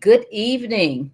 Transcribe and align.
Good 0.00 0.24
evening, 0.30 1.12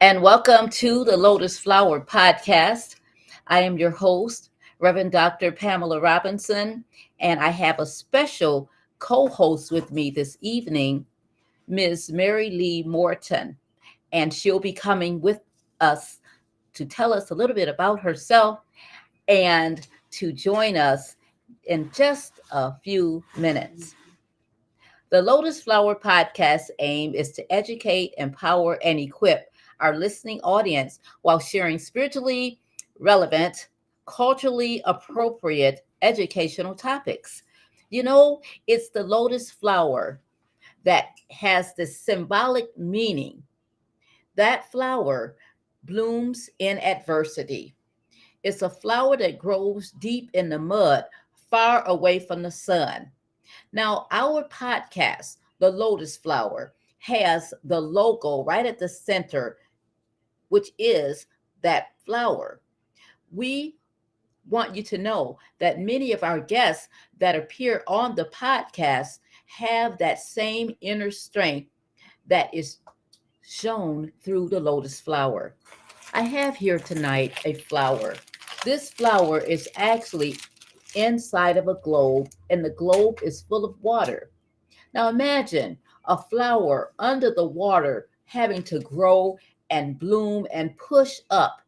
and 0.00 0.22
welcome 0.22 0.68
to 0.68 1.02
the 1.02 1.16
Lotus 1.16 1.58
Flower 1.58 2.00
Podcast. 2.00 3.00
I 3.48 3.62
am 3.62 3.76
your 3.76 3.90
host, 3.90 4.50
Reverend 4.78 5.10
Dr. 5.10 5.50
Pamela 5.50 6.00
Robinson, 6.00 6.84
and 7.18 7.40
I 7.40 7.48
have 7.48 7.80
a 7.80 7.86
special 7.86 8.70
co 9.00 9.26
host 9.26 9.72
with 9.72 9.90
me 9.90 10.12
this 10.12 10.38
evening, 10.40 11.04
Ms. 11.66 12.12
Marylee 12.14 12.86
Morton, 12.86 13.56
and 14.12 14.32
she'll 14.32 14.60
be 14.60 14.72
coming 14.72 15.20
with 15.20 15.40
us 15.80 16.20
to 16.74 16.86
tell 16.86 17.12
us 17.12 17.32
a 17.32 17.34
little 17.34 17.56
bit 17.56 17.68
about 17.68 17.98
herself 17.98 18.60
and 19.26 19.88
to 20.12 20.32
join 20.32 20.76
us 20.76 21.16
in 21.64 21.90
just 21.92 22.38
a 22.52 22.72
few 22.84 23.24
minutes. 23.36 23.96
The 25.12 25.20
Lotus 25.20 25.62
Flower 25.62 25.94
Podcast 25.94 26.70
aim 26.78 27.14
is 27.14 27.32
to 27.32 27.52
educate, 27.52 28.14
empower, 28.16 28.82
and 28.82 28.98
equip 28.98 29.52
our 29.78 29.94
listening 29.94 30.40
audience 30.40 31.00
while 31.20 31.38
sharing 31.38 31.78
spiritually 31.78 32.58
relevant, 32.98 33.68
culturally 34.06 34.80
appropriate 34.86 35.84
educational 36.00 36.74
topics. 36.74 37.42
You 37.90 38.04
know, 38.04 38.40
it's 38.66 38.88
the 38.88 39.02
lotus 39.02 39.50
flower 39.50 40.22
that 40.84 41.08
has 41.30 41.74
the 41.74 41.84
symbolic 41.84 42.74
meaning. 42.78 43.42
That 44.36 44.72
flower 44.72 45.36
blooms 45.84 46.48
in 46.58 46.78
adversity. 46.78 47.74
It's 48.44 48.62
a 48.62 48.70
flower 48.70 49.18
that 49.18 49.38
grows 49.38 49.90
deep 49.90 50.30
in 50.32 50.48
the 50.48 50.58
mud, 50.58 51.04
far 51.50 51.86
away 51.86 52.18
from 52.18 52.42
the 52.42 52.50
sun. 52.50 53.10
Now, 53.72 54.06
our 54.10 54.44
podcast, 54.44 55.38
The 55.58 55.70
Lotus 55.70 56.16
Flower, 56.16 56.74
has 56.98 57.52
the 57.64 57.80
logo 57.80 58.44
right 58.44 58.66
at 58.66 58.78
the 58.78 58.88
center, 58.88 59.58
which 60.48 60.70
is 60.78 61.26
that 61.62 61.88
flower. 62.04 62.60
We 63.32 63.76
want 64.48 64.74
you 64.74 64.82
to 64.82 64.98
know 64.98 65.38
that 65.58 65.80
many 65.80 66.12
of 66.12 66.24
our 66.24 66.40
guests 66.40 66.88
that 67.18 67.36
appear 67.36 67.82
on 67.86 68.14
the 68.14 68.26
podcast 68.26 69.18
have 69.46 69.98
that 69.98 70.20
same 70.20 70.74
inner 70.80 71.10
strength 71.10 71.70
that 72.26 72.52
is 72.52 72.78
shown 73.42 74.10
through 74.22 74.48
the 74.48 74.60
lotus 74.60 75.00
flower. 75.00 75.54
I 76.14 76.22
have 76.22 76.56
here 76.56 76.78
tonight 76.78 77.40
a 77.44 77.54
flower. 77.54 78.14
This 78.64 78.90
flower 78.90 79.38
is 79.38 79.68
actually 79.76 80.36
inside 80.94 81.56
of 81.56 81.68
a 81.68 81.80
globe, 81.82 82.28
and 82.50 82.64
the 82.64 82.70
globe 82.70 83.20
is 83.22 83.42
full 83.42 83.64
of 83.64 83.80
water. 83.80 84.30
Now 84.94 85.08
imagine 85.08 85.78
a 86.06 86.16
flower 86.16 86.92
under 86.98 87.32
the 87.32 87.46
water 87.46 88.08
having 88.24 88.62
to 88.64 88.80
grow 88.80 89.38
and 89.70 89.98
bloom 89.98 90.46
and 90.52 90.76
push 90.78 91.20
up. 91.30 91.62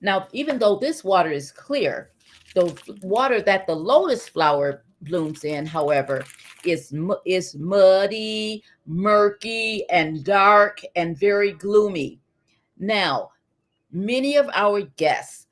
Now, 0.00 0.26
even 0.32 0.58
though 0.58 0.76
this 0.76 1.04
water 1.04 1.30
is 1.30 1.52
clear, 1.52 2.10
the 2.54 2.76
water 3.02 3.40
that 3.42 3.66
the 3.66 3.74
lotus 3.74 4.28
flower 4.28 4.84
blooms 5.02 5.44
in, 5.44 5.66
however, 5.66 6.24
is 6.64 6.94
is 7.24 7.54
muddy, 7.54 8.62
murky, 8.86 9.88
and 9.90 10.24
dark 10.24 10.80
and 10.96 11.18
very 11.18 11.52
gloomy. 11.52 12.20
Now, 12.78 13.30
many 13.90 14.36
of 14.36 14.48
our 14.54 14.82
guests, 14.82 15.46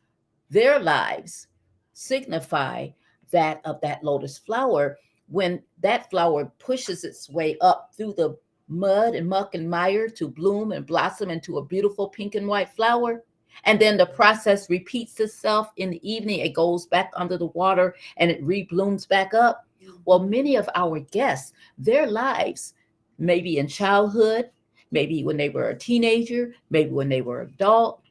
their 0.51 0.79
lives 0.79 1.47
signify 1.93 2.89
that 3.31 3.61
of 3.65 3.81
that 3.81 4.03
lotus 4.03 4.39
flower 4.39 4.99
when 5.31 5.63
that 5.81 6.11
flower 6.11 6.53
pushes 6.59 7.05
its 7.05 7.31
way 7.31 7.57
up 7.61 7.91
through 7.97 8.15
the 8.15 8.37
mud 8.69 9.15
and 9.15 9.29
muck 9.29 9.55
and 9.55 9.69
mire 9.69 10.09
to 10.09 10.29
bloom 10.29 10.73
and 10.73 10.87
blossom 10.87 11.31
into 11.31 11.59
a 11.59 11.65
beautiful 11.65 12.09
pink 12.09 12.35
and 12.35 12.47
white 12.47 12.69
flower. 12.71 13.23
And 13.65 13.81
then 13.81 13.97
the 13.97 14.07
process 14.07 14.71
repeats 14.71 15.19
itself 15.21 15.71
in 15.77 15.91
the 15.91 16.11
evening. 16.11 16.41
It 16.41 16.55
goes 16.55 16.87
back 16.87 17.11
under 17.15 17.37
the 17.37 17.47
water 17.47 17.95
and 18.17 18.31
it 18.31 18.45
reblooms 18.45 19.09
back 19.09 19.35
up. 19.35 19.67
Well, 20.05 20.21
many 20.21 20.57
of 20.57 20.69
our 20.75 21.01
guests, 21.01 21.53
their 21.79 22.07
lives, 22.07 22.75
maybe 23.19 23.59
in 23.59 23.67
childhood, 23.67 24.51
maybe 24.91 25.25
when 25.25 25.37
they 25.37 25.49
were 25.49 25.69
a 25.69 25.79
teenager, 25.79 26.55
maybe 26.71 26.91
when 26.91 27.09
they 27.09 27.23
were 27.23 27.43
adult, 27.43 28.03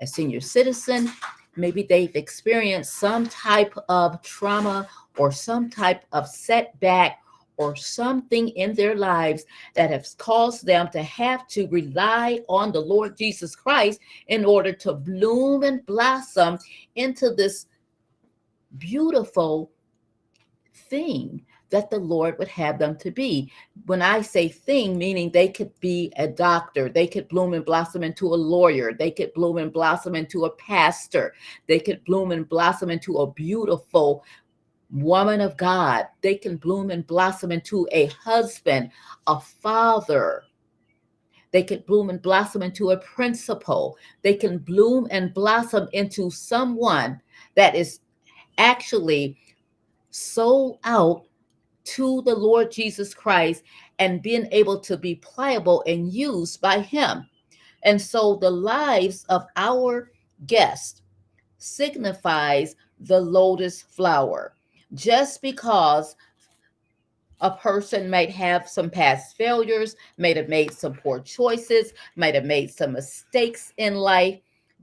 a 0.00 0.06
senior 0.06 0.40
citizen, 0.40 1.10
maybe 1.60 1.82
they've 1.82 2.14
experienced 2.16 2.94
some 2.94 3.26
type 3.28 3.74
of 3.88 4.22
trauma 4.22 4.88
or 5.18 5.30
some 5.30 5.68
type 5.68 6.04
of 6.12 6.26
setback 6.26 7.18
or 7.56 7.76
something 7.76 8.48
in 8.48 8.74
their 8.74 8.94
lives 8.96 9.44
that 9.74 9.90
has 9.90 10.14
caused 10.14 10.64
them 10.64 10.88
to 10.90 11.02
have 11.02 11.46
to 11.46 11.68
rely 11.68 12.40
on 12.48 12.72
the 12.72 12.80
Lord 12.80 13.18
Jesus 13.18 13.54
Christ 13.54 14.00
in 14.28 14.46
order 14.46 14.72
to 14.72 14.94
bloom 14.94 15.62
and 15.62 15.84
blossom 15.84 16.58
into 16.94 17.34
this 17.34 17.66
beautiful 18.78 19.70
thing 20.88 21.44
that 21.70 21.90
the 21.90 21.98
Lord 21.98 22.38
would 22.38 22.48
have 22.48 22.78
them 22.78 22.96
to 22.98 23.10
be. 23.10 23.50
When 23.86 24.02
I 24.02 24.20
say 24.20 24.48
thing, 24.48 24.98
meaning 24.98 25.30
they 25.30 25.48
could 25.48 25.78
be 25.80 26.12
a 26.16 26.26
doctor, 26.26 26.88
they 26.88 27.06
could 27.06 27.28
bloom 27.28 27.54
and 27.54 27.64
blossom 27.64 28.02
into 28.02 28.26
a 28.26 28.36
lawyer, 28.36 28.92
they 28.92 29.10
could 29.10 29.32
bloom 29.34 29.58
and 29.58 29.72
blossom 29.72 30.14
into 30.14 30.44
a 30.44 30.50
pastor, 30.56 31.34
they 31.66 31.80
could 31.80 32.04
bloom 32.04 32.32
and 32.32 32.48
blossom 32.48 32.90
into 32.90 33.18
a 33.18 33.32
beautiful 33.32 34.24
woman 34.90 35.40
of 35.40 35.56
God. 35.56 36.06
They 36.20 36.34
can 36.34 36.56
bloom 36.56 36.90
and 36.90 37.06
blossom 37.06 37.52
into 37.52 37.88
a 37.92 38.06
husband, 38.06 38.90
a 39.26 39.40
father. 39.40 40.42
They 41.52 41.62
can 41.62 41.82
bloom 41.86 42.10
and 42.10 42.22
blossom 42.22 42.62
into 42.62 42.90
a 42.90 42.98
principal. 42.98 43.96
They 44.22 44.34
can 44.34 44.58
bloom 44.58 45.08
and 45.10 45.34
blossom 45.34 45.88
into 45.92 46.30
someone 46.30 47.20
that 47.54 47.74
is 47.74 48.00
actually 48.58 49.36
sold 50.10 50.78
out 50.84 51.24
to 51.94 52.22
the 52.22 52.34
Lord 52.34 52.70
Jesus 52.70 53.14
Christ 53.14 53.62
and 53.98 54.22
being 54.22 54.48
able 54.52 54.78
to 54.80 54.96
be 54.96 55.16
pliable 55.16 55.82
and 55.86 56.12
used 56.12 56.60
by 56.60 56.80
Him. 56.80 57.28
And 57.82 58.00
so 58.00 58.36
the 58.36 58.50
lives 58.50 59.24
of 59.28 59.46
our 59.56 60.10
guest 60.46 61.02
signifies 61.58 62.76
the 63.00 63.20
lotus 63.20 63.82
flower. 63.82 64.54
Just 64.94 65.42
because 65.42 66.16
a 67.40 67.50
person 67.50 68.10
might 68.10 68.30
have 68.30 68.68
some 68.68 68.90
past 68.90 69.36
failures, 69.36 69.96
might 70.18 70.36
have 70.36 70.48
made 70.48 70.72
some 70.72 70.94
poor 70.94 71.20
choices, 71.20 71.92
might 72.16 72.34
have 72.34 72.44
made 72.44 72.70
some 72.70 72.92
mistakes 72.92 73.72
in 73.78 73.94
life, 73.94 74.38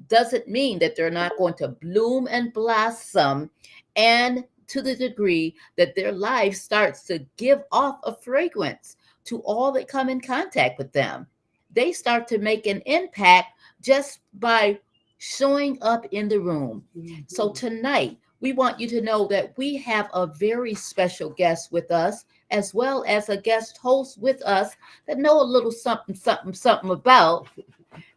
doesn't 0.08 0.48
mean 0.48 0.80
that 0.80 0.96
they're 0.96 1.10
not 1.10 1.38
going 1.38 1.54
to 1.56 1.70
bloom 1.70 2.28
and 2.30 2.54
blossom 2.54 3.50
and 3.96 4.44
to 4.68 4.82
the 4.82 4.96
degree 4.96 5.56
that 5.78 5.96
their 5.96 6.12
life 6.12 6.56
starts 6.56 7.04
to 7.04 7.26
give 7.38 7.64
off 7.72 8.00
a 8.04 8.14
fragrance 8.14 8.98
to 9.26 9.40
all 9.40 9.72
that 9.74 9.88
come 9.88 10.10
in 10.10 10.22
contact 10.22 10.78
with 10.78 10.92
them. 10.92 11.28
They 11.74 11.92
start 11.92 12.28
to 12.30 12.38
make 12.38 12.66
an 12.66 12.82
impact 12.86 13.60
just 13.82 14.20
by 14.34 14.80
showing 15.18 15.78
up 15.82 16.06
in 16.12 16.28
the 16.28 16.40
room. 16.40 16.84
Mm-hmm. 16.98 17.22
So 17.28 17.52
tonight, 17.52 18.18
we 18.40 18.54
want 18.54 18.80
you 18.80 18.88
to 18.90 19.02
know 19.02 19.28
that 19.28 19.58
we 19.58 19.78
have 19.78 20.10
a 20.14 20.28
very 20.28 20.76
special 20.76 21.32
guest 21.32 21.72
with 21.72 21.92
us, 21.92 22.26
as 22.52 22.74
well 22.74 23.04
as 23.08 23.30
a 23.30 23.38
guest 23.38 23.78
host 23.78 24.20
with 24.20 24.42
us 24.44 24.76
that 25.08 25.18
know 25.18 25.42
a 25.42 25.44
little 25.44 25.72
something, 25.72 26.16
something, 26.16 26.54
something 26.54 26.92
about 26.92 27.48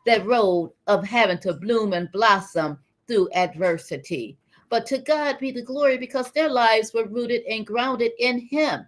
that 0.07 0.27
road 0.27 0.73
of 0.87 1.05
having 1.05 1.39
to 1.39 1.55
bloom 1.55 1.95
and 1.95 2.13
blossom 2.13 2.79
through 3.07 3.31
adversity. 3.35 4.37
But 4.71 4.87
to 4.87 4.99
God 4.99 5.39
be 5.39 5.51
the 5.51 5.63
glory 5.63 5.99
because 5.99 6.31
their 6.31 6.49
lives 6.49 6.95
were 6.95 7.07
rooted 7.07 7.43
and 7.43 7.67
grounded 7.67 8.13
in 8.19 8.39
Him. 8.39 8.87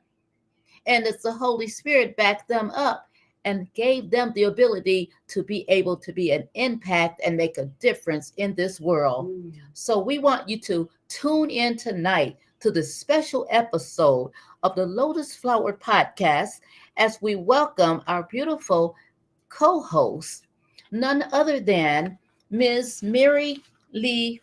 And 0.86 1.06
it's 1.06 1.24
the 1.24 1.32
Holy 1.32 1.66
Spirit 1.66 2.16
backed 2.16 2.48
them 2.48 2.70
up 2.70 3.08
and 3.44 3.72
gave 3.74 4.08
them 4.08 4.32
the 4.34 4.44
ability 4.44 5.10
to 5.26 5.42
be 5.42 5.64
able 5.68 5.96
to 5.96 6.12
be 6.12 6.30
an 6.30 6.48
impact 6.54 7.20
and 7.26 7.36
make 7.36 7.58
a 7.58 7.66
difference 7.80 8.32
in 8.36 8.54
this 8.54 8.80
world. 8.80 9.28
Mm. 9.28 9.52
So 9.72 9.98
we 9.98 10.18
want 10.18 10.48
you 10.48 10.60
to 10.60 10.88
tune 11.08 11.50
in 11.50 11.76
tonight 11.76 12.36
to 12.60 12.70
the 12.70 12.82
special 12.82 13.46
episode 13.50 14.30
of 14.62 14.76
the 14.76 14.86
Lotus 14.86 15.34
Flower 15.34 15.72
podcast 15.72 16.60
as 16.96 17.20
we 17.20 17.34
welcome 17.34 18.02
our 18.06 18.22
beautiful 18.30 18.94
co 19.48 19.82
host, 19.82 20.46
none 20.92 21.24
other 21.32 21.58
than 21.58 22.16
Ms. 22.50 23.02
Mary 23.02 23.58
Lee 23.92 24.40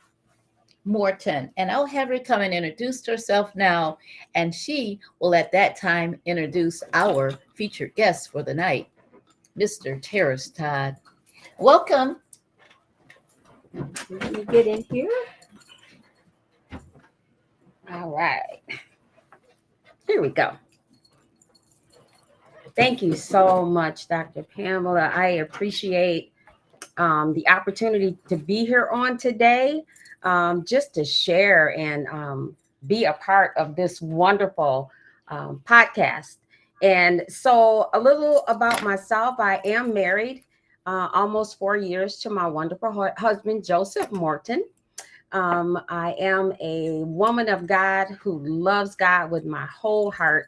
Morton. 0.86 1.52
And 1.58 1.70
I'll 1.70 1.86
have 1.86 2.10
her 2.10 2.20
come 2.20 2.42
and 2.42 2.54
introduce 2.54 3.06
herself 3.06 3.56
now. 3.56 3.98
And 4.36 4.54
she 4.54 5.00
will 5.20 5.36
at 5.36 5.52
that 5.52 5.76
time 5.76 6.20
introduce 6.26 6.84
our 6.94 7.32
featured 7.56 7.96
guest 7.96 8.32
for 8.32 8.44
the 8.44 8.54
night, 8.54 8.90
Mr. 9.58 10.02
Terris 10.02 10.50
Todd. 10.50 10.96
Welcome. 11.58 12.18
Let 13.74 14.34
me 14.34 14.46
get 14.46 14.66
in 14.68 14.84
here. 14.90 15.12
All 17.92 18.10
right. 18.10 18.62
Here 20.08 20.22
we 20.22 20.30
go. 20.30 20.54
Thank 22.76 23.02
you 23.02 23.14
so 23.16 23.66
much, 23.66 24.08
Dr. 24.08 24.44
Pamela. 24.44 25.12
I 25.14 25.28
appreciate 25.28 26.32
um, 26.98 27.34
the 27.34 27.48
opportunity 27.50 28.18
to 28.28 28.38
be 28.38 28.66
here 28.66 28.90
on 28.92 29.18
today, 29.18 29.84
um, 30.24 30.66
just 30.66 30.94
to 30.96 31.06
share 31.06 31.78
and 31.78 32.08
um, 32.08 32.56
be 32.88 33.06
a 33.06 33.14
part 33.14 33.54
of 33.58 33.76
this 33.76 34.02
wonderful 34.02 34.92
um, 35.28 35.62
podcast. 35.66 36.38
And 36.82 37.26
so, 37.28 37.90
a 37.94 38.00
little 38.00 38.46
about 38.48 38.84
myself 38.84 39.36
I 39.40 39.62
am 39.66 39.94
married 39.94 40.44
uh, 40.86 41.10
almost 41.14 41.60
four 41.60 41.78
years 41.78 42.18
to 42.18 42.30
my 42.30 42.48
wonderful 42.48 42.92
hu- 42.92 43.10
husband, 43.18 43.66
Joseph 43.66 44.12
Morton. 44.12 44.64
Um, 45.32 45.80
I 45.90 46.14
am 46.14 46.54
a 46.60 47.04
woman 47.04 47.50
of 47.50 47.68
God 47.68 48.08
who 48.20 48.40
loves 48.40 48.96
God 48.96 49.30
with 49.30 49.46
my 49.46 49.66
whole 49.68 50.10
heart. 50.10 50.48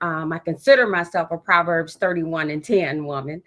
Um, 0.00 0.32
I 0.32 0.38
consider 0.38 0.86
myself 0.86 1.30
a 1.30 1.38
Proverbs 1.38 1.94
31 1.94 2.50
and 2.50 2.64
10 2.64 3.04
woman. 3.04 3.42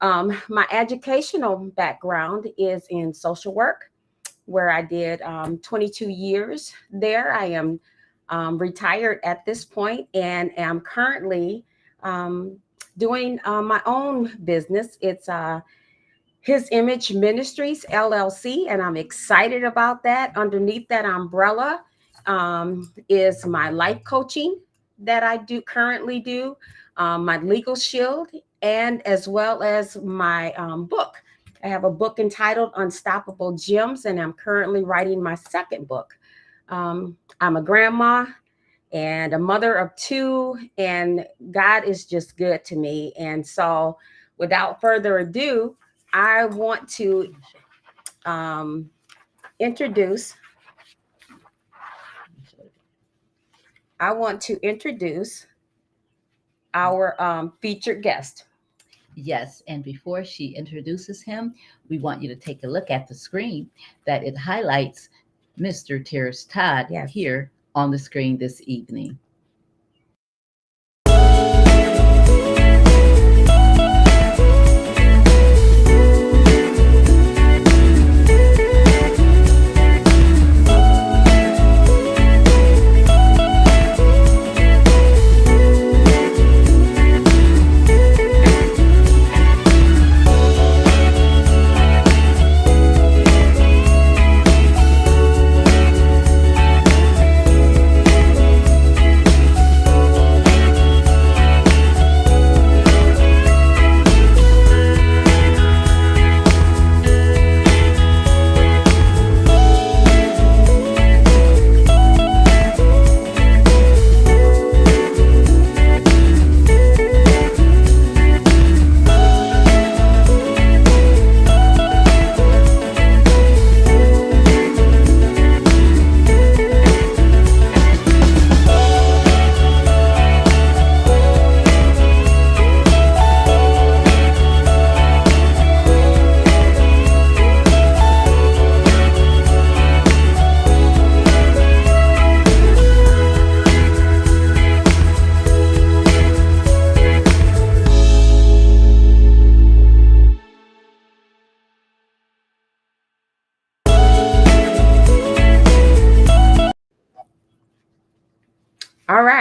Um, 0.00 0.40
my 0.48 0.66
educational 0.70 1.56
background 1.56 2.48
is 2.58 2.86
in 2.90 3.12
social 3.12 3.54
work, 3.54 3.90
where 4.46 4.70
I 4.70 4.82
did 4.82 5.22
um, 5.22 5.58
22 5.58 6.08
years 6.08 6.72
there. 6.90 7.32
I 7.32 7.46
am 7.46 7.80
um, 8.28 8.58
retired 8.58 9.20
at 9.24 9.44
this 9.44 9.64
point 9.64 10.08
and 10.14 10.56
am 10.58 10.80
currently 10.80 11.64
um, 12.02 12.58
doing 12.98 13.38
uh, 13.44 13.62
my 13.62 13.80
own 13.86 14.32
business. 14.44 14.98
It's 15.00 15.28
uh, 15.28 15.60
His 16.40 16.68
Image 16.72 17.12
Ministries 17.12 17.84
LLC, 17.90 18.66
and 18.68 18.82
I'm 18.82 18.96
excited 18.96 19.64
about 19.64 20.02
that. 20.02 20.36
Underneath 20.36 20.88
that 20.88 21.04
umbrella 21.04 21.84
um, 22.26 22.92
is 23.08 23.46
my 23.46 23.70
life 23.70 24.02
coaching 24.04 24.58
that 24.98 25.22
I 25.22 25.36
do 25.36 25.60
currently 25.60 26.20
do, 26.20 26.56
um, 26.96 27.24
my 27.24 27.38
legal 27.38 27.74
shield, 27.74 28.28
and 28.62 29.04
as 29.06 29.26
well 29.26 29.62
as 29.62 29.96
my 29.96 30.52
um, 30.52 30.86
book. 30.86 31.16
I 31.62 31.68
have 31.68 31.84
a 31.84 31.90
book 31.90 32.18
entitled 32.18 32.72
Unstoppable 32.76 33.52
Gems, 33.52 34.04
and 34.04 34.20
I'm 34.20 34.32
currently 34.32 34.82
writing 34.82 35.22
my 35.22 35.36
second 35.36 35.86
book. 35.86 36.18
Um, 36.68 37.16
I'm 37.40 37.56
a 37.56 37.62
grandma 37.62 38.26
and 38.92 39.32
a 39.32 39.38
mother 39.38 39.74
of 39.74 39.94
two, 39.94 40.58
and 40.76 41.24
God 41.50 41.84
is 41.84 42.04
just 42.04 42.36
good 42.36 42.64
to 42.64 42.76
me. 42.76 43.12
And 43.18 43.46
so, 43.46 43.96
without 44.38 44.80
further 44.80 45.18
ado, 45.18 45.76
I 46.12 46.46
want 46.46 46.88
to 46.90 47.34
um, 48.26 48.90
introduce. 49.60 50.34
I 54.00 54.12
want 54.12 54.40
to 54.42 54.60
introduce 54.66 55.46
our 56.74 57.20
um, 57.22 57.52
featured 57.60 58.02
guest. 58.02 58.46
Yes, 59.14 59.62
and 59.68 59.84
before 59.84 60.24
she 60.24 60.48
introduces 60.48 61.22
him, 61.22 61.54
we 61.88 61.98
want 61.98 62.22
you 62.22 62.28
to 62.28 62.36
take 62.36 62.64
a 62.64 62.68
look 62.68 62.90
at 62.90 63.06
the 63.06 63.14
screen 63.14 63.70
that 64.06 64.24
it 64.24 64.36
highlights 64.36 65.08
Mr. 65.58 66.04
Terris 66.04 66.44
Todd 66.44 66.86
Yes. 66.90 67.10
here 67.12 67.50
on 67.74 67.90
the 67.90 67.98
screen 67.98 68.38
this 68.38 68.62
evening. 68.66 69.18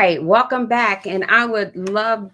Right, 0.01 0.23
welcome 0.23 0.65
back. 0.65 1.05
And 1.05 1.23
I 1.25 1.45
would 1.45 1.75
love 1.75 2.31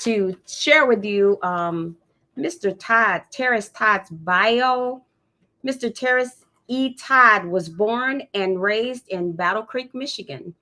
to 0.00 0.36
share 0.46 0.84
with 0.84 1.02
you 1.02 1.38
um, 1.42 1.96
Mr. 2.36 2.78
Todd, 2.78 3.22
Terris 3.32 3.70
Todd's 3.70 4.10
bio. 4.10 5.02
Mr. 5.66 5.94
Terris 5.94 6.44
E. 6.68 6.92
Todd 6.92 7.46
was 7.46 7.70
born 7.70 8.24
and 8.34 8.60
raised 8.60 9.08
in 9.08 9.32
Battle 9.32 9.62
Creek, 9.62 9.94
Michigan. 9.94 10.54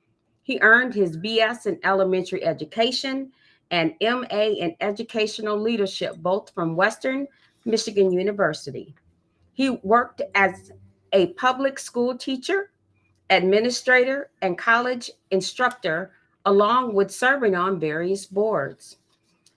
He 0.45 0.61
earned 0.63 0.95
his 0.95 1.17
BS 1.17 1.67
in 1.67 1.81
elementary 1.83 2.45
education 2.45 3.33
and 3.73 3.95
MA 4.01 4.29
in 4.31 4.77
educational 4.81 5.61
leadership, 5.61 6.19
both 6.19 6.55
from 6.55 6.77
Western 6.77 7.27
Michigan 7.65 8.13
University. 8.13 8.95
He 9.55 9.71
worked 9.83 10.23
as 10.37 10.71
a 11.13 11.33
public 11.33 11.81
school 11.81 12.17
teacher 12.17 12.71
administrator, 13.31 14.31
and 14.43 14.57
college 14.57 15.11
instructor, 15.31 16.13
along 16.49 16.95
with 16.95 17.11
serving 17.11 17.55
on 17.55 17.79
various 17.79 18.25
boards. 18.25 18.97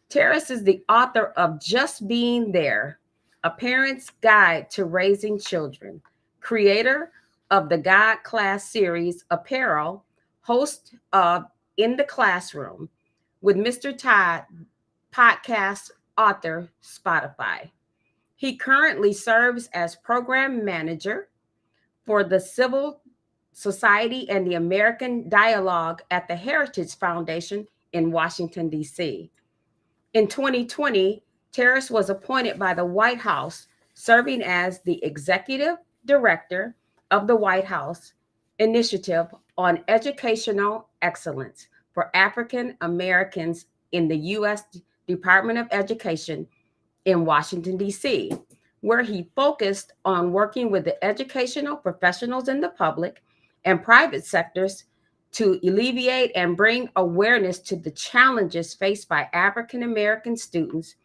Terris 0.10 0.50
is 0.50 0.66
the 0.66 0.84
author 0.90 1.28
of 1.38 1.62
Just 1.62 2.06
Being 2.06 2.52
There, 2.52 3.00
A 3.46 3.50
Parent's 3.50 4.10
Guide 4.20 4.70
to 4.72 4.84
Raising 4.84 5.40
Children, 5.40 6.02
creator 6.42 7.14
of 7.50 7.70
the 7.70 7.78
God 7.78 8.18
Class 8.24 8.70
series 8.70 9.24
Apparel, 9.32 10.04
host 10.42 10.96
of 11.14 11.46
In 11.78 11.96
the 11.96 12.04
Classroom 12.04 12.90
with 13.40 13.56
Mr. 13.56 13.98
Todd, 13.98 14.44
podcast 15.14 15.92
author, 16.18 16.68
Spotify. 16.84 17.72
He 18.36 18.58
currently 18.58 19.14
serves 19.14 19.70
as 19.74 19.96
program 19.96 20.66
manager 20.66 21.30
for 22.06 22.26
the 22.26 22.42
Civil 22.42 23.00
Society 23.54 24.30
and 24.30 24.48
the 24.48 24.56
American 24.56 25.30
Dialogue 25.30 26.02
at 26.10 26.28
the 26.28 26.36
Heritage 26.36 26.96
Foundation 26.96 27.68
in 27.94 28.12
Washington, 28.12 28.70
D.C. 28.70 29.30
In 30.14 30.28
2020, 30.28 31.24
Terris 31.52 31.92
was 31.92 32.10
appointed 32.10 32.58
by 32.58 32.74
the 32.74 32.86
White 32.86 33.20
House, 33.20 33.68
serving 33.94 34.42
as 34.42 34.80
the 34.82 35.04
executive 35.04 35.78
director 36.06 36.76
of 37.12 37.28
the 37.28 37.36
White 37.36 37.66
House 37.66 38.14
Initiative 38.60 39.28
on 39.58 39.84
Educational 39.88 40.88
Excellence 41.02 41.68
for 41.94 42.16
African 42.16 42.78
Americans 42.82 43.66
in 43.92 44.08
the 44.08 44.18
U.S. 44.18 44.64
Department 45.08 45.60
of 45.60 45.68
Education 45.72 46.48
in 47.06 47.26
Washington, 47.26 47.78
D.C., 47.78 48.32
where 48.80 49.04
he 49.04 49.30
focused 49.36 49.94
on 50.06 50.32
working 50.32 50.72
with 50.72 50.86
the 50.86 51.04
educational 51.04 51.76
professionals 51.76 52.48
in 52.48 52.62
the 52.62 52.70
public 52.70 53.22
and 53.66 53.84
private 53.84 54.26
sectors 54.26 54.86
to 55.34 55.60
alleviate 55.64 56.32
and 56.36 56.58
bring 56.58 56.90
awareness 56.96 57.60
to 57.60 57.76
the 57.76 57.92
challenges 57.92 58.74
faced 58.74 59.08
by 59.08 59.30
African 59.34 59.84
American 59.84 60.36
students 60.36 60.96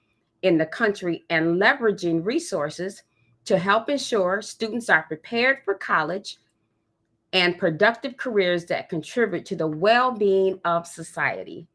in 0.42 0.58
the 0.58 0.66
country 0.66 1.24
and 1.30 1.60
leveraging 1.60 2.24
resources 2.24 3.02
to 3.44 3.58
help 3.58 3.88
ensure 3.88 4.42
students 4.42 4.90
are 4.90 5.04
prepared 5.04 5.58
for 5.64 5.74
college 5.74 6.38
and 7.32 7.58
productive 7.58 8.16
careers 8.16 8.64
that 8.66 8.88
contribute 8.88 9.44
to 9.46 9.56
the 9.56 9.66
well 9.66 10.10
being 10.10 10.60
of 10.64 10.86
society. 10.86 11.66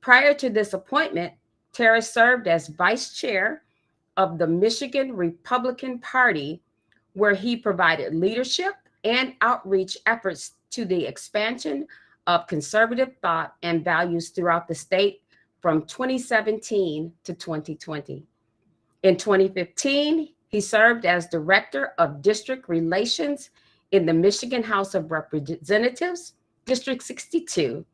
Prior 0.00 0.34
to 0.34 0.48
this 0.48 0.72
appointment, 0.72 1.32
Terris 1.72 2.12
served 2.12 2.46
as 2.46 2.68
vice 2.68 3.12
chair 3.12 3.62
of 4.16 4.38
the 4.38 4.46
Michigan 4.46 5.14
Republican 5.14 5.98
Party, 5.98 6.62
where 7.14 7.34
he 7.34 7.56
provided 7.56 8.14
leadership 8.14 8.74
and 9.04 9.34
outreach 9.40 9.96
efforts 10.06 10.52
to 10.70 10.84
the 10.84 11.06
expansion 11.06 11.86
of 12.26 12.46
conservative 12.46 13.16
thought 13.22 13.54
and 13.62 13.84
values 13.84 14.30
throughout 14.30 14.68
the 14.68 14.74
state 14.74 15.22
from 15.60 15.82
2017 15.82 17.12
to 17.24 17.34
2020. 17.34 18.24
In 19.02 19.16
2015, 19.16 20.28
he 20.48 20.60
served 20.60 21.06
as 21.06 21.26
Director 21.26 21.92
of 21.98 22.22
District 22.22 22.68
Relations 22.68 23.50
in 23.92 24.06
the 24.06 24.12
Michigan 24.12 24.62
House 24.62 24.94
of 24.94 25.10
Representatives, 25.10 26.34
District 26.66 27.02
62, 27.02 27.84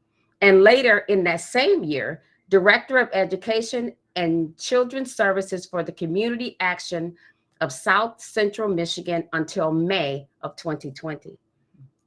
and 0.40 0.62
later 0.62 0.98
in 1.08 1.25
that 1.25 1.40
same 1.40 1.84
year, 1.84 2.22
Director 2.48 2.98
of 2.98 3.08
Education 3.12 3.92
and 4.14 4.56
Children's 4.58 5.14
Services 5.14 5.66
for 5.66 5.82
the 5.82 5.92
Community 5.92 6.56
Action 6.60 7.14
of 7.60 7.72
South 7.72 8.20
Central 8.20 8.68
Michigan 8.68 9.28
until 9.32 9.72
May 9.72 10.28
of 10.42 10.56
2020. 10.56 11.38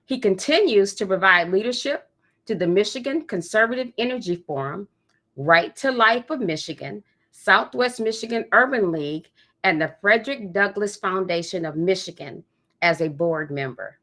He 0.06 0.20
continues 0.20 0.94
to 0.96 1.06
provide 1.06 1.52
leadership 1.52 2.10
to 2.46 2.56
the 2.56 2.68
Michigan 2.68 3.26
Conservative 3.26 3.92
Energy 3.98 4.36
Forum, 4.36 4.88
Right 5.36 5.76
to 5.78 5.92
Life 5.92 6.30
of 6.30 6.40
Michigan, 6.40 7.04
Southwest 7.32 8.00
Michigan 8.00 8.46
Urban 8.52 8.92
League, 8.92 9.30
and 9.64 9.82
the 9.82 9.94
Frederick 10.02 10.52
Douglass 10.52 10.96
Foundation 10.96 11.66
of 11.66 11.76
Michigan 11.76 12.44
as 12.82 13.02
a 13.02 13.08
board 13.08 13.52
member. 13.52 14.00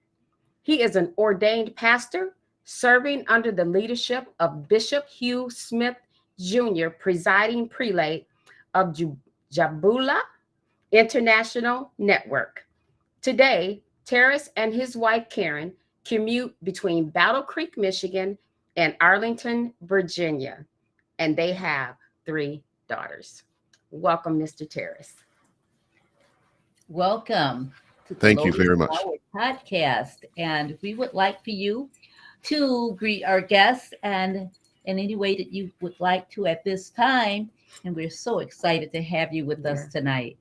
He 0.63 0.83
is 0.83 0.97
an 0.97 1.13
ordained 1.19 1.75
pastor 1.77 2.35
serving 2.65 3.25
under 3.29 3.53
the 3.53 3.65
leadership 3.65 4.27
of 4.41 4.69
Bishop 4.69 5.09
Hugh 5.09 5.49
Smith 5.51 5.97
Jr., 6.39 6.89
presiding 6.89 7.69
prelate 7.69 8.27
of 8.75 8.97
Jabula 9.51 10.21
International 10.97 11.93
Network. 11.99 12.65
Today, 13.21 13.83
Terris 14.07 14.49
and 14.57 14.73
his 14.73 14.97
wife 14.97 15.29
Karen 15.29 15.75
commute 16.07 16.57
between 16.65 17.11
Battle 17.11 17.43
Creek, 17.43 17.77
Michigan, 17.77 18.39
and 18.79 18.97
Arlington, 19.03 19.75
Virginia, 19.83 20.65
and 21.19 21.37
they 21.37 21.53
have 21.53 21.97
three 22.25 22.63
daughters. 22.89 23.43
Welcome, 23.91 24.39
Mr. 24.39 24.67
Terris. 24.69 25.13
Welcome. 26.89 27.75
To 28.09 28.15
the 28.15 28.21
Thank 28.21 28.47
you 28.47 28.53
very 28.55 28.79
much. 28.79 28.89
Flower 28.89 29.17
Podcast, 29.35 30.25
and 30.39 30.79
we 30.81 30.95
would 30.95 31.13
like 31.13 31.45
for 31.45 31.51
you 31.51 31.91
to 32.45 32.95
greet 32.95 33.23
our 33.23 33.43
guests 33.43 33.93
and 34.03 34.49
in 34.87 34.99
any 34.99 35.15
way 35.15 35.37
that 35.37 35.53
you 35.53 35.71
would 35.83 36.01
like 36.01 36.31
to 36.31 36.47
at 36.47 36.65
this 36.65 36.89
time. 36.89 37.51
And 37.85 37.95
we're 37.95 38.09
so 38.09 38.39
excited 38.39 38.93
to 38.93 39.03
have 39.03 39.35
you 39.35 39.45
with 39.45 39.67
us 39.67 39.89
tonight. 39.89 40.39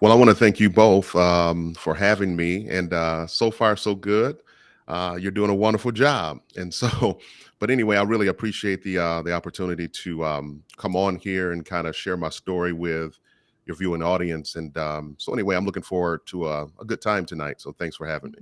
Well, 0.00 0.12
I 0.12 0.14
want 0.14 0.30
to 0.30 0.34
thank 0.34 0.60
you 0.60 0.70
both 0.70 1.14
um, 1.16 1.74
for 1.74 1.94
having 1.94 2.36
me, 2.36 2.68
and 2.68 2.92
uh, 2.92 3.26
so 3.26 3.50
far 3.50 3.76
so 3.76 3.94
good. 3.94 4.38
Uh, 4.86 5.18
you're 5.20 5.30
doing 5.32 5.50
a 5.50 5.54
wonderful 5.54 5.92
job, 5.92 6.40
and 6.56 6.72
so. 6.72 7.18
But 7.60 7.72
anyway, 7.72 7.96
I 7.96 8.02
really 8.04 8.28
appreciate 8.28 8.84
the 8.84 8.98
uh, 8.98 9.22
the 9.22 9.32
opportunity 9.32 9.88
to 9.88 10.24
um, 10.24 10.62
come 10.76 10.94
on 10.94 11.16
here 11.16 11.50
and 11.50 11.66
kind 11.66 11.88
of 11.88 11.96
share 11.96 12.16
my 12.16 12.28
story 12.28 12.72
with 12.72 13.18
your 13.68 13.76
viewing 13.76 14.02
audience. 14.02 14.56
And 14.56 14.76
um, 14.78 15.14
so 15.18 15.32
anyway, 15.32 15.54
I'm 15.54 15.66
looking 15.66 15.82
forward 15.82 16.26
to 16.26 16.48
a, 16.48 16.64
a 16.80 16.84
good 16.84 17.00
time 17.00 17.26
tonight. 17.26 17.60
So 17.60 17.72
thanks 17.72 17.96
for 17.96 18.06
having 18.06 18.30
me. 18.30 18.38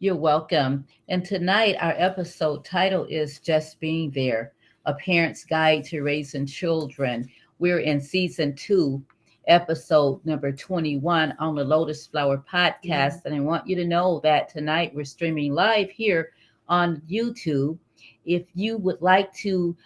You're 0.00 0.16
welcome. 0.16 0.84
And 1.08 1.24
tonight, 1.24 1.76
our 1.80 1.94
episode 1.96 2.64
title 2.64 3.04
is 3.04 3.38
Just 3.38 3.78
Being 3.78 4.10
There 4.10 4.52
A 4.86 4.94
Parent's 4.94 5.44
Guide 5.44 5.84
to 5.84 6.02
Raising 6.02 6.44
Children. 6.44 7.28
We're 7.60 7.78
in 7.78 8.00
season 8.00 8.56
two, 8.56 9.00
episode 9.46 10.24
number 10.24 10.52
21 10.52 11.34
on 11.38 11.54
the 11.54 11.64
Lotus 11.64 12.06
Flower 12.06 12.42
podcast. 12.50 12.84
Mm-hmm. 12.84 13.26
And 13.26 13.36
I 13.36 13.40
want 13.40 13.66
you 13.66 13.76
to 13.76 13.84
know 13.84 14.20
that 14.22 14.48
tonight 14.48 14.94
we're 14.94 15.04
streaming 15.04 15.54
live 15.54 15.90
here 15.90 16.32
on 16.68 17.02
YouTube. 17.10 17.78
If 18.24 18.44
you 18.54 18.78
would 18.78 19.00
like 19.02 19.32
to 19.36 19.76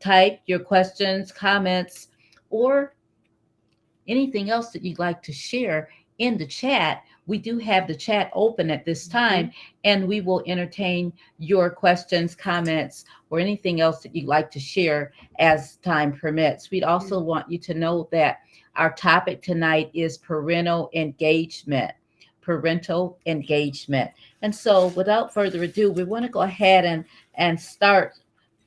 type 0.00 0.40
your 0.46 0.58
questions, 0.58 1.30
comments, 1.30 2.08
or 2.50 2.94
anything 4.08 4.50
else 4.50 4.70
that 4.70 4.84
you'd 4.84 4.98
like 4.98 5.22
to 5.22 5.32
share 5.32 5.88
in 6.18 6.38
the 6.38 6.46
chat, 6.46 7.02
we 7.26 7.38
do 7.38 7.58
have 7.58 7.86
the 7.86 7.94
chat 7.94 8.30
open 8.34 8.70
at 8.70 8.84
this 8.84 9.08
mm-hmm. 9.08 9.18
time 9.18 9.52
and 9.84 10.06
we 10.06 10.20
will 10.20 10.42
entertain 10.46 11.12
your 11.38 11.70
questions, 11.70 12.34
comments, 12.34 13.04
or 13.30 13.38
anything 13.38 13.80
else 13.80 14.02
that 14.02 14.14
you'd 14.14 14.26
like 14.26 14.50
to 14.50 14.60
share 14.60 15.12
as 15.38 15.76
time 15.76 16.12
permits. 16.12 16.70
We'd 16.70 16.84
also 16.84 17.18
mm-hmm. 17.18 17.28
want 17.28 17.50
you 17.50 17.58
to 17.58 17.74
know 17.74 18.08
that 18.12 18.38
our 18.76 18.92
topic 18.94 19.42
tonight 19.42 19.90
is 19.94 20.18
parental 20.18 20.90
engagement. 20.94 21.92
Parental 22.40 23.18
engagement. 23.26 24.10
And 24.42 24.54
so, 24.54 24.88
without 24.88 25.32
further 25.32 25.62
ado, 25.62 25.90
we 25.90 26.04
want 26.04 26.24
to 26.24 26.30
go 26.30 26.42
ahead 26.42 26.84
and, 26.84 27.04
and 27.34 27.58
start 27.58 28.14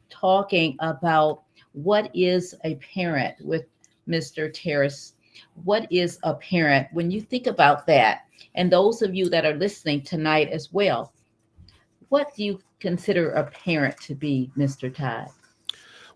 talking 0.09 0.75
about 0.79 1.43
what 1.73 2.09
is 2.15 2.55
a 2.63 2.75
parent 2.75 3.35
with 3.41 3.65
Mr. 4.07 4.51
Terris. 4.51 5.13
What 5.63 5.91
is 5.91 6.17
a 6.23 6.33
parent? 6.33 6.87
When 6.91 7.11
you 7.11 7.21
think 7.21 7.45
about 7.45 7.85
that, 7.87 8.21
and 8.55 8.71
those 8.71 9.01
of 9.03 9.13
you 9.13 9.29
that 9.29 9.45
are 9.45 9.53
listening 9.53 10.01
tonight 10.01 10.49
as 10.49 10.73
well, 10.73 11.13
what 12.09 12.33
do 12.35 12.43
you 12.43 12.59
consider 12.79 13.31
a 13.31 13.43
parent 13.43 13.99
to 14.01 14.15
be, 14.15 14.51
Mr. 14.57 14.93
Todd? 14.93 15.27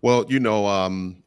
Well, 0.02 0.26
you 0.28 0.40
know, 0.40 0.66
um, 0.66 1.22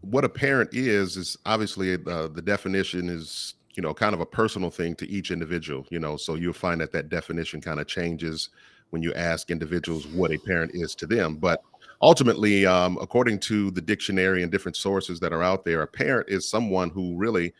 what 0.00 0.24
a 0.24 0.28
parent 0.28 0.70
is 0.72 1.16
is 1.16 1.36
obviously 1.46 1.94
uh, 1.94 2.28
the 2.28 2.42
definition 2.42 3.08
is 3.08 3.54
you 3.74 3.82
know 3.82 3.94
kind 3.94 4.14
of 4.14 4.20
a 4.20 4.26
personal 4.26 4.70
thing 4.70 4.94
to 4.96 5.08
each 5.08 5.30
individual. 5.30 5.86
You 5.90 5.98
know, 5.98 6.16
so 6.16 6.34
you'll 6.34 6.52
find 6.52 6.80
that 6.80 6.92
that 6.92 7.08
definition 7.08 7.60
kind 7.60 7.80
of 7.80 7.86
changes 7.86 8.50
when 8.90 9.02
you 9.02 9.12
ask 9.14 9.50
individuals 9.50 10.06
what 10.06 10.32
a 10.32 10.38
parent 10.38 10.72
is 10.74 10.94
to 10.96 11.06
them. 11.06 11.36
But 11.36 11.62
ultimately, 12.00 12.66
um, 12.66 12.98
according 13.00 13.38
to 13.40 13.70
the 13.70 13.80
dictionary 13.80 14.42
and 14.42 14.50
different 14.50 14.76
sources 14.76 15.20
that 15.20 15.32
are 15.32 15.42
out 15.42 15.64
there, 15.64 15.82
a 15.82 15.86
parent 15.86 16.28
is 16.28 16.48
someone 16.48 16.90
who 16.90 17.16
really, 17.16 17.52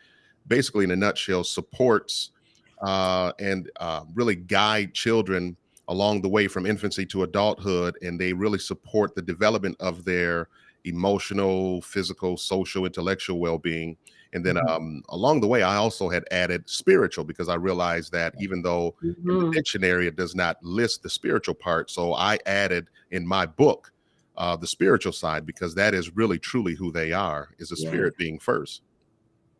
basically, 0.47 0.83
in 0.85 0.91
a 0.91 0.95
nutshell, 0.95 1.43
supports 1.43 2.31
uh, 2.81 3.31
and 3.39 3.69
uh, 3.79 4.03
really 4.13 4.35
guide 4.35 4.93
children 4.93 5.55
along 5.87 6.21
the 6.21 6.29
way 6.29 6.47
from 6.47 6.65
infancy 6.65 7.05
to 7.05 7.23
adulthood, 7.23 7.95
and 8.01 8.19
they 8.19 8.31
really 8.31 8.59
support 8.59 9.15
the 9.15 9.21
development 9.21 9.75
of 9.79 10.05
their 10.05 10.47
emotional, 10.85 11.81
physical, 11.81 12.37
social, 12.37 12.85
intellectual 12.85 13.39
well-being. 13.39 13.97
And 14.33 14.45
then 14.45 14.55
Mhm. 14.55 14.69
um, 14.69 15.03
along 15.09 15.41
the 15.41 15.47
way, 15.47 15.63
I 15.63 15.75
also 15.75 16.09
had 16.09 16.23
added 16.31 16.69
spiritual 16.69 17.23
because 17.23 17.49
I 17.49 17.55
realized 17.55 18.11
that 18.11 18.33
even 18.39 18.61
though 18.61 18.95
in 19.01 19.15
the 19.25 19.45
Mhm. 19.45 19.51
dictionary 19.53 20.07
it 20.07 20.15
does 20.15 20.35
not 20.35 20.57
list 20.63 21.01
the 21.03 21.09
spiritual 21.09 21.55
part, 21.55 21.89
so 21.89 22.13
I 22.13 22.37
added 22.45 22.87
in 23.11 23.25
my 23.25 23.45
book 23.45 23.91
uh, 24.37 24.55
the 24.55 24.67
spiritual 24.67 25.11
side 25.11 25.45
because 25.45 25.75
that 25.75 25.93
is 25.93 26.15
really 26.15 26.39
truly 26.39 26.73
who 26.73 26.91
they 26.91 27.11
are 27.11 27.49
is 27.59 27.71
a 27.73 27.75
Yeah. 27.75 27.89
spirit 27.89 28.15
being 28.17 28.39
first. 28.39 28.83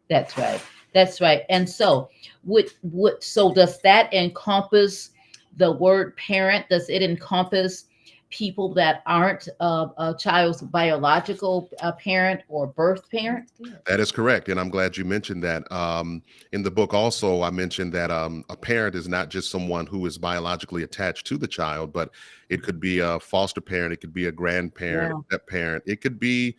That's 0.10 0.38
right. 0.38 0.62
That's 0.94 1.20
right. 1.20 1.44
And 1.50 1.70
so, 1.70 2.10
would 2.46 2.72
would 2.84 3.22
so 3.22 3.54
does 3.54 3.82
that 3.82 4.14
encompass 4.14 5.12
the 5.58 5.72
word 5.74 6.16
parent? 6.16 6.70
Does 6.70 6.90
it 6.90 7.02
encompass 7.04 7.86
people 8.30 8.74
that 8.76 9.02
aren't 9.06 9.48
uh, 9.60 9.88
a 9.98 10.14
child's 10.14 10.62
biological 10.62 11.70
uh, 11.82 11.92
parent 11.94 12.42
or 12.48 12.68
birth 12.68 13.10
parent? 13.10 13.50
That 13.88 14.00
is 14.00 14.12
correct, 14.12 14.50
and 14.50 14.60
I'm 14.60 14.70
glad 14.70 14.98
you 14.98 15.06
mentioned 15.06 15.44
that. 15.44 15.70
Um, 15.72 16.22
in 16.52 16.62
the 16.64 16.72
book, 16.72 16.94
also, 16.94 17.42
I 17.42 17.50
mentioned 17.50 17.92
that 17.94 18.12
um, 18.12 18.44
a 18.50 18.56
parent 18.56 18.96
is 18.96 19.08
not 19.08 19.30
just 19.30 19.50
someone 19.50 19.86
who 19.86 20.06
is 20.06 20.18
biologically 20.18 20.84
attached 20.84 21.26
to 21.28 21.38
the 21.38 21.48
child, 21.48 21.92
but 21.92 22.12
it 22.50 22.64
could 22.64 22.80
be 22.80 23.00
a 23.00 23.20
foster 23.20 23.62
parent, 23.62 23.94
it 23.94 24.02
could 24.02 24.14
be 24.14 24.28
a 24.28 24.32
grandparent, 24.32 25.16
Yeah. 25.16 25.22
step 25.38 25.48
parent, 25.48 25.84
it 25.88 26.02
could 26.02 26.20
be, 26.20 26.56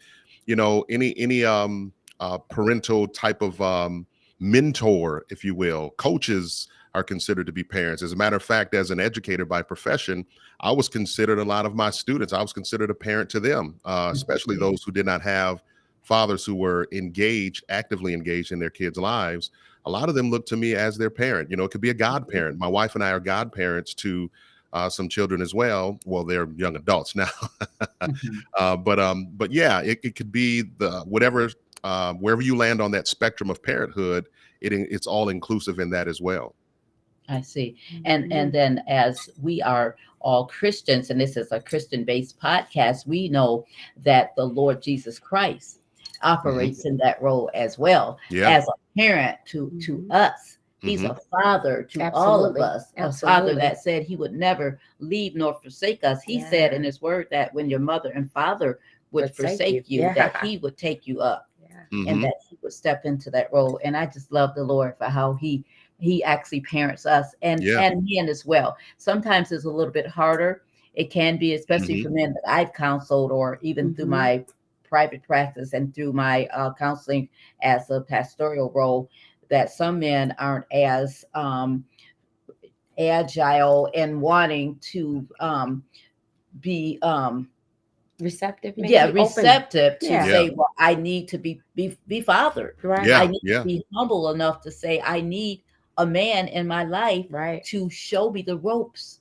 you 0.47 0.57
know, 0.57 0.85
any 0.91 1.17
any 1.19 1.45
um, 1.45 1.93
uh, 2.19 2.39
parental 2.39 3.07
type 3.07 3.43
of 3.43 3.61
um, 3.61 4.07
mentor, 4.41 5.25
if 5.31 5.45
you 5.45 5.55
will. 5.55 5.91
Coaches 5.99 6.69
are 6.95 7.05
considered 7.05 7.47
to 7.47 7.53
be 7.53 7.63
parents. 7.63 8.03
As 8.03 8.13
a 8.13 8.17
matter 8.17 8.37
of 8.37 8.43
fact, 8.43 8.75
as 8.75 8.91
an 8.91 8.99
educator 9.01 9.45
by 9.45 9.63
profession, 9.63 10.27
I 10.61 10.73
was 10.73 10.89
considered 10.89 11.39
a 11.39 11.45
lot 11.45 11.67
of 11.67 11.75
my 11.75 11.91
students. 11.91 12.33
I 12.33 12.43
was 12.43 12.53
considered 12.53 12.91
a 12.91 12.95
parent 12.95 13.31
to 13.31 13.41
them, 13.41 13.79
uh, 13.85 14.11
especially 14.13 14.57
Mhm. 14.57 14.61
those 14.61 14.83
who 14.83 14.93
did 14.93 15.07
not 15.07 15.23
have 15.23 15.63
fathers 16.03 16.45
who 16.45 16.55
were 16.55 16.89
engaged, 16.93 17.63
actively 17.69 18.15
engaged 18.15 18.51
in 18.53 18.59
their 18.59 18.71
kids' 18.71 18.99
lives, 18.99 19.51
a 19.87 19.91
lot 19.91 20.09
of 20.09 20.15
them 20.15 20.31
look 20.31 20.47
to 20.47 20.57
me 20.57 20.75
as 20.75 20.99
their 20.99 21.11
parent. 21.11 21.51
You 21.51 21.57
know, 21.57 21.65
it 21.65 21.71
could 21.71 21.81
be 21.81 21.91
a 21.91 21.95
godparent. 21.95 22.59
My 22.59 22.67
wife 22.67 22.95
and 22.95 23.05
I 23.05 23.11
are 23.13 23.21
godparents 23.21 23.95
to 23.95 24.31
uh, 24.73 24.89
some 24.89 25.09
children 25.09 25.43
as 25.43 25.53
well. 25.53 25.99
Well, 26.07 26.25
they're 26.25 26.49
young 26.57 26.77
adults 26.77 27.15
now, 27.17 27.29
Mhm. 28.03 28.43
uh, 28.59 28.77
but 28.77 28.99
um, 29.01 29.29
but 29.37 29.53
yeah, 29.53 29.81
it, 29.81 29.99
it 30.03 30.15
could 30.17 30.31
be 30.33 30.63
the 30.63 31.01
whatever 31.01 31.51
uh, 31.83 32.15
wherever 32.15 32.43
you 32.43 32.57
land 32.57 32.81
on 32.81 32.91
that 32.93 33.09
spectrum 33.09 33.51
of 33.51 33.63
parenthood. 33.63 34.29
It 34.61 34.73
it's 34.73 35.07
all 35.07 35.29
inclusive 35.29 35.79
in 35.81 35.91
that 35.91 36.07
as 36.09 36.21
well. 36.21 36.55
I 37.29 37.41
see. 37.41 37.77
And 38.05 38.33
and 38.33 38.53
then 38.53 38.83
as 38.89 39.31
we 39.41 39.63
are 39.63 39.97
all 40.21 40.47
Christians, 40.47 41.11
and 41.11 41.21
this 41.21 41.37
is 41.37 41.51
a 41.53 41.61
Christian-based 41.61 42.39
podcast, 42.41 43.07
we 43.07 43.29
know 43.29 43.65
that 43.99 44.35
the 44.37 44.45
Lord 44.45 44.83
Jesus 44.83 45.19
Christ 45.19 45.81
operates 46.23 46.85
in 46.85 46.97
that 46.99 47.21
role 47.23 47.51
as 47.55 47.79
well 47.79 48.19
Yeah. 48.31 48.51
as 48.51 48.67
a 48.69 48.73
parent 48.99 49.39
to 49.47 49.71
to 49.87 49.99
Mhm. 49.99 50.13
us. 50.13 50.59
He's 50.81 51.03
Mhm. 51.03 51.11
a 51.11 51.21
father 51.31 51.83
to 51.83 52.11
all 52.13 52.45
of 52.45 52.57
Absolutely. 52.57 52.63
us. 52.63 52.93
A 52.97 53.13
father 53.27 53.55
that 53.55 53.79
said 53.79 54.03
he 54.03 54.17
would 54.17 54.33
never 54.33 54.81
leave 54.99 55.35
nor 55.37 55.55
forsake 55.55 56.03
us. 56.05 56.23
He 56.23 56.41
said 56.41 56.73
in 56.73 56.83
his 56.83 57.01
word 57.03 57.29
that 57.31 57.53
when 57.55 57.69
your 57.71 57.81
mother 57.81 58.11
and 58.11 58.31
father 58.33 58.81
would 59.13 59.35
Forsake 59.35 59.59
forsake 59.59 59.91
you. 59.91 60.03
you, 60.09 60.15
that 60.15 60.37
he 60.45 60.57
would 60.59 60.77
take 60.79 61.07
you 61.07 61.21
up 61.21 61.49
Yeah. 61.63 61.77
Mhm. 61.93 62.11
and 62.11 62.25
that 62.25 62.35
he 62.49 62.57
would 62.63 62.73
step 62.73 63.05
into 63.05 63.31
that 63.31 63.53
role. 63.53 63.79
And 63.85 63.97
I 63.97 64.07
just 64.07 64.33
love 64.33 64.55
the 64.55 64.65
Lord 64.65 64.97
for 64.99 65.07
how 65.07 65.35
he 65.35 65.65
he 66.01 66.25
actually 66.25 66.63
parents 66.63 67.07
us 67.07 67.35
and 67.43 67.63
Yeah. 67.63 67.81
and 67.81 68.07
men 68.09 68.29
as 68.29 68.45
well. 68.47 68.77
Sometimes 68.97 69.53
it's 69.53 69.65
a 69.67 69.71
little 69.71 69.93
bit 69.93 70.07
harder. 70.07 70.63
It 70.95 71.11
can 71.11 71.37
be, 71.37 71.55
especially 71.55 71.97
Mhm. 71.97 72.03
for 72.03 72.11
men 72.11 72.33
that 72.35 72.51
I've 72.51 72.73
counseled 72.73 73.31
or 73.31 73.59
even 73.63 73.95
through 73.95 74.07
Mhm. 74.07 74.09
my 74.09 74.45
private 74.83 75.23
practice 75.23 75.73
and 75.73 75.95
through 75.95 76.13
my 76.13 76.47
uh, 76.47 76.75
counseling 76.75 77.29
as 77.63 77.91
a 77.91 78.01
pastoral 78.01 78.73
role, 78.73 79.09
that 79.49 79.71
some 79.71 80.01
men 80.01 80.35
aren't 80.39 80.65
as 80.73 81.25
um, 81.35 81.85
agile 82.99 83.89
and 83.95 84.21
wanting 84.21 84.77
to 84.81 85.27
um, 85.41 85.85
be 86.61 86.99
um, 87.03 87.49
Receptive. 88.19 88.77
maybe? 88.77 88.93
yeah 88.93 89.05
Open. 89.07 89.15
receptive 89.15 89.99
to 90.01 90.07
Yeah. 90.07 90.25
say, 90.27 90.51
well, 90.51 90.69
I 90.79 90.95
need 90.95 91.29
to 91.29 91.39
be 91.39 91.61
be, 91.75 91.97
be 92.09 92.21
fathered. 92.21 92.77
Right. 92.83 93.07
Yeah. 93.07 93.21
I 93.21 93.27
need 93.29 93.41
to 93.47 93.65
be 93.65 93.85
humble 93.95 94.31
enough 94.31 94.61
to 94.63 94.71
say 94.71 95.01
I 95.05 95.21
need 95.21 95.63
a 96.01 96.07
man 96.07 96.49
in 96.49 96.67
my 96.69 96.85
life 96.85 97.29
Right. 97.31 97.65
to 97.65 97.91
show 97.91 98.31
me 98.31 98.43
the 98.43 98.59
ropes. 98.59 99.21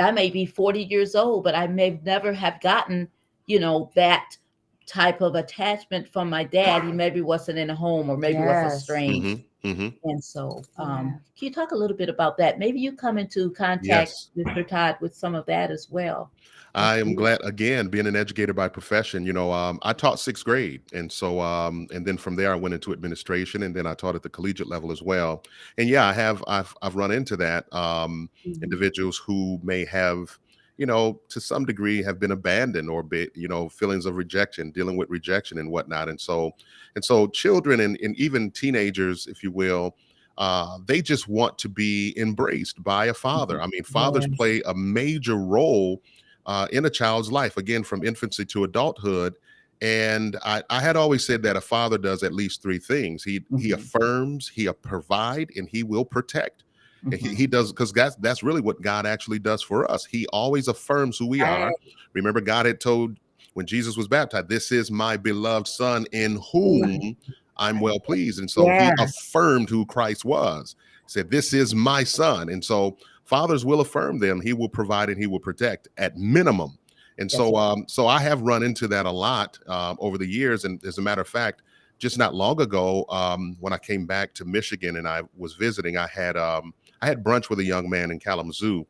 I 0.00 0.12
may 0.12 0.30
be 0.30 0.46
40 0.46 0.84
years 0.84 1.14
old, 1.14 1.44
but 1.44 1.54
I 1.54 1.66
may 1.68 2.00
never 2.04 2.32
have 2.34 2.60
gotten, 2.60 3.08
you 3.46 3.60
know, 3.60 3.90
that 3.96 4.38
type 4.86 5.20
of 5.22 5.34
attachment 5.36 6.08
from 6.08 6.30
my 6.30 6.44
dad. 6.44 6.84
He 6.84 6.92
maybe 6.92 7.22
wasn't 7.22 7.58
in 7.58 7.70
a 7.70 7.76
home 7.76 8.10
or 8.10 8.18
maybe 8.18 8.42
was 8.42 8.62
Yes. 8.62 8.64
estranged. 8.64 9.36
Mhm. 9.36 9.45
Mhm. 9.64 9.96
And 10.04 10.22
so, 10.22 10.68
um, 10.78 11.14
Yeah. 11.14 11.18
can 11.38 11.48
you 11.48 11.52
talk 11.52 11.72
a 11.72 11.76
little 11.76 11.96
bit 11.96 12.08
about 12.08 12.36
that? 12.38 12.58
Maybe 12.58 12.80
you 12.80 12.94
come 12.96 13.18
into 13.18 13.50
contact, 13.52 14.12
Yes. 14.12 14.30
Mr. 14.36 14.66
Todd, 14.66 14.96
with 15.00 15.14
some 15.14 15.34
of 15.34 15.46
that 15.46 15.70
as 15.70 15.88
well. 15.90 16.32
I 16.74 16.98
am 16.98 17.14
glad 17.14 17.40
again 17.42 17.88
being 17.88 18.06
an 18.06 18.16
educator 18.16 18.52
by 18.52 18.68
profession. 18.68 19.24
You 19.24 19.32
know, 19.32 19.52
um, 19.52 19.78
I 19.82 19.92
taught 19.92 20.18
sixth 20.20 20.44
grade, 20.44 20.82
and 20.92 21.10
so 21.10 21.40
um, 21.40 21.86
and 21.92 22.06
then 22.06 22.18
from 22.18 22.36
there 22.36 22.52
I 22.52 22.56
went 22.56 22.74
into 22.74 22.92
administration, 22.92 23.62
and 23.62 23.74
then 23.74 23.86
I 23.86 23.94
taught 23.94 24.14
at 24.14 24.22
the 24.22 24.28
collegiate 24.30 24.68
level 24.68 24.92
as 24.92 25.02
well. 25.02 25.42
And 25.78 25.88
yeah, 25.88 26.04
I 26.06 26.12
have 26.12 26.44
I've 26.46 26.74
I've 26.82 26.94
run 26.96 27.12
into 27.12 27.36
that 27.38 27.72
um, 27.72 28.28
Mhm. 28.44 28.62
individuals 28.62 29.16
who 29.16 29.58
may 29.62 29.84
have, 29.86 30.38
you 30.78 30.86
know, 30.86 31.20
to 31.30 31.40
some 31.40 31.64
degree 31.64 32.02
have 32.02 32.18
been 32.20 32.32
abandoned 32.32 32.90
or 32.90 33.02
be, 33.02 33.28
you 33.34 33.48
know 33.48 33.68
feelings 33.68 34.06
of 34.06 34.16
rejection, 34.16 34.70
dealing 34.70 34.96
with 34.96 35.08
rejection 35.10 35.58
and 35.58 35.70
whatnot. 35.70 36.08
And 36.08 36.20
so 36.20 36.52
and 36.94 37.04
so 37.04 37.26
children 37.28 37.80
and, 37.80 37.98
and 38.02 38.16
even 38.16 38.50
teenagers, 38.50 39.26
if 39.26 39.42
you 39.42 39.50
will. 39.50 39.96
Uh, 40.38 40.78
they 40.84 41.00
just 41.00 41.28
want 41.28 41.56
to 41.56 41.66
be 41.68 42.12
embraced 42.18 42.82
by 42.84 43.06
a 43.06 43.14
father. 43.14 43.60
I 43.62 43.66
mean, 43.68 43.82
fathers 43.84 44.26
Yes. 44.28 44.36
play 44.36 44.62
a 44.66 44.74
major 44.74 45.36
role 45.36 46.02
uh, 46.44 46.68
in 46.72 46.84
a 46.84 46.90
child's 46.90 47.32
life, 47.32 47.56
again, 47.56 47.82
from 47.82 48.04
infancy 48.04 48.44
to 48.44 48.64
adulthood. 48.64 49.34
And 49.80 50.36
I, 50.44 50.62
I 50.68 50.80
had 50.82 50.94
always 50.96 51.26
said 51.26 51.42
that 51.44 51.56
a 51.56 51.60
father 51.62 51.96
does 51.98 52.22
at 52.22 52.34
least 52.34 52.62
three 52.62 52.78
things. 52.78 53.24
He 53.24 53.44
he 53.58 53.70
Mhm. 53.70 53.72
affirms, 53.72 54.48
he 54.48 54.68
uh, 54.68 54.74
provide, 54.74 55.50
and 55.56 55.68
he 55.70 55.82
will 55.82 56.04
protect. 56.04 56.64
And 57.06 57.14
he, 57.20 57.34
he 57.34 57.46
does 57.46 57.72
because 57.72 57.92
that's 57.92 58.16
that's 58.16 58.42
really 58.42 58.60
what 58.60 58.82
God 58.82 59.06
actually 59.06 59.38
does 59.38 59.62
for 59.62 59.90
us. 59.90 60.04
He 60.04 60.26
always 60.28 60.68
affirms 60.68 61.18
who 61.18 61.26
we 61.26 61.40
are. 61.42 61.72
Remember, 62.12 62.40
God 62.40 62.66
had 62.66 62.80
told 62.80 63.18
when 63.54 63.66
Jesus 63.66 63.96
was 63.96 64.08
baptized, 64.08 64.48
"This 64.48 64.72
is 64.72 64.90
my 64.90 65.16
beloved 65.16 65.68
Son, 65.68 66.06
in 66.12 66.40
whom 66.52 67.16
I'm 67.56 67.80
well 67.80 68.00
pleased." 68.00 68.40
And 68.40 68.50
so 68.50 68.66
Yes. 68.66 68.80
he 68.80 69.04
affirmed 69.04 69.70
who 69.70 69.86
Christ 69.86 70.24
was. 70.24 70.76
He 71.04 71.10
said, 71.10 71.30
"This 71.30 71.52
is 71.52 71.74
my 71.74 72.04
Son," 72.04 72.48
and 72.48 72.64
so 72.64 72.96
fathers 73.24 73.64
will 73.64 73.80
affirm 73.80 74.18
them. 74.18 74.40
He 74.40 74.52
will 74.52 74.68
provide 74.68 75.08
and 75.08 75.18
he 75.18 75.26
will 75.26 75.40
protect 75.40 75.88
at 75.98 76.16
minimum. 76.16 76.78
And 77.18 77.30
That's 77.30 77.36
so, 77.36 77.56
um, 77.56 77.84
so 77.88 78.06
I 78.06 78.20
have 78.20 78.42
run 78.42 78.62
into 78.62 78.86
that 78.88 79.06
a 79.06 79.10
lot 79.10 79.58
um, 79.68 79.96
over 80.00 80.18
the 80.18 80.26
years. 80.26 80.64
And 80.64 80.84
as 80.84 80.98
a 80.98 81.02
matter 81.02 81.22
of 81.22 81.28
fact, 81.28 81.62
just 81.98 82.18
not 82.18 82.34
long 82.34 82.60
ago, 82.60 83.06
um, 83.08 83.56
when 83.58 83.72
I 83.72 83.78
came 83.78 84.06
back 84.06 84.34
to 84.34 84.44
Michigan 84.44 84.96
and 84.96 85.08
I 85.08 85.22
was 85.36 85.54
visiting, 85.54 85.96
I 85.96 86.06
had 86.08 86.36
um, 86.36 86.74
I 87.02 87.06
had 87.06 87.22
brunch 87.24 87.48
with 87.50 87.58
a 87.60 87.64
young 87.64 87.88
man 87.90 88.10
in 88.10 88.18
Kalamazoo, 88.18 88.86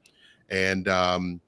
and 0.48 0.88
um, 0.88 1.40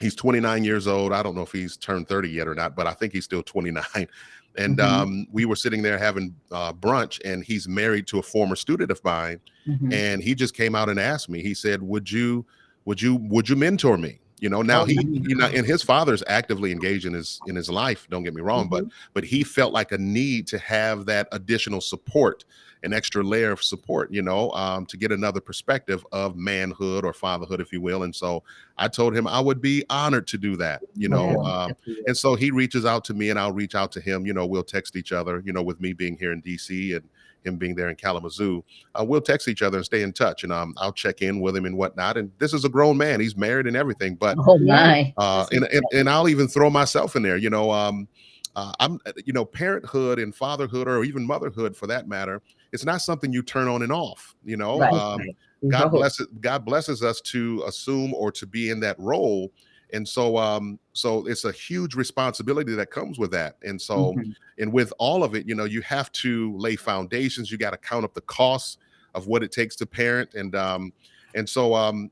he's 0.00 0.14
29 0.14 0.64
years 0.64 0.86
old. 0.86 1.12
I 1.12 1.22
don't 1.22 1.34
know 1.34 1.42
if 1.42 1.52
he's 1.52 1.76
turned 1.76 2.08
30 2.08 2.30
yet 2.30 2.48
or 2.48 2.54
not, 2.54 2.76
but 2.76 2.86
I 2.86 2.92
think 2.94 3.12
he's 3.12 3.24
still 3.24 3.42
29. 3.42 3.84
And 4.56 4.78
Mhm. 4.78 4.84
um, 4.84 5.26
we 5.32 5.46
were 5.46 5.56
sitting 5.56 5.82
there 5.82 5.98
having 5.98 6.36
uh, 6.52 6.72
brunch, 6.72 7.20
and 7.24 7.42
he's 7.44 7.66
married 7.66 8.06
to 8.06 8.20
a 8.20 8.22
former 8.22 8.54
student 8.54 8.92
of 8.92 9.02
mine 9.02 9.40
Mhm. 9.66 9.92
and 9.92 10.22
he 10.22 10.34
just 10.34 10.54
came 10.54 10.74
out 10.74 10.88
and 10.88 11.00
asked 11.00 11.28
me 11.28 11.42
he 11.42 11.54
said 11.54 11.82
would 11.82 12.10
you 12.10 12.46
would 12.84 13.00
you 13.00 13.16
would 13.16 13.48
you 13.48 13.56
mentor 13.56 13.96
me 13.96 14.20
you 14.40 14.48
know 14.48 14.62
now 14.62 14.82
Oh, 14.82 14.84
he 14.84 15.08
you 15.22 15.34
know 15.34 15.46
and 15.46 15.66
his 15.66 15.82
father's 15.82 16.22
actively 16.26 16.70
engaged 16.70 17.06
in 17.06 17.14
his 17.14 17.42
in 17.46 17.56
his 17.56 17.68
life 17.70 18.06
don't 18.10 18.22
get 18.24 18.34
me 18.34 18.42
wrong 18.42 18.68
but 18.68 18.84
but 19.14 19.24
he 19.24 19.42
felt 19.42 19.72
like 19.72 19.90
a 19.92 19.98
need 19.98 20.46
to 20.48 20.58
have 20.58 21.06
that 21.06 21.26
additional 21.32 21.80
support 21.80 22.44
an 22.84 22.92
extra 22.92 23.22
layer 23.22 23.50
of 23.50 23.62
support 23.62 24.12
you 24.12 24.22
know 24.22 24.50
um, 24.52 24.86
to 24.86 24.96
get 24.96 25.10
another 25.10 25.40
perspective 25.40 26.06
of 26.12 26.36
manhood 26.36 27.04
or 27.04 27.12
fatherhood 27.12 27.60
if 27.60 27.72
you 27.72 27.80
will 27.80 28.04
and 28.04 28.14
so 28.14 28.42
i 28.78 28.86
told 28.86 29.16
him 29.16 29.26
i 29.26 29.40
would 29.40 29.60
be 29.60 29.84
honored 29.90 30.26
to 30.26 30.38
do 30.38 30.56
that 30.56 30.80
you 30.94 31.08
know 31.08 31.34
Yeah, 31.42 31.64
um, 31.64 31.76
and 32.06 32.16
so 32.16 32.34
he 32.34 32.50
reaches 32.50 32.84
out 32.84 33.04
to 33.04 33.14
me 33.14 33.30
and 33.30 33.38
I'll 33.38 33.52
reach 33.52 33.74
out 33.74 33.92
to 33.92 34.00
him. 34.00 34.26
You 34.26 34.32
know, 34.32 34.46
we'll 34.46 34.62
text 34.62 34.96
each 34.96 35.12
other, 35.12 35.42
you 35.44 35.52
know, 35.52 35.62
with 35.62 35.80
me 35.80 35.92
being 35.92 36.16
here 36.16 36.32
in 36.32 36.42
DC 36.42 36.96
and 36.96 37.08
him 37.44 37.56
being 37.56 37.74
there 37.74 37.90
in 37.90 37.96
Kalamazoo. 37.96 38.64
Uh, 38.98 39.04
we'll 39.04 39.20
text 39.20 39.48
each 39.48 39.62
other 39.62 39.76
and 39.76 39.84
stay 39.84 40.02
in 40.02 40.12
touch. 40.12 40.44
And 40.44 40.52
um, 40.52 40.74
I'll 40.78 40.92
check 40.92 41.20
in 41.20 41.40
with 41.40 41.56
him 41.56 41.66
and 41.66 41.76
whatnot. 41.76 42.16
And 42.16 42.30
this 42.38 42.54
is 42.54 42.64
a 42.64 42.68
grown 42.68 42.96
man. 42.96 43.20
He's 43.20 43.36
married 43.36 43.66
and 43.66 43.76
everything. 43.76 44.14
But 44.14 44.38
oh 44.46 44.58
my. 44.58 45.12
uh, 45.18 45.46
and, 45.52 45.64
and, 45.64 45.82
and 45.92 46.08
I'll 46.08 46.28
even 46.28 46.48
throw 46.48 46.70
myself 46.70 47.16
in 47.16 47.22
there. 47.22 47.36
You 47.36 47.50
know, 47.50 47.70
um, 47.70 48.08
uh, 48.56 48.72
I'm, 48.80 48.98
you 49.26 49.32
know, 49.32 49.44
parenthood 49.44 50.18
and 50.18 50.34
fatherhood 50.34 50.88
or 50.88 51.04
even 51.04 51.26
motherhood 51.26 51.76
for 51.76 51.86
that 51.88 52.08
matter, 52.08 52.40
it's 52.74 52.84
not 52.84 53.00
something 53.00 53.32
you 53.32 53.42
turn 53.42 53.68
on 53.68 53.82
and 53.82 53.92
off, 53.92 54.34
you 54.44 54.56
know. 54.58 54.80
Right. 54.80 54.92
Um, 54.92 55.20
No. 55.62 55.70
God 55.70 55.90
blesses 55.92 56.26
God 56.40 56.64
blesses 56.66 57.02
us 57.02 57.22
to 57.22 57.62
assume 57.66 58.12
or 58.12 58.30
to 58.32 58.46
be 58.46 58.68
in 58.68 58.80
that 58.80 58.98
role. 58.98 59.50
And 59.94 60.06
so 60.06 60.36
um 60.36 60.78
so 60.92 61.26
it's 61.26 61.44
a 61.46 61.52
huge 61.52 61.94
responsibility 61.94 62.74
that 62.74 62.90
comes 62.90 63.18
with 63.18 63.30
that. 63.30 63.56
And 63.62 63.80
so 63.80 64.12
Mhm. 64.14 64.34
and 64.58 64.72
with 64.74 64.92
all 64.98 65.24
of 65.24 65.34
it, 65.34 65.46
you 65.48 65.54
know, 65.54 65.64
you 65.64 65.80
have 65.82 66.12
to 66.24 66.54
lay 66.58 66.76
foundations, 66.76 67.50
you 67.50 67.56
got 67.56 67.70
to 67.70 67.78
count 67.78 68.04
up 68.04 68.12
the 68.14 68.20
costs 68.22 68.76
of 69.14 69.26
what 69.26 69.42
it 69.42 69.52
takes 69.52 69.76
to 69.76 69.86
parent 69.86 70.34
and 70.34 70.54
um 70.54 70.92
and 71.34 71.48
so 71.48 71.74
um 71.74 72.10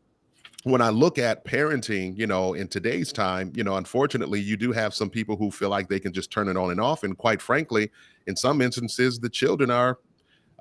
when 0.64 0.80
I 0.80 0.90
look 0.90 1.18
at 1.18 1.44
parenting, 1.44 2.16
you 2.16 2.26
know, 2.26 2.54
in 2.54 2.68
today's 2.68 3.12
time, 3.12 3.52
you 3.56 3.64
know, 3.64 3.76
unfortunately, 3.76 4.40
you 4.40 4.56
do 4.56 4.70
have 4.72 4.94
some 4.94 5.10
people 5.10 5.36
who 5.36 5.50
feel 5.50 5.70
like 5.70 5.88
they 5.88 5.98
can 5.98 6.12
just 6.12 6.30
turn 6.30 6.48
it 6.48 6.56
on 6.56 6.70
and 6.70 6.80
off. 6.80 7.02
And 7.02 7.18
quite 7.18 7.42
frankly, 7.42 7.90
in 8.28 8.36
some 8.36 8.60
instances, 8.62 9.18
the 9.18 9.28
children 9.28 9.70
are 9.72 9.98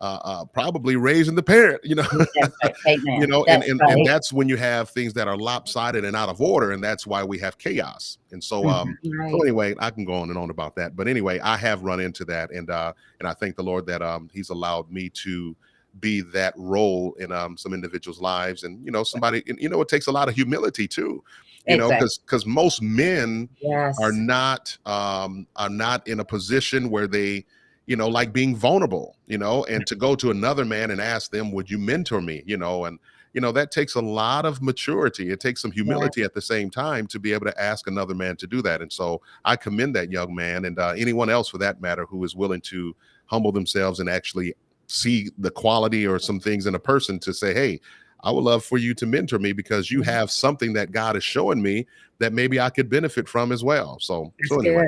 uh, 0.01 0.19
uh, 0.23 0.45
probably 0.45 0.95
raising 0.95 1.35
the 1.35 1.43
parent, 1.43 1.79
you 1.83 1.95
know, 1.95 2.07
right. 2.11 2.51
You 2.85 3.27
know, 3.27 3.45
and, 3.45 3.61
That's 3.61 3.69
and, 3.69 3.79
right. 3.79 3.91
and 3.91 4.05
that's 4.05 4.33
when 4.33 4.49
you 4.49 4.57
have 4.57 4.89
things 4.89 5.13
that 5.13 5.27
are 5.27 5.37
lopsided 5.37 6.03
and 6.03 6.15
out 6.15 6.27
of 6.27 6.41
order, 6.41 6.71
and 6.71 6.83
that's 6.83 7.05
why 7.05 7.23
we 7.23 7.37
have 7.39 7.57
chaos. 7.59 8.17
And 8.31 8.43
so, 8.43 8.67
um, 8.67 8.97
Right. 9.05 9.31
so 9.31 9.41
anyway, 9.41 9.75
I 9.79 9.91
can 9.91 10.03
go 10.03 10.13
on 10.15 10.29
and 10.29 10.37
on 10.37 10.49
about 10.49 10.75
that, 10.77 10.95
but 10.95 11.07
anyway, 11.07 11.39
I 11.39 11.55
have 11.57 11.83
run 11.83 11.99
into 11.99 12.25
that, 12.25 12.51
and 12.51 12.69
uh, 12.69 12.93
and 13.19 13.27
I 13.27 13.33
thank 13.33 13.55
the 13.55 13.63
Lord 13.63 13.85
that 13.85 14.01
um, 14.01 14.29
He's 14.33 14.49
allowed 14.49 14.91
me 14.91 15.09
to 15.23 15.55
be 15.99 16.21
that 16.21 16.53
role 16.57 17.13
in 17.19 17.31
um, 17.31 17.55
some 17.57 17.73
individuals' 17.73 18.19
lives, 18.19 18.63
and 18.63 18.83
you 18.83 18.91
know, 18.91 19.03
somebody, 19.03 19.43
and, 19.47 19.59
you 19.59 19.69
know, 19.69 19.81
it 19.81 19.87
takes 19.87 20.07
a 20.07 20.11
lot 20.11 20.27
of 20.27 20.35
humility 20.35 20.87
too, 20.87 21.23
you 21.67 21.77
know, 21.77 21.89
because 21.89 22.17
because 22.17 22.45
most 22.45 22.81
men 22.81 23.49
Yes. 23.61 23.99
are 24.01 24.11
not 24.11 24.75
um 24.87 25.45
are 25.57 25.69
not 25.69 26.07
in 26.07 26.21
a 26.21 26.25
position 26.25 26.89
where 26.89 27.07
they 27.07 27.45
you 27.85 27.95
know 27.95 28.07
like 28.07 28.31
being 28.31 28.55
vulnerable 28.55 29.17
you 29.27 29.37
know 29.37 29.63
and 29.65 29.85
to 29.87 29.95
go 29.95 30.15
to 30.15 30.31
another 30.31 30.65
man 30.65 30.91
and 30.91 31.01
ask 31.01 31.31
them 31.31 31.51
would 31.51 31.69
you 31.69 31.77
mentor 31.77 32.21
me 32.21 32.43
you 32.45 32.57
know 32.57 32.85
and 32.85 32.99
you 33.33 33.41
know 33.41 33.51
that 33.51 33.71
takes 33.71 33.95
a 33.95 34.01
lot 34.01 34.45
of 34.45 34.61
maturity 34.61 35.31
it 35.31 35.39
takes 35.39 35.61
some 35.61 35.71
humility 35.71 36.23
at 36.23 36.33
the 36.33 36.41
same 36.41 36.69
time 36.69 37.07
to 37.07 37.19
be 37.19 37.33
able 37.33 37.45
to 37.45 37.61
ask 37.61 37.87
another 37.87 38.13
man 38.13 38.35
to 38.35 38.47
do 38.47 38.61
that 38.61 38.81
and 38.81 38.91
so 38.91 39.21
i 39.45 39.55
commend 39.55 39.95
that 39.95 40.11
young 40.11 40.33
man 40.33 40.65
and 40.65 40.79
uh, 40.79 40.93
anyone 40.97 41.29
else 41.29 41.49
for 41.49 41.57
that 41.57 41.81
matter 41.81 42.05
who 42.05 42.23
is 42.23 42.35
willing 42.35 42.61
to 42.61 42.95
humble 43.25 43.51
themselves 43.51 43.99
and 43.99 44.09
actually 44.09 44.53
see 44.87 45.29
the 45.37 45.51
quality 45.51 46.05
or 46.05 46.19
some 46.19 46.39
things 46.39 46.65
in 46.65 46.75
a 46.75 46.79
person 46.79 47.19
to 47.19 47.33
say 47.33 47.53
hey 47.53 47.79
I 48.23 48.29
would 48.29 48.43
love 48.43 48.63
for 48.63 48.77
you 48.77 48.93
to 48.95 49.07
mentor 49.07 49.39
me 49.39 49.51
because 49.51 49.89
you 49.89 50.01
Mhm. 50.01 50.05
have 50.05 50.29
something 50.29 50.73
that 50.73 50.91
God 50.91 51.15
is 51.15 51.23
showing 51.23 51.59
me 51.59 51.87
that 52.19 52.33
maybe 52.33 52.59
I 52.59 52.69
could 52.69 52.87
benefit 52.87 53.27
from 53.27 53.51
as 53.51 53.63
well. 53.63 53.97
So, 53.99 54.31
That's 54.37 54.49
so 54.49 54.59
anyway. 54.59 54.87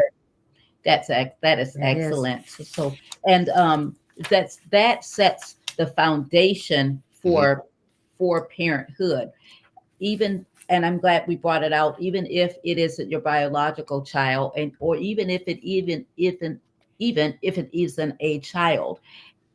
That's 0.85 1.07
that 1.07 1.35
is 1.59 1.75
That 1.75 1.97
is. 1.97 2.05
excellent. 2.05 2.47
So, 2.49 2.63
so 2.63 2.97
and 3.27 3.49
um 3.49 3.95
that's 4.29 4.59
that 4.71 5.03
sets 5.03 5.55
the 5.77 5.87
foundation 5.87 7.01
for 7.21 7.55
Mm-hmm. 7.55 7.67
for 8.17 8.45
parenthood. 8.47 9.31
Even 9.99 10.45
and 10.69 10.85
I'm 10.85 10.97
glad 10.97 11.25
we 11.27 11.35
brought 11.35 11.63
it 11.63 11.73
out, 11.73 11.99
even 11.99 12.25
if 12.27 12.57
it 12.63 12.77
isn't 12.77 13.09
your 13.09 13.21
biological 13.21 14.03
child, 14.03 14.53
and 14.55 14.71
or 14.79 14.95
even 14.97 15.29
if 15.29 15.43
it 15.47 15.59
even 15.63 16.05
if 16.17 16.41
an 16.41 16.59
even 16.99 17.37
if 17.41 17.57
it 17.57 17.69
isn't 17.73 18.15
a 18.19 18.39
child. 18.39 18.99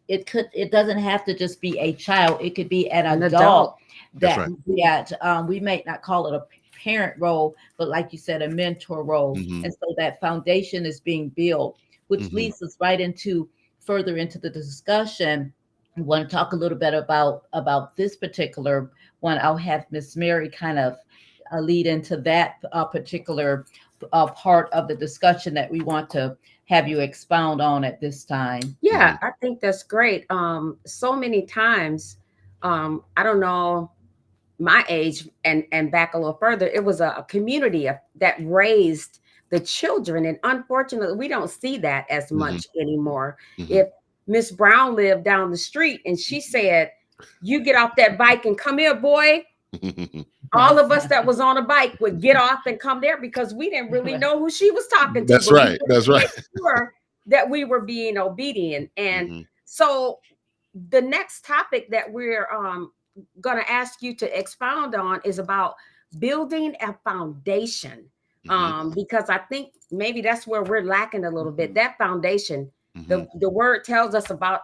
It 0.08 0.26
could 0.26 0.48
it 0.54 0.70
doesn't 0.70 0.98
have 0.98 1.24
to 1.26 1.34
just 1.34 1.60
be 1.60 1.78
a 1.78 1.92
child, 1.92 2.40
it 2.40 2.54
could 2.54 2.70
be 2.70 2.90
an, 2.90 3.04
An 3.06 3.22
adult, 3.22 3.34
adult. 3.34 3.76
That's 4.14 4.36
that 4.36 5.12
that 5.12 5.12
um, 5.22 5.46
we 5.46 5.60
may 5.60 5.82
not 5.86 6.00
call 6.02 6.26
it 6.28 6.34
a 6.34 6.44
parent 6.82 7.14
role, 7.18 7.54
but 7.76 7.88
like 7.88 8.12
you 8.12 8.18
said, 8.18 8.42
a 8.42 8.48
mentor 8.48 9.02
role. 9.02 9.36
Mhm. 9.36 9.64
And 9.64 9.72
so 9.72 9.94
that 9.96 10.20
foundation 10.20 10.86
is 10.86 11.00
being 11.00 11.28
built, 11.30 11.78
which 12.08 12.22
Mhm. 12.22 12.32
leads 12.32 12.62
us 12.62 12.76
right 12.80 13.00
into 13.00 13.48
further 13.80 14.16
into 14.16 14.38
the 14.38 14.50
discussion. 14.50 15.52
I 15.96 16.02
want 16.02 16.28
to 16.28 16.34
talk 16.36 16.52
a 16.52 16.56
little 16.56 16.78
bit 16.78 16.94
about 16.94 17.44
about 17.52 17.96
this 17.96 18.16
particular 18.16 18.90
one. 19.20 19.38
I'll 19.42 19.56
have 19.56 19.86
Miss 19.90 20.16
Mary 20.16 20.48
kind 20.48 20.78
of 20.78 20.96
uh, 21.52 21.60
lead 21.60 21.86
into 21.86 22.16
that 22.18 22.56
uh, 22.72 22.84
particular 22.84 23.64
uh, 24.12 24.26
part 24.28 24.70
of 24.72 24.86
the 24.86 24.94
discussion 24.94 25.54
that 25.54 25.70
we 25.70 25.80
want 25.80 26.08
to 26.10 26.36
have 26.66 26.86
you 26.86 27.00
expound 27.00 27.60
on 27.60 27.82
at 27.84 28.00
this 28.00 28.24
time. 28.24 28.76
Yeah, 28.80 29.16
I 29.22 29.30
think 29.40 29.60
that's 29.60 29.82
great. 29.82 30.26
Um, 30.30 30.78
so 30.86 31.16
many 31.16 31.42
times, 31.42 32.18
um, 32.62 33.02
I 33.16 33.22
don't 33.22 33.40
know 33.40 33.90
my 34.58 34.84
age 34.88 35.28
and 35.44 35.64
and 35.72 35.90
back 35.90 36.14
a 36.14 36.18
little 36.18 36.36
further, 36.38 36.66
it 36.66 36.84
was 36.84 37.00
a, 37.00 37.14
a 37.18 37.24
community 37.24 37.86
of, 37.88 37.96
that 38.16 38.36
raised 38.40 39.20
the 39.50 39.60
children, 39.60 40.26
and 40.26 40.38
unfortunately, 40.44 41.16
we 41.16 41.28
don't 41.28 41.48
see 41.50 41.78
that 41.78 42.06
as 42.10 42.30
Mhm. 42.30 42.36
much 42.36 42.66
anymore. 42.78 43.38
Mhm. 43.58 43.70
If 43.70 43.88
Miss 44.26 44.50
Brown 44.50 44.94
lived 44.94 45.24
down 45.24 45.50
the 45.50 45.56
street 45.56 46.02
and 46.04 46.18
she 46.18 46.40
said, 46.40 46.92
"You 47.40 47.60
get 47.60 47.76
off 47.76 47.96
that 47.96 48.18
bike 48.18 48.44
and 48.44 48.58
come 48.58 48.78
here, 48.78 48.94
boy," 48.94 49.44
all 50.52 50.78
of 50.78 50.90
us 50.92 51.06
that 51.06 51.24
was 51.24 51.40
on 51.40 51.56
a 51.56 51.62
bike 51.62 51.98
would 52.00 52.20
get 52.20 52.36
off 52.36 52.66
and 52.66 52.78
come 52.80 53.00
there 53.00 53.18
because 53.18 53.54
we 53.54 53.70
didn't 53.70 53.90
really 53.90 54.16
know 54.18 54.38
who 54.38 54.50
she 54.50 54.70
was 54.70 54.86
talking 54.88 55.26
to. 55.26 55.32
That's 55.32 55.50
right. 55.50 55.80
That's 55.86 56.08
right. 56.08 56.28
Sure 56.56 56.94
that 57.26 57.48
we 57.48 57.64
were 57.64 57.80
being 57.80 58.16
obedient. 58.18 58.90
And 58.96 59.28
Mhm. 59.30 59.46
so 59.64 60.20
the 60.90 61.00
next 61.00 61.44
topic 61.44 61.90
that 61.90 62.10
we're 62.10 62.50
um 62.50 62.92
gonna 63.40 63.64
ask 63.68 64.02
you 64.02 64.14
to 64.16 64.38
expound 64.38 64.94
on 64.94 65.20
is 65.24 65.38
about 65.38 65.74
building 66.18 66.74
a 66.80 66.92
foundation. 67.04 68.10
Mhm. 68.46 68.50
Um, 68.50 68.90
because 68.94 69.28
I 69.28 69.38
think 69.38 69.72
maybe 69.90 70.20
that's 70.20 70.46
where 70.46 70.62
we're 70.62 70.82
lacking 70.82 71.24
a 71.24 71.30
little 71.30 71.52
bit. 71.52 71.74
That 71.74 71.98
foundation, 71.98 72.70
Mhm. 72.96 73.08
the, 73.08 73.28
the 73.40 73.50
word 73.50 73.84
tells 73.84 74.14
us 74.14 74.30
about 74.30 74.62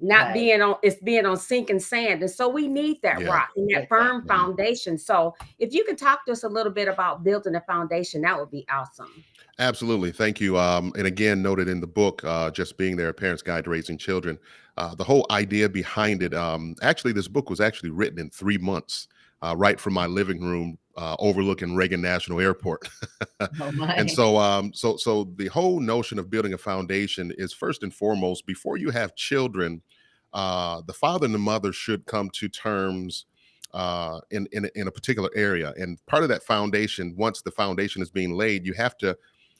not 0.00 0.26
Right. 0.26 0.34
being 0.34 0.60
on 0.60 0.76
it's 0.82 1.00
being 1.00 1.24
on 1.24 1.36
sinking 1.36 1.78
sand. 1.78 2.20
And 2.20 2.30
so 2.30 2.48
we 2.48 2.66
need 2.68 3.00
that 3.02 3.20
Yeah. 3.20 3.28
rock 3.28 3.50
and 3.56 3.68
that 3.70 3.88
firm 3.88 4.18
Exactly. 4.18 4.28
foundation. 4.28 4.98
So 4.98 5.34
if 5.58 5.72
you 5.72 5.84
can 5.84 5.96
talk 5.96 6.26
to 6.26 6.32
us 6.32 6.42
a 6.44 6.48
little 6.48 6.72
bit 6.72 6.88
about 6.88 7.22
building 7.24 7.54
a 7.54 7.60
foundation, 7.60 8.20
that 8.22 8.38
would 8.38 8.50
be 8.50 8.66
awesome. 8.70 9.24
Absolutely. 9.58 10.10
Thank 10.10 10.40
you. 10.40 10.58
Um, 10.58 10.92
and 10.96 11.06
again, 11.06 11.42
noted 11.42 11.68
in 11.68 11.80
the 11.80 11.86
book, 11.86 12.22
uh, 12.24 12.50
Just 12.50 12.76
Being 12.76 12.96
There, 12.96 13.08
A 13.08 13.14
Parent's 13.14 13.42
Guide 13.42 13.64
to 13.64 13.70
Raising 13.70 13.98
Children, 13.98 14.38
uh, 14.76 14.94
the 14.94 15.04
whole 15.04 15.26
idea 15.30 15.68
behind 15.68 16.22
it. 16.22 16.34
Um, 16.34 16.74
actually, 16.82 17.12
this 17.12 17.28
book 17.28 17.50
was 17.50 17.60
actually 17.60 17.90
written 17.90 18.18
in 18.18 18.30
three 18.30 18.58
months, 18.58 19.06
uh, 19.42 19.54
right 19.56 19.78
from 19.78 19.94
my 19.94 20.06
living 20.06 20.40
room 20.40 20.78
uh, 20.96 21.16
overlooking 21.18 21.74
Reagan 21.76 22.00
National 22.00 22.40
Airport. 22.40 22.88
Oh 23.60 23.70
my. 23.72 23.92
and 23.92 24.10
so, 24.10 24.38
um, 24.38 24.72
so, 24.72 24.96
so 24.96 25.30
the 25.36 25.48
whole 25.48 25.78
notion 25.78 26.18
of 26.18 26.30
building 26.30 26.54
a 26.54 26.58
foundation 26.58 27.32
is 27.36 27.52
first 27.52 27.82
and 27.82 27.92
foremost, 27.92 28.46
before 28.46 28.76
you 28.76 28.90
have 28.90 29.14
children, 29.16 29.82
uh, 30.32 30.80
the 30.86 30.92
father 30.92 31.26
and 31.26 31.34
the 31.34 31.38
mother 31.38 31.72
should 31.72 32.06
come 32.06 32.30
to 32.30 32.48
terms 32.48 33.26
uh, 33.74 34.20
in, 34.30 34.48
in, 34.52 34.68
in 34.74 34.88
a 34.88 34.90
particular 34.90 35.30
area. 35.34 35.74
And 35.76 36.04
part 36.06 36.22
of 36.22 36.28
that 36.30 36.42
foundation, 36.42 37.14
once 37.16 37.42
the 37.42 37.50
foundation 37.50 38.00
is 38.02 38.10
being 38.10 38.32
laid, 38.32 38.64
you 38.64 38.72
have 38.74 38.96
to 38.98 39.16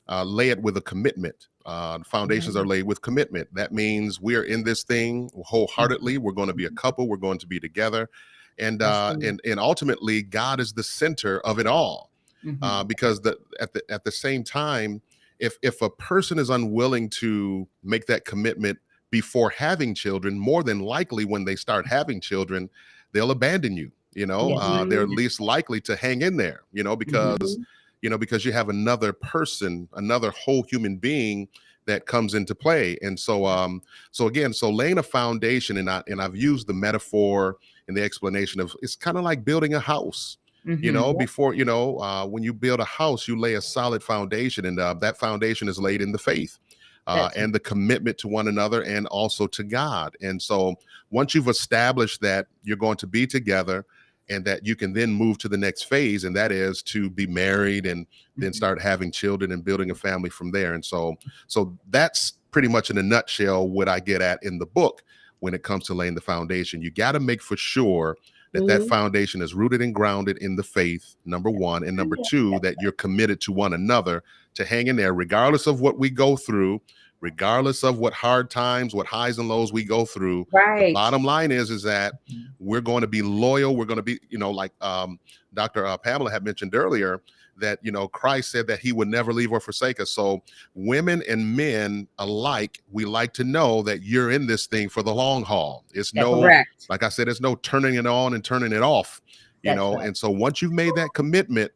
uh, 0.08 0.24
lay 0.24 0.50
it 0.50 0.60
with 0.60 0.76
a 0.76 0.80
commitment. 0.80 1.48
Uh, 1.64 1.98
foundations 2.04 2.56
are 2.56 2.66
laid 2.66 2.82
with 2.84 3.00
commitment. 3.00 3.48
That 3.54 3.72
means 3.72 4.20
we're 4.20 4.42
in 4.44 4.64
this 4.64 4.82
thing 4.84 5.30
wholeheartedly. 5.44 6.18
We're 6.18 6.32
going 6.32 6.48
to 6.48 6.54
be 6.54 6.66
a 6.66 6.70
couple. 6.70 7.08
We're 7.08 7.16
going 7.16 7.38
to 7.38 7.46
be 7.46 7.58
together, 7.58 8.10
and 8.58 8.82
uh, 8.82 9.16
and 9.22 9.40
and 9.44 9.58
ultimately, 9.58 10.22
God 10.22 10.60
is 10.60 10.72
the 10.74 10.82
center 10.82 11.40
of 11.40 11.58
it 11.58 11.66
all. 11.66 12.10
Mhm. 12.44 12.58
Uh, 12.60 12.84
because 12.84 13.20
the 13.22 13.38
at 13.60 13.72
the 13.72 13.82
at 13.88 14.04
the 14.04 14.12
same 14.12 14.44
time, 14.44 15.00
if 15.38 15.56
if 15.62 15.80
a 15.80 15.88
person 15.88 16.38
is 16.38 16.50
unwilling 16.50 17.08
to 17.10 17.66
make 17.82 18.04
that 18.06 18.26
commitment 18.26 18.78
before 19.10 19.48
having 19.48 19.94
children, 19.94 20.38
more 20.38 20.62
than 20.62 20.80
likely 20.80 21.24
when 21.24 21.44
they 21.46 21.56
start 21.56 21.86
having 21.86 22.20
children, 22.20 22.68
they'll 23.12 23.30
abandon 23.30 23.74
you. 23.76 23.90
You 24.14 24.26
know, 24.26 24.50
Yeah. 24.50 24.56
uh, 24.56 24.84
they're 24.84 25.06
least 25.06 25.40
likely 25.40 25.80
to 25.82 25.96
hang 25.96 26.20
in 26.20 26.36
there. 26.36 26.62
You 26.72 26.82
know, 26.84 26.94
because 26.94 27.56
Mhm. 27.56 27.64
You 28.04 28.10
know 28.10 28.18
because 28.18 28.44
you 28.44 28.52
have 28.52 28.68
another 28.68 29.12
person 29.14 29.88
another 29.94 30.30
whole 30.32 30.62
human 30.64 30.98
being 30.98 31.48
that 31.86 32.06
comes 32.06 32.34
into 32.34 32.54
play. 32.54 32.96
And 33.02 33.18
so 33.20 33.46
um 33.46 33.82
so 34.12 34.26
again 34.28 34.52
so 34.52 34.70
laying 34.70 34.98
a 34.98 35.02
foundation 35.02 35.76
and 35.78 35.90
i 35.90 36.02
and 36.06 36.20
i've 36.22 36.36
used 36.36 36.66
the 36.66 36.74
metaphor 36.74 37.56
and 37.88 37.96
the 37.96 38.02
explanation 38.02 38.60
of 38.60 38.76
it's 38.82 38.96
kind 38.96 39.18
of 39.18 39.24
like 39.24 39.44
building 39.44 39.74
a 39.74 39.80
house 39.80 40.38
you 40.80 40.92
Mhm. 40.92 40.94
know 40.98 41.14
before 41.14 41.54
you 41.54 41.64
know 41.64 41.98
uh 42.00 42.26
when 42.26 42.42
you 42.42 42.52
build 42.52 42.80
a 42.80 42.84
house 42.84 43.28
you 43.28 43.38
lay 43.38 43.54
a 43.54 43.62
solid 43.62 44.02
foundation 44.02 44.66
and 44.66 44.78
uh, 44.80 44.94
that 44.94 45.16
foundation 45.18 45.68
is 45.68 45.78
laid 45.78 46.02
in 46.02 46.12
the 46.12 46.18
faith 46.18 46.58
uh, 47.06 47.28
and 47.36 47.54
the 47.54 47.60
commitment 47.60 48.18
to 48.18 48.28
one 48.28 48.48
another 48.48 48.82
and 48.82 49.06
also 49.08 49.46
to 49.46 49.62
god. 49.62 50.16
And 50.22 50.40
so 50.40 50.76
once 51.10 51.34
you've 51.34 51.48
established 51.48 52.22
that 52.22 52.46
you're 52.62 52.78
going 52.78 52.96
to 52.98 53.06
be 53.06 53.26
together 53.26 53.84
and 54.28 54.44
that 54.44 54.64
you 54.66 54.74
can 54.74 54.92
then 54.92 55.12
move 55.12 55.38
to 55.38 55.48
the 55.48 55.56
next 55.56 55.82
phase 55.84 56.24
and 56.24 56.34
that 56.34 56.50
is 56.50 56.82
to 56.82 57.10
be 57.10 57.26
married 57.26 57.86
and 57.86 58.06
then 58.36 58.50
Mhm. 58.50 58.54
start 58.54 58.80
having 58.80 59.10
children 59.10 59.52
and 59.52 59.64
building 59.64 59.90
a 59.90 59.94
family 59.94 60.30
from 60.30 60.50
there 60.50 60.74
and 60.74 60.84
so 60.84 61.16
so 61.46 61.76
that's 61.90 62.34
pretty 62.50 62.68
much 62.68 62.90
in 62.90 62.98
a 62.98 63.02
nutshell 63.02 63.68
what 63.68 63.88
i 63.88 64.00
get 64.00 64.22
at 64.22 64.42
in 64.42 64.58
the 64.58 64.66
book 64.66 65.02
when 65.40 65.54
it 65.54 65.62
comes 65.62 65.84
to 65.84 65.94
laying 65.94 66.14
the 66.14 66.20
foundation 66.20 66.80
you 66.80 66.90
got 66.90 67.12
to 67.12 67.20
make 67.20 67.42
for 67.42 67.56
sure 67.56 68.16
that 68.52 68.66
that 68.66 68.82
Mhm. 68.82 68.88
foundation 68.88 69.42
is 69.42 69.52
rooted 69.52 69.82
and 69.82 69.94
grounded 69.94 70.38
in 70.38 70.56
the 70.56 70.62
faith 70.62 71.16
number 71.24 71.50
one 71.50 71.84
and 71.84 71.96
number 71.96 72.16
two 72.28 72.58
that 72.60 72.76
you're 72.80 72.92
committed 72.92 73.40
to 73.42 73.52
one 73.52 73.74
another 73.74 74.22
to 74.54 74.64
hang 74.64 74.86
in 74.86 74.96
there 74.96 75.12
regardless 75.12 75.66
of 75.66 75.80
what 75.80 75.98
we 75.98 76.08
go 76.08 76.36
through 76.36 76.80
regardless 77.24 77.82
of 77.82 77.96
what 77.98 78.12
hard 78.12 78.50
times 78.50 78.94
what 78.94 79.06
highs 79.06 79.38
and 79.38 79.48
lows 79.48 79.72
we 79.72 79.82
go 79.82 80.04
through 80.04 80.46
Right. 80.52 80.92
bottom 80.92 81.24
line 81.24 81.50
is 81.50 81.70
is 81.70 81.82
that 81.82 82.12
Mhm. 82.30 82.48
we're 82.58 82.82
going 82.82 83.00
to 83.00 83.06
be 83.06 83.22
loyal 83.22 83.74
we're 83.74 83.86
going 83.86 83.96
to 83.96 84.02
be 84.02 84.20
you 84.28 84.36
know 84.36 84.50
like 84.50 84.72
um, 84.82 85.18
dr 85.54 85.86
uh, 85.86 85.96
pamela 85.96 86.30
had 86.30 86.44
mentioned 86.44 86.74
earlier 86.74 87.22
that 87.56 87.78
you 87.82 87.90
know 87.90 88.06
christ 88.08 88.50
said 88.52 88.66
that 88.66 88.78
he 88.78 88.92
would 88.92 89.08
never 89.08 89.32
leave 89.32 89.52
or 89.52 89.58
forsake 89.58 90.00
us 90.00 90.10
so 90.10 90.42
women 90.74 91.22
and 91.26 91.56
men 91.56 92.06
alike 92.18 92.82
we 92.92 93.06
like 93.06 93.32
to 93.32 93.42
know 93.44 93.80
that 93.82 94.02
you're 94.02 94.30
in 94.30 94.46
this 94.46 94.66
thing 94.66 94.90
for 94.90 95.02
the 95.02 95.14
long 95.14 95.42
haul 95.42 95.82
it's 95.94 96.12
That's 96.12 96.26
no 96.26 96.42
Correct. 96.42 96.86
like 96.90 97.02
i 97.02 97.08
said 97.08 97.26
it's 97.26 97.40
no 97.40 97.54
turning 97.56 97.94
it 97.94 98.06
on 98.06 98.34
and 98.34 98.44
turning 98.44 98.72
it 98.74 98.82
off 98.82 99.22
you 99.62 99.70
That's 99.70 99.76
know 99.76 99.98
and 100.00 100.14
so 100.14 100.28
once 100.28 100.60
you've 100.60 100.72
made 100.72 100.94
that 100.96 101.14
commitment 101.14 101.72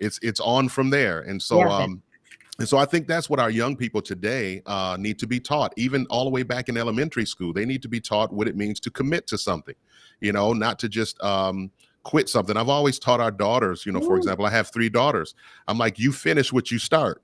it's 0.00 0.18
it's 0.20 0.40
on 0.40 0.68
from 0.68 0.90
there 0.90 1.20
and 1.20 1.40
so 1.40 1.60
um 1.70 2.02
and 2.60 2.68
so 2.68 2.76
I 2.76 2.84
think 2.84 3.08
that's 3.08 3.30
what 3.30 3.40
our 3.40 3.48
young 3.50 3.74
people 3.74 4.02
today 4.02 4.60
uh, 4.66 4.94
need 5.00 5.18
to 5.20 5.26
be 5.26 5.40
taught, 5.40 5.72
even 5.76 6.06
all 6.10 6.24
the 6.24 6.30
way 6.30 6.42
back 6.42 6.68
in 6.68 6.76
elementary 6.76 7.24
school. 7.24 7.54
They 7.54 7.64
need 7.64 7.80
to 7.80 7.88
be 7.88 8.00
taught 8.00 8.34
what 8.34 8.46
it 8.46 8.54
means 8.54 8.78
to 8.80 8.90
commit 8.90 9.26
to 9.28 9.38
something, 9.38 9.74
you 10.20 10.32
know, 10.32 10.52
not 10.52 10.78
to 10.80 10.88
just 10.90 11.18
um, 11.22 11.70
quit 12.02 12.28
something. 12.28 12.58
I've 12.58 12.68
always 12.68 12.98
taught 12.98 13.18
our 13.18 13.30
daughters, 13.30 13.86
you 13.86 13.92
know, 13.92 14.00
for 14.00 14.16
example, 14.18 14.44
I 14.44 14.50
have 14.50 14.68
three 14.68 14.90
daughters. 14.90 15.34
I'm 15.68 15.78
like, 15.78 15.98
you 15.98 16.12
finish 16.12 16.52
what 16.52 16.70
you 16.70 16.78
start. 16.78 17.22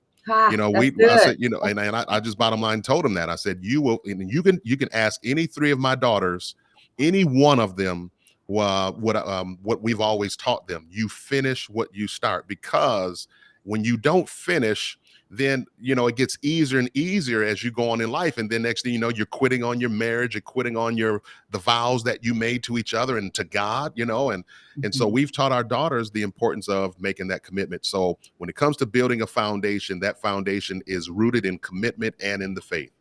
You 0.51 0.57
know, 0.57 0.71
we, 0.71 0.87
I 1.05 1.17
said, 1.19 1.35
you 1.39 1.49
know, 1.49 1.59
and, 1.59 1.79
and 1.79 1.95
I, 1.95 2.03
I 2.07 2.19
just 2.19 2.39
bottom 2.39 2.59
line 2.59 2.81
told 2.81 3.05
them 3.05 3.13
that 3.13 3.29
I 3.29 3.35
said, 3.35 3.59
you 3.61 3.79
will, 3.81 3.99
and 4.05 4.29
you 4.31 4.41
can, 4.41 4.59
you 4.63 4.75
can 4.75 4.89
ask 4.91 5.21
any 5.23 5.45
three 5.45 5.69
of 5.69 5.77
my 5.77 5.93
daughters, 5.93 6.55
any 6.97 7.25
one 7.25 7.59
of 7.59 7.75
them, 7.75 8.09
uh, 8.49 8.91
what 8.93 9.15
um, 9.15 9.59
what 9.61 9.83
we've 9.83 10.01
always 10.01 10.35
taught 10.35 10.67
them. 10.67 10.87
You 10.89 11.09
finish 11.09 11.69
what 11.69 11.89
you 11.93 12.07
start 12.07 12.47
because 12.47 13.27
when 13.63 13.83
you 13.83 13.97
don't 13.97 14.27
finish, 14.29 14.97
then 15.29 15.65
you 15.79 15.93
know 15.93 16.07
it 16.07 16.15
gets 16.15 16.37
easier 16.41 16.79
and 16.79 16.89
easier 16.93 17.43
as 17.43 17.63
you 17.63 17.71
go 17.71 17.89
on 17.89 17.99
in 18.01 18.09
life 18.09 18.37
and 18.37 18.49
then 18.49 18.61
next 18.61 18.83
thing 18.83 18.93
you 18.93 18.99
know 18.99 19.09
you're 19.09 19.25
quitting 19.25 19.63
on 19.63 19.79
your 19.79 19.89
marriage 19.89 20.33
you're 20.35 20.41
quitting 20.41 20.77
on 20.77 20.95
your 20.95 21.21
the 21.51 21.57
vows 21.59 22.03
that 22.03 22.23
you 22.23 22.33
made 22.33 22.63
to 22.63 22.77
each 22.77 22.93
other 22.93 23.17
and 23.17 23.33
to 23.33 23.43
god 23.43 23.91
you 23.95 24.05
know 24.05 24.29
and 24.31 24.43
and 24.83 24.93
so 24.93 25.05
Mhm. 25.07 25.11
we've 25.11 25.31
taught 25.31 25.51
our 25.51 25.63
daughters 25.63 26.11
the 26.11 26.21
importance 26.21 26.69
of 26.69 26.99
making 27.01 27.27
that 27.27 27.43
commitment 27.43 27.85
so 27.85 28.17
when 28.37 28.49
it 28.49 28.55
comes 28.55 28.77
to 28.77 28.85
building 28.85 29.21
a 29.21 29.27
foundation 29.27 29.99
that 29.99 30.21
foundation 30.21 30.81
is 30.87 31.09
rooted 31.09 31.45
in 31.45 31.57
commitment 31.59 32.15
and 32.21 32.41
in 32.41 32.53
the 32.53 32.61
faith 32.61 32.91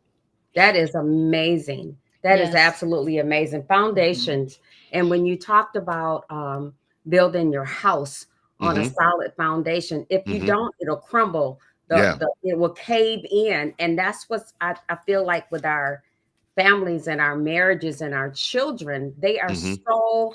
That 0.54 0.74
is 0.74 0.94
amazing. 0.94 1.96
That 2.22 2.40
is 2.40 2.48
Yes. 2.48 2.56
absolutely 2.56 3.18
amazing. 3.18 3.64
Foundations. 3.68 4.58
And 4.90 5.10
when 5.10 5.26
you 5.26 5.36
talked 5.38 5.76
about 5.76 6.24
um, 6.30 6.72
building 7.08 7.52
your 7.52 7.64
house 7.64 8.26
on 8.58 8.78
a 8.78 8.80
Mhm. 8.80 8.94
solid 8.94 9.32
foundation, 9.36 10.06
if 10.08 10.26
you 10.26 10.40
Mhm. 10.40 10.46
don't, 10.46 10.74
it'll 10.80 10.96
crumble. 10.96 11.60
The, 11.88 11.96
Yeah. 11.96 12.16
the, 12.16 12.30
it 12.42 12.58
will 12.58 12.70
cave 12.70 13.24
in. 13.30 13.74
And 13.78 13.98
that's 13.98 14.28
what 14.28 14.42
I, 14.60 14.74
I 14.88 14.96
feel 15.06 15.24
like 15.24 15.50
with 15.52 15.64
our 15.64 16.02
families 16.56 17.06
and 17.06 17.20
our 17.20 17.36
marriages 17.36 18.00
and 18.00 18.14
our 18.14 18.30
children, 18.30 19.14
they 19.18 19.38
are 19.40 19.50
Mhm. 19.50 19.78
so 19.86 20.34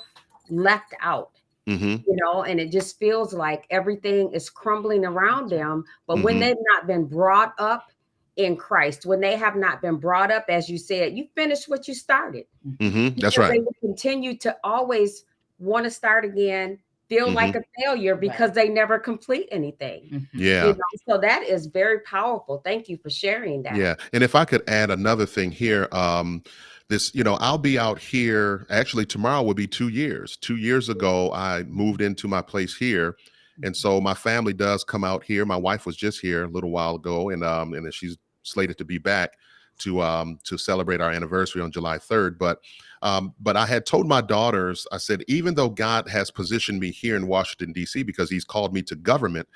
left 0.49 0.93
out. 1.01 1.31
hmm 1.67 1.95
you 2.07 2.15
know, 2.15 2.43
and 2.43 2.59
it 2.59 2.71
just 2.71 2.97
feels 2.97 3.33
like 3.33 3.65
everything 3.69 4.33
is 4.33 4.49
crumbling 4.49 5.05
around 5.05 5.49
them. 5.49 5.83
But 6.07 6.17
when 6.21 6.37
Mhm. 6.37 6.39
they've 6.39 6.65
not 6.73 6.87
been 6.87 7.05
brought 7.05 7.53
up 7.59 7.91
in 8.37 8.55
Christ 8.55 9.05
when 9.05 9.19
they 9.19 9.35
have 9.35 9.55
not 9.55 9.81
been 9.81 9.97
brought 9.97 10.31
up, 10.31 10.45
as 10.49 10.69
you 10.69 10.77
said, 10.77 11.15
you 11.17 11.27
finished 11.35 11.69
what 11.69 11.87
you 11.87 11.93
started. 11.93 12.45
hmm 12.79 13.09
That's 13.17 13.37
right. 13.37 13.51
They 13.51 13.59
will 13.59 13.75
continue 13.79 14.37
to 14.39 14.57
always 14.63 15.25
want 15.59 15.83
to 15.85 15.91
start 15.91 16.25
again, 16.25 16.79
feel 17.11 17.27
Mm-hmm. 17.27 17.35
like 17.35 17.55
a 17.55 17.61
failure 17.77 18.15
because 18.15 18.51
they 18.53 18.69
never 18.69 18.97
complete 18.97 19.49
anything. 19.51 20.09
Mhm. 20.11 20.27
Yeah. 20.33 20.67
You 20.67 20.73
know, 20.73 20.79
so 21.09 21.17
that 21.19 21.43
is 21.43 21.65
very 21.65 21.99
powerful. 22.01 22.61
Thank 22.63 22.87
you 22.87 22.97
for 23.03 23.09
sharing 23.09 23.63
that. 23.63 23.75
Yeah. 23.75 23.95
And 24.13 24.23
if 24.23 24.33
I 24.33 24.45
could 24.45 24.63
add 24.69 24.89
another 24.91 25.25
thing 25.25 25.51
here, 25.51 25.89
um, 25.91 26.41
this, 26.87 27.13
you 27.13 27.23
know, 27.23 27.35
I'll 27.35 27.57
be 27.57 27.77
out 27.77 27.99
here. 27.99 28.65
Actually, 28.69 29.05
tomorrow 29.05 29.41
will 29.43 29.53
be 29.53 29.67
two 29.67 29.89
years. 29.89 30.37
Two 30.37 30.55
years 30.55 30.87
ago, 30.89 31.31
I 31.33 31.63
moved 31.63 32.01
into 32.01 32.27
my 32.29 32.41
place 32.41 32.75
here. 32.75 33.17
And 33.63 33.75
so 33.75 33.99
my 34.01 34.13
family 34.13 34.53
does 34.53 34.83
come 34.83 35.03
out 35.03 35.23
here. 35.23 35.45
My 35.45 35.57
wife 35.57 35.85
was 35.85 35.95
just 35.97 36.19
here 36.21 36.45
a 36.45 36.47
little 36.47 36.71
while 36.71 36.95
ago, 36.95 37.29
and 37.29 37.43
um, 37.43 37.73
and 37.73 37.85
then 37.85 37.91
she's 37.91 38.17
slated 38.43 38.77
to 38.79 38.85
be 38.85 38.97
back 38.97 39.33
to 39.79 40.01
um 40.01 40.39
to 40.45 40.57
celebrate 40.57 40.99
our 41.01 41.11
anniversary 41.11 41.61
on 41.61 41.71
July 41.71 41.97
3rd. 41.97 42.37
But 42.39 42.59
um, 43.01 43.33
but 43.39 43.57
I 43.57 43.65
had 43.65 43.85
told 43.85 44.07
my 44.07 44.21
daughters, 44.21 44.85
I 44.91 44.97
said, 44.97 45.23
even 45.27 45.55
though 45.55 45.69
God 45.69 46.07
has 46.07 46.29
positioned 46.29 46.79
me 46.79 46.91
here 46.91 47.15
in 47.15 47.27
Washington, 47.27 47.73
DC, 47.73 48.05
because 48.05 48.29
he's 48.29 48.45
called 48.45 48.73
me 48.73 48.81
to 48.83 48.95
government, 48.95 49.47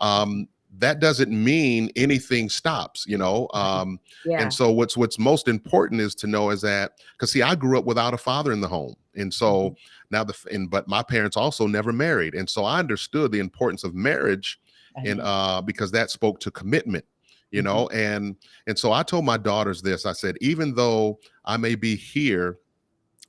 um, 0.00 0.48
that 0.78 0.98
doesn't 0.98 1.30
mean 1.30 1.90
anything 1.96 2.48
stops, 2.48 3.04
you 3.06 3.16
know. 3.16 3.48
Um, 3.54 4.00
Yeah. 4.24 4.42
and 4.42 4.52
so 4.52 4.72
what's 4.72 4.96
what's 4.96 5.18
most 5.18 5.46
important 5.48 6.00
is 6.00 6.14
to 6.16 6.26
know 6.26 6.50
is 6.50 6.62
that 6.62 6.98
because 7.12 7.30
see, 7.30 7.42
I 7.42 7.54
grew 7.54 7.78
up 7.78 7.84
without 7.84 8.14
a 8.14 8.18
father 8.18 8.52
in 8.52 8.60
the 8.60 8.68
home, 8.68 8.94
and 9.14 9.32
so 9.32 9.76
now 10.10 10.24
the 10.24 10.34
and 10.50 10.68
but 10.70 10.88
my 10.88 11.02
parents 11.02 11.36
also 11.36 11.66
never 11.66 11.92
married, 11.92 12.34
and 12.34 12.48
so 12.48 12.64
I 12.64 12.78
understood 12.80 13.30
the 13.30 13.38
importance 13.38 13.84
of 13.84 13.94
marriage, 13.94 14.60
and 14.96 15.20
uh, 15.20 15.62
because 15.62 15.92
that 15.92 16.10
spoke 16.10 16.40
to 16.40 16.50
commitment, 16.50 17.04
you 17.52 17.62
know, 17.62 17.88
and 17.90 18.36
and 18.66 18.76
so 18.76 18.92
I 18.92 19.04
told 19.04 19.24
my 19.24 19.36
daughters 19.36 19.80
this. 19.82 20.06
I 20.06 20.12
said, 20.12 20.36
even 20.40 20.74
though 20.74 21.20
I 21.44 21.56
may 21.56 21.76
be 21.76 21.94
here, 21.94 22.58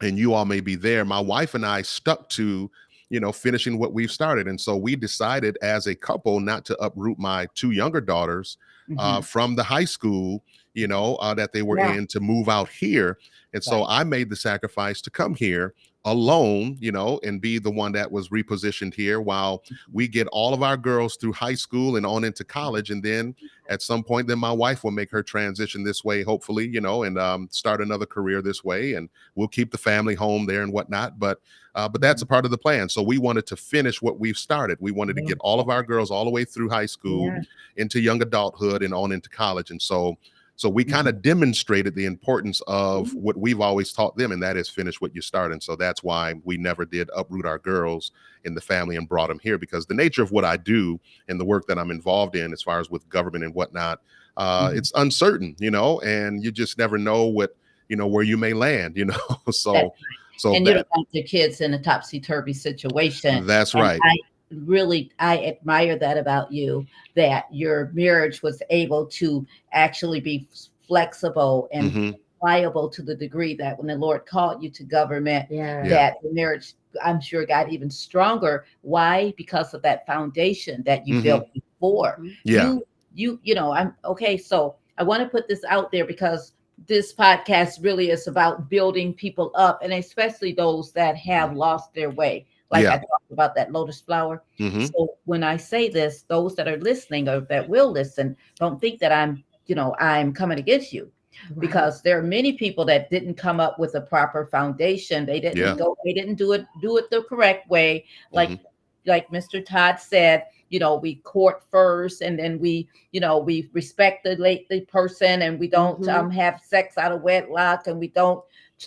and 0.02 0.18
you 0.18 0.34
all 0.34 0.46
may 0.46 0.60
be 0.60 0.76
there, 0.76 1.06
my 1.06 1.20
wife 1.20 1.54
and 1.56 1.66
I 1.66 1.82
stuck 1.82 2.30
to 2.30 2.70
you 3.10 3.20
know 3.20 3.32
finishing 3.32 3.78
what 3.78 3.94
we've 3.94 4.12
started 4.12 4.48
and 4.48 4.60
so 4.60 4.76
we 4.76 4.96
decided 4.96 5.60
as 5.62 5.86
a 5.86 5.94
couple 5.94 6.40
not 6.40 6.66
to 6.66 6.76
uproot 6.80 7.20
my 7.20 7.48
two 7.54 7.70
younger 7.72 8.02
daughters 8.02 8.58
uh, 9.00 9.20
Mhm. 9.20 9.26
from 9.26 9.56
the 9.56 9.64
high 9.64 9.86
school, 9.86 10.44
you 10.76 10.88
know, 10.88 11.16
uh, 11.16 11.34
that 11.34 11.52
they 11.54 11.62
were 11.64 11.80
Yeah. 11.80 11.94
in 11.96 12.08
to 12.08 12.20
move 12.20 12.48
out 12.50 12.70
here. 12.70 13.18
And 13.54 13.64
so 13.64 13.86
I 13.88 14.04
made 14.04 14.30
the 14.30 14.36
sacrifice 14.36 15.02
to 15.02 15.10
come 15.10 15.34
here 15.36 15.74
alone, 16.06 16.78
you 16.80 16.92
know, 16.92 17.20
and 17.24 17.42
be 17.42 17.58
the 17.58 17.70
one 17.72 17.92
that 17.92 18.12
was 18.12 18.30
repositioned 18.30 18.94
here 18.94 19.20
while 19.20 19.64
we 19.92 20.08
get 20.08 20.28
all 20.28 20.54
of 20.54 20.62
our 20.62 20.78
girls 20.78 21.18
through 21.18 21.34
high 21.34 21.56
school 21.56 21.96
and 21.98 22.06
on 22.06 22.24
into 22.24 22.44
college. 22.44 22.92
And 22.92 23.02
then 23.02 23.36
at 23.70 23.82
some 23.82 24.04
point, 24.04 24.28
then 24.28 24.38
my 24.38 24.52
wife 24.52 24.84
will 24.84 24.92
make 24.92 25.10
her 25.10 25.24
transition 25.24 25.84
this 25.84 26.04
way, 26.04 26.22
hopefully, 26.22 26.68
you 26.68 26.80
know, 26.80 27.04
and 27.04 27.18
um, 27.18 27.48
start 27.52 27.82
another 27.82 28.06
career 28.06 28.44
this 28.44 28.64
way. 28.64 28.94
And 28.94 29.10
we'll 29.34 29.48
keep 29.48 29.72
the 29.72 29.78
family 29.80 30.14
home 30.14 30.46
there 30.46 30.62
and 30.62 30.72
whatnot. 30.72 31.18
But 31.20 31.40
uh, 31.74 31.90
but 31.90 32.00
that's 32.00 32.22
a 32.22 32.26
part 32.26 32.46
of 32.46 32.52
the 32.52 32.58
plan. 32.58 32.88
So 32.88 33.02
we 33.02 33.18
wanted 33.18 33.46
to 33.48 33.58
finish 33.58 34.02
what 34.02 34.18
we've 34.18 34.38
started. 34.38 34.78
We 34.80 34.92
wanted 34.92 35.18
to 35.18 35.22
get 35.24 35.38
all 35.42 35.60
of 35.60 35.70
our 35.70 35.84
girls 35.84 36.10
all 36.10 36.24
the 36.24 36.32
way 36.32 36.46
through 36.46 36.70
high 36.70 36.86
school 36.86 37.26
Yeah. 37.26 37.42
into 37.76 38.00
young 38.00 38.22
adulthood 38.22 38.82
and 38.82 38.94
on 38.94 39.12
into 39.12 39.28
college. 39.28 39.72
And 39.72 39.82
so 39.82 40.18
so 40.58 40.70
we 40.70 40.84
kind 40.86 41.08
of 41.08 41.22
demonstrated 41.22 41.96
the 41.96 42.06
importance 42.06 42.62
of 42.68 43.14
what 43.14 43.36
we've 43.36 43.60
always 43.60 43.92
taught 43.92 44.16
them, 44.16 44.32
and 44.32 44.42
that 44.42 44.56
is 44.56 44.70
finish 44.70 45.02
what 45.02 45.14
you 45.14 45.22
start. 45.22 45.52
And 45.52 45.62
so 45.62 45.76
that's 45.76 46.02
why 46.02 46.36
we 46.44 46.56
never 46.58 46.86
did 46.86 47.10
uproot 47.16 47.46
our 47.46 47.60
girls 47.60 48.12
in 48.46 48.56
the 48.56 48.62
family 48.62 48.96
and 48.96 49.08
brought 49.08 49.28
them 49.28 49.40
here 49.44 49.58
because 49.58 49.86
the 49.86 49.94
nature 49.94 50.24
of 50.24 50.32
what 50.32 50.46
I 50.46 50.56
do 50.56 51.00
and 51.28 51.40
the 51.40 51.46
work 51.46 51.68
that 51.68 51.78
I'm 51.78 51.92
involved 51.92 52.36
in, 52.36 52.54
as 52.54 52.62
far 52.62 52.80
as 52.80 52.90
with 52.90 53.08
government 53.10 53.44
and 53.44 53.54
whatnot, 53.54 54.00
uh, 54.38 54.70
Mhm. 54.70 54.78
it's 54.78 54.92
uncertain, 54.96 55.56
you 55.60 55.72
know, 55.72 56.00
and 56.02 56.44
you 56.44 56.52
just 56.52 56.78
never 56.78 56.98
know 56.98 57.26
what 57.26 57.56
you 57.90 57.96
know 57.96 58.08
where 58.08 58.24
you 58.24 58.38
may 58.38 58.54
land, 58.54 58.96
you 58.98 59.06
know. 59.06 59.18
so 59.52 59.74
That's 59.74 59.92
so 60.38 60.54
and 60.56 60.66
you 60.66 60.74
that, 60.74 60.80
don't 60.80 60.88
want 60.96 61.08
your 61.12 61.24
kids 61.26 61.62
in 61.62 61.74
a 61.74 61.82
topsy 61.82 62.20
turvy 62.20 62.54
situation. 62.54 63.46
that's 63.46 63.74
And 63.74 63.84
right. 63.84 64.02
I 64.04 64.18
really 64.52 65.12
I 65.20 65.46
admire 65.46 65.98
that 66.00 66.18
about 66.18 66.52
you 66.52 66.86
that 67.16 67.46
your 67.52 67.92
marriage 67.94 68.42
was 68.42 68.62
able 68.70 69.06
to 69.08 69.46
actually 69.72 70.20
be 70.22 70.48
flexible 70.88 71.68
and 71.72 71.92
Mhm. 71.92 72.16
pliable 72.40 72.90
to 72.90 73.02
the 73.02 73.16
degree 73.16 73.56
that 73.56 73.78
when 73.78 73.88
the 73.88 73.96
Lord 73.96 74.26
called 74.26 74.62
you 74.62 74.70
to 74.70 74.84
government, 74.84 75.48
Yeah. 75.50 75.84
Yeah. 75.84 75.90
that 75.90 76.16
the 76.22 76.32
marriage 76.34 76.74
I'm 77.04 77.20
sure 77.20 77.46
got 77.46 77.70
even 77.72 77.90
stronger. 77.90 78.66
Why? 78.82 79.34
Because 79.36 79.74
of 79.74 79.82
that 79.82 80.06
foundation 80.06 80.82
that 80.84 81.06
you 81.08 81.16
Mhm. 81.16 81.24
built 81.24 81.54
before. 81.54 82.20
Yeah. 82.44 82.66
You 82.68 82.86
you 83.14 83.40
you 83.44 83.56
know, 83.56 83.72
I'm 83.72 83.96
okay. 84.06 84.38
So 84.38 84.76
I 84.98 85.04
want 85.04 85.24
to 85.24 85.30
put 85.30 85.48
this 85.48 85.64
out 85.66 85.92
there 85.92 86.06
because 86.06 86.54
this 86.88 87.14
podcast 87.14 87.82
really 87.84 88.10
is 88.12 88.28
about 88.28 88.70
building 88.70 89.14
people 89.14 89.52
up 89.56 89.80
and 89.82 89.94
especially 89.94 90.52
those 90.54 90.92
that 90.92 91.16
have 91.16 91.56
lost 91.56 91.94
their 91.94 92.10
way. 92.12 92.46
Like 92.72 92.84
Yeah. 92.84 92.94
I 92.94 92.98
talked 92.98 93.32
about 93.32 93.56
that 93.56 93.72
lotus 93.72 94.02
flower. 94.02 94.42
Mhm. 94.60 94.92
So 94.92 95.16
when 95.26 95.44
I 95.44 95.58
say 95.58 95.90
this, 95.90 96.24
those 96.24 96.56
that 96.56 96.68
are 96.68 96.78
listening 96.78 97.30
or 97.30 97.42
that 97.42 97.70
will 97.70 97.92
listen, 97.92 98.36
don't 98.60 98.80
think 98.82 99.00
that 99.00 99.12
I'm, 99.12 99.44
you 99.68 99.76
know, 99.76 99.96
I'm 100.00 100.34
coming 100.34 100.60
against 100.60 100.92
you 100.94 101.12
Right. 101.50 101.60
because 101.60 102.02
there 102.02 102.18
are 102.18 102.24
many 102.24 102.54
people 102.54 102.86
that 102.86 103.10
didn't 103.10 103.36
come 103.36 103.60
up 103.60 103.78
with 103.78 103.94
a 103.96 104.02
proper 104.02 104.46
foundation. 104.48 105.26
They 105.26 105.40
didn't 105.40 105.58
Yeah. 105.60 105.76
go, 105.76 105.98
they 106.04 106.14
didn't 106.14 106.36
do 106.36 106.54
it, 106.54 106.66
do 106.82 106.98
it 106.98 107.10
the 107.12 107.24
correct 107.24 107.70
way. 107.70 108.06
Like, 108.32 108.50
Mhm. 108.50 108.60
like 109.06 109.30
Mr. 109.30 109.64
Todd 109.64 110.00
said, 110.00 110.46
you 110.70 110.80
know, 110.80 110.96
we 110.96 111.16
court 111.18 111.62
first 111.70 112.22
and 112.22 112.40
then 112.40 112.58
we, 112.60 112.88
you 113.12 113.20
know, 113.20 113.38
we 113.38 113.70
respect 113.74 114.24
the 114.24 114.36
late 114.38 114.68
the 114.70 114.82
person 114.82 115.44
and 115.44 115.60
we 115.60 115.68
don't 115.68 116.02
Mhm. 116.02 116.10
um 116.14 116.32
have 116.32 116.60
sex 116.64 116.98
out 116.98 117.12
of 117.12 117.22
wedlock 117.22 117.86
and 117.86 118.00
we 118.00 118.08
don't 118.08 118.44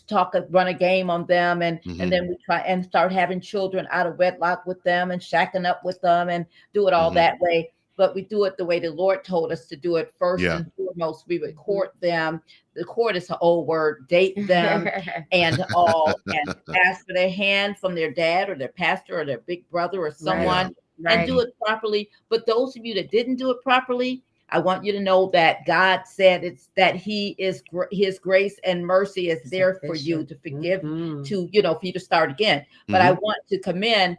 talk 0.07 0.35
run 0.51 0.69
a 0.69 0.75
game 0.75 1.09
on 1.11 1.27
them 1.27 1.63
and 1.63 1.83
Mhm. 1.83 2.01
and 2.01 2.13
then 2.13 2.29
we 2.29 2.37
try 2.45 2.61
and 2.61 2.85
start 2.85 3.11
having 3.11 3.41
children 3.41 3.89
out 3.91 4.07
of 4.07 4.19
wedlock 4.19 4.67
with 4.67 4.83
them 4.83 5.11
and 5.11 5.21
shacking 5.21 5.67
up 5.67 5.83
with 5.85 6.01
them 6.03 6.29
and 6.29 6.45
do 6.75 6.87
it 6.89 6.95
all 6.95 7.11
Mhm. 7.11 7.15
that 7.15 7.41
way 7.41 7.73
but 7.97 8.15
we 8.15 8.23
do 8.23 8.45
it 8.45 8.57
the 8.59 8.65
way 8.65 8.79
the 8.79 8.91
lord 8.91 9.25
told 9.25 9.51
us 9.51 9.67
to 9.67 9.77
do 9.77 9.97
it 9.97 10.13
first 10.19 10.43
Yeah. 10.43 10.59
and 10.59 10.73
foremost 10.77 11.27
we 11.27 11.39
would 11.39 11.57
court 11.57 11.95
them 12.01 12.43
the 12.75 12.85
court 12.85 13.17
is 13.17 13.31
an 13.31 13.37
old 13.41 13.67
word 13.67 14.07
date 14.09 14.47
them 14.47 14.89
and 15.33 15.65
all 15.75 16.15
and 16.27 16.55
ask 16.85 17.07
for 17.07 17.15
their 17.15 17.31
hand 17.31 17.79
from 17.79 17.95
their 17.95 18.13
dad 18.13 18.51
or 18.51 18.55
their 18.55 18.69
pastor 18.69 19.19
or 19.19 19.25
their 19.25 19.39
big 19.39 19.69
brother 19.71 20.01
or 20.03 20.11
someone 20.11 20.75
and 21.07 21.27
do 21.27 21.41
it 21.41 21.51
properly. 21.65 22.11
But 22.29 22.47
those 22.47 22.77
of 22.77 22.85
you 22.85 22.95
that 22.95 23.11
didn't 23.11 23.37
do 23.37 23.51
it 23.51 23.63
properly, 23.63 24.23
I 24.51 24.59
want 24.59 24.85
you 24.85 24.93
to 24.93 25.01
know 25.01 25.31
that 25.33 25.67
God 25.67 26.03
said 26.07 26.43
it's 26.45 26.71
that 26.77 26.97
He 26.97 27.35
is 27.39 27.63
His 27.91 28.19
grace 28.19 28.59
and 28.65 28.87
mercy 28.87 29.31
is 29.31 29.51
there 29.51 29.75
for 29.87 29.95
you 29.95 30.25
to 30.25 30.35
forgive, 30.37 30.83
Mhm. 30.83 31.27
to 31.27 31.49
you 31.53 31.63
know, 31.63 31.75
for 31.75 31.87
you 31.87 31.93
to 31.93 32.01
start 32.01 32.31
again. 32.31 32.65
But 32.87 33.01
I 33.01 33.13
Mhm. 33.13 33.21
want 33.21 33.39
to 33.49 33.59
commend 33.59 34.17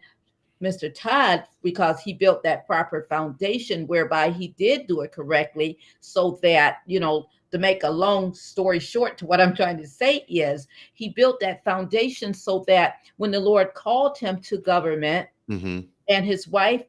Mr. 0.61 0.93
Todd 0.93 1.45
because 1.63 2.01
he 2.01 2.13
built 2.13 2.43
that 2.43 2.67
proper 2.67 3.03
foundation 3.03 3.87
whereby 3.87 4.29
he 4.29 4.49
did 4.49 4.87
do 4.87 5.01
it 5.01 5.11
correctly, 5.11 5.77
so 5.99 6.39
that 6.43 6.77
you 6.85 6.99
know. 6.99 7.27
To 7.51 7.57
make 7.57 7.81
a 7.83 7.89
long 7.89 8.35
story 8.35 8.77
short, 8.77 9.17
to 9.17 9.25
what 9.25 9.41
I'm 9.41 9.55
trying 9.55 9.77
to 9.79 9.87
say 9.87 10.23
is, 10.29 10.67
he 10.93 11.09
built 11.09 11.39
that 11.39 11.63
foundation 11.63 12.31
so 12.31 12.63
that 12.67 12.97
when 13.17 13.31
the 13.31 13.39
Lord 13.39 13.73
called 13.73 14.19
him 14.19 14.39
to 14.41 14.59
government, 14.59 15.27
Mhm. 15.49 15.87
and 16.09 16.23
his 16.27 16.47
wife 16.47 16.83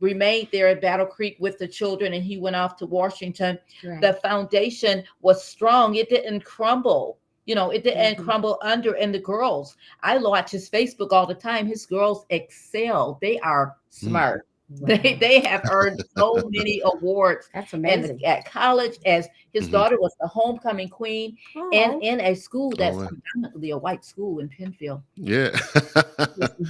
remained 0.00 0.48
there 0.52 0.68
at 0.68 0.80
Battle 0.80 1.06
Creek 1.06 1.36
with 1.40 1.58
the 1.58 1.66
children 1.68 2.14
and 2.14 2.22
he 2.22 2.38
went 2.38 2.56
off 2.56 2.76
to 2.76 2.86
Washington. 2.86 3.58
Right. 3.84 4.00
The 4.00 4.14
foundation 4.14 5.04
was 5.20 5.44
strong. 5.44 5.96
It 5.96 6.08
didn't 6.08 6.44
crumble. 6.44 7.18
You 7.46 7.56
know, 7.56 7.70
it 7.70 7.82
didn't 7.82 8.18
Mhm. 8.18 8.24
crumble 8.24 8.58
under. 8.62 8.94
And 8.96 9.12
the 9.12 9.18
girls, 9.18 9.76
I 10.02 10.16
watch 10.18 10.50
his 10.52 10.70
Facebook 10.70 11.12
all 11.12 11.26
the 11.26 11.34
time. 11.34 11.66
His 11.66 11.86
girls 11.86 12.24
excel. 12.30 13.18
They 13.20 13.38
are 13.40 13.76
smart. 13.90 14.46
They 14.86 14.96
Wow. 15.12 15.18
they 15.20 15.40
have 15.40 15.62
earned 15.70 16.00
so 16.16 16.48
many 16.50 16.80
awards 16.84 17.48
That's 17.54 17.72
and 17.72 17.84
amazing. 17.84 18.24
at 18.24 18.44
college 18.44 18.98
as 19.06 19.28
his 19.52 19.68
Mhm. 19.68 19.72
daughter 19.72 19.98
was 20.00 20.14
the 20.20 20.26
homecoming 20.28 20.88
queen 20.88 21.36
Oh, 21.56 21.70
and 21.72 22.02
in 22.02 22.20
a 22.20 22.34
school 22.34 22.70
that's 22.76 22.96
Oh, 22.96 23.08
predominantly 23.08 23.70
a 23.70 23.78
white 23.78 24.04
school 24.04 24.38
in 24.40 24.48
Pennfield. 24.48 25.02
Yeah. 25.16 25.50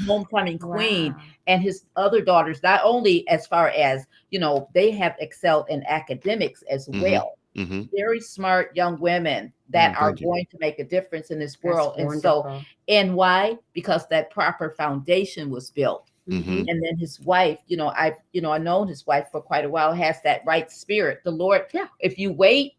Homecoming 0.06 0.58
queen 0.58 1.12
wow. 1.12 1.20
and 1.46 1.62
his 1.62 1.84
other 1.96 2.20
daughters 2.20 2.62
not 2.62 2.80
only 2.84 3.26
as 3.28 3.46
far 3.46 3.68
as 3.68 4.06
you 4.30 4.40
know 4.40 4.68
they 4.74 4.90
have 4.90 5.14
excelled 5.20 5.66
in 5.68 5.84
academics 5.86 6.62
as 6.68 6.88
Mhm. 6.88 7.02
well 7.02 7.38
hmm 7.54 7.82
very 7.94 8.20
smart 8.20 8.74
young 8.74 8.98
women 8.98 9.52
that 9.68 9.94
Mm, 9.94 10.00
are 10.00 10.08
thank 10.08 10.20
you. 10.20 10.26
going 10.26 10.46
to 10.50 10.58
make 10.58 10.78
a 10.78 10.84
difference 10.84 11.30
in 11.30 11.38
this 11.38 11.52
That's 11.54 11.64
world 11.64 11.94
and 11.98 12.20
so 12.20 12.60
and 12.88 13.14
why 13.14 13.56
because 13.74 14.08
that 14.08 14.30
proper 14.30 14.70
foundation 14.70 15.50
was 15.50 15.70
built 15.70 16.10
Mhm. 16.28 16.66
and 16.68 16.82
then 16.84 16.96
his 16.98 17.18
wife 17.20 17.58
you 17.66 17.76
know 17.76 17.88
i've 17.96 18.14
you 18.32 18.40
know 18.40 18.52
i 18.52 18.58
known 18.58 18.86
his 18.86 19.04
wife 19.06 19.26
for 19.32 19.40
quite 19.40 19.64
a 19.64 19.68
while 19.68 19.92
has 19.92 20.22
that 20.22 20.40
right 20.46 20.70
spirit 20.70 21.20
the 21.24 21.30
lord 21.30 21.66
Yeah. 21.74 21.88
if 21.98 22.16
you 22.18 22.32
wait 22.32 22.74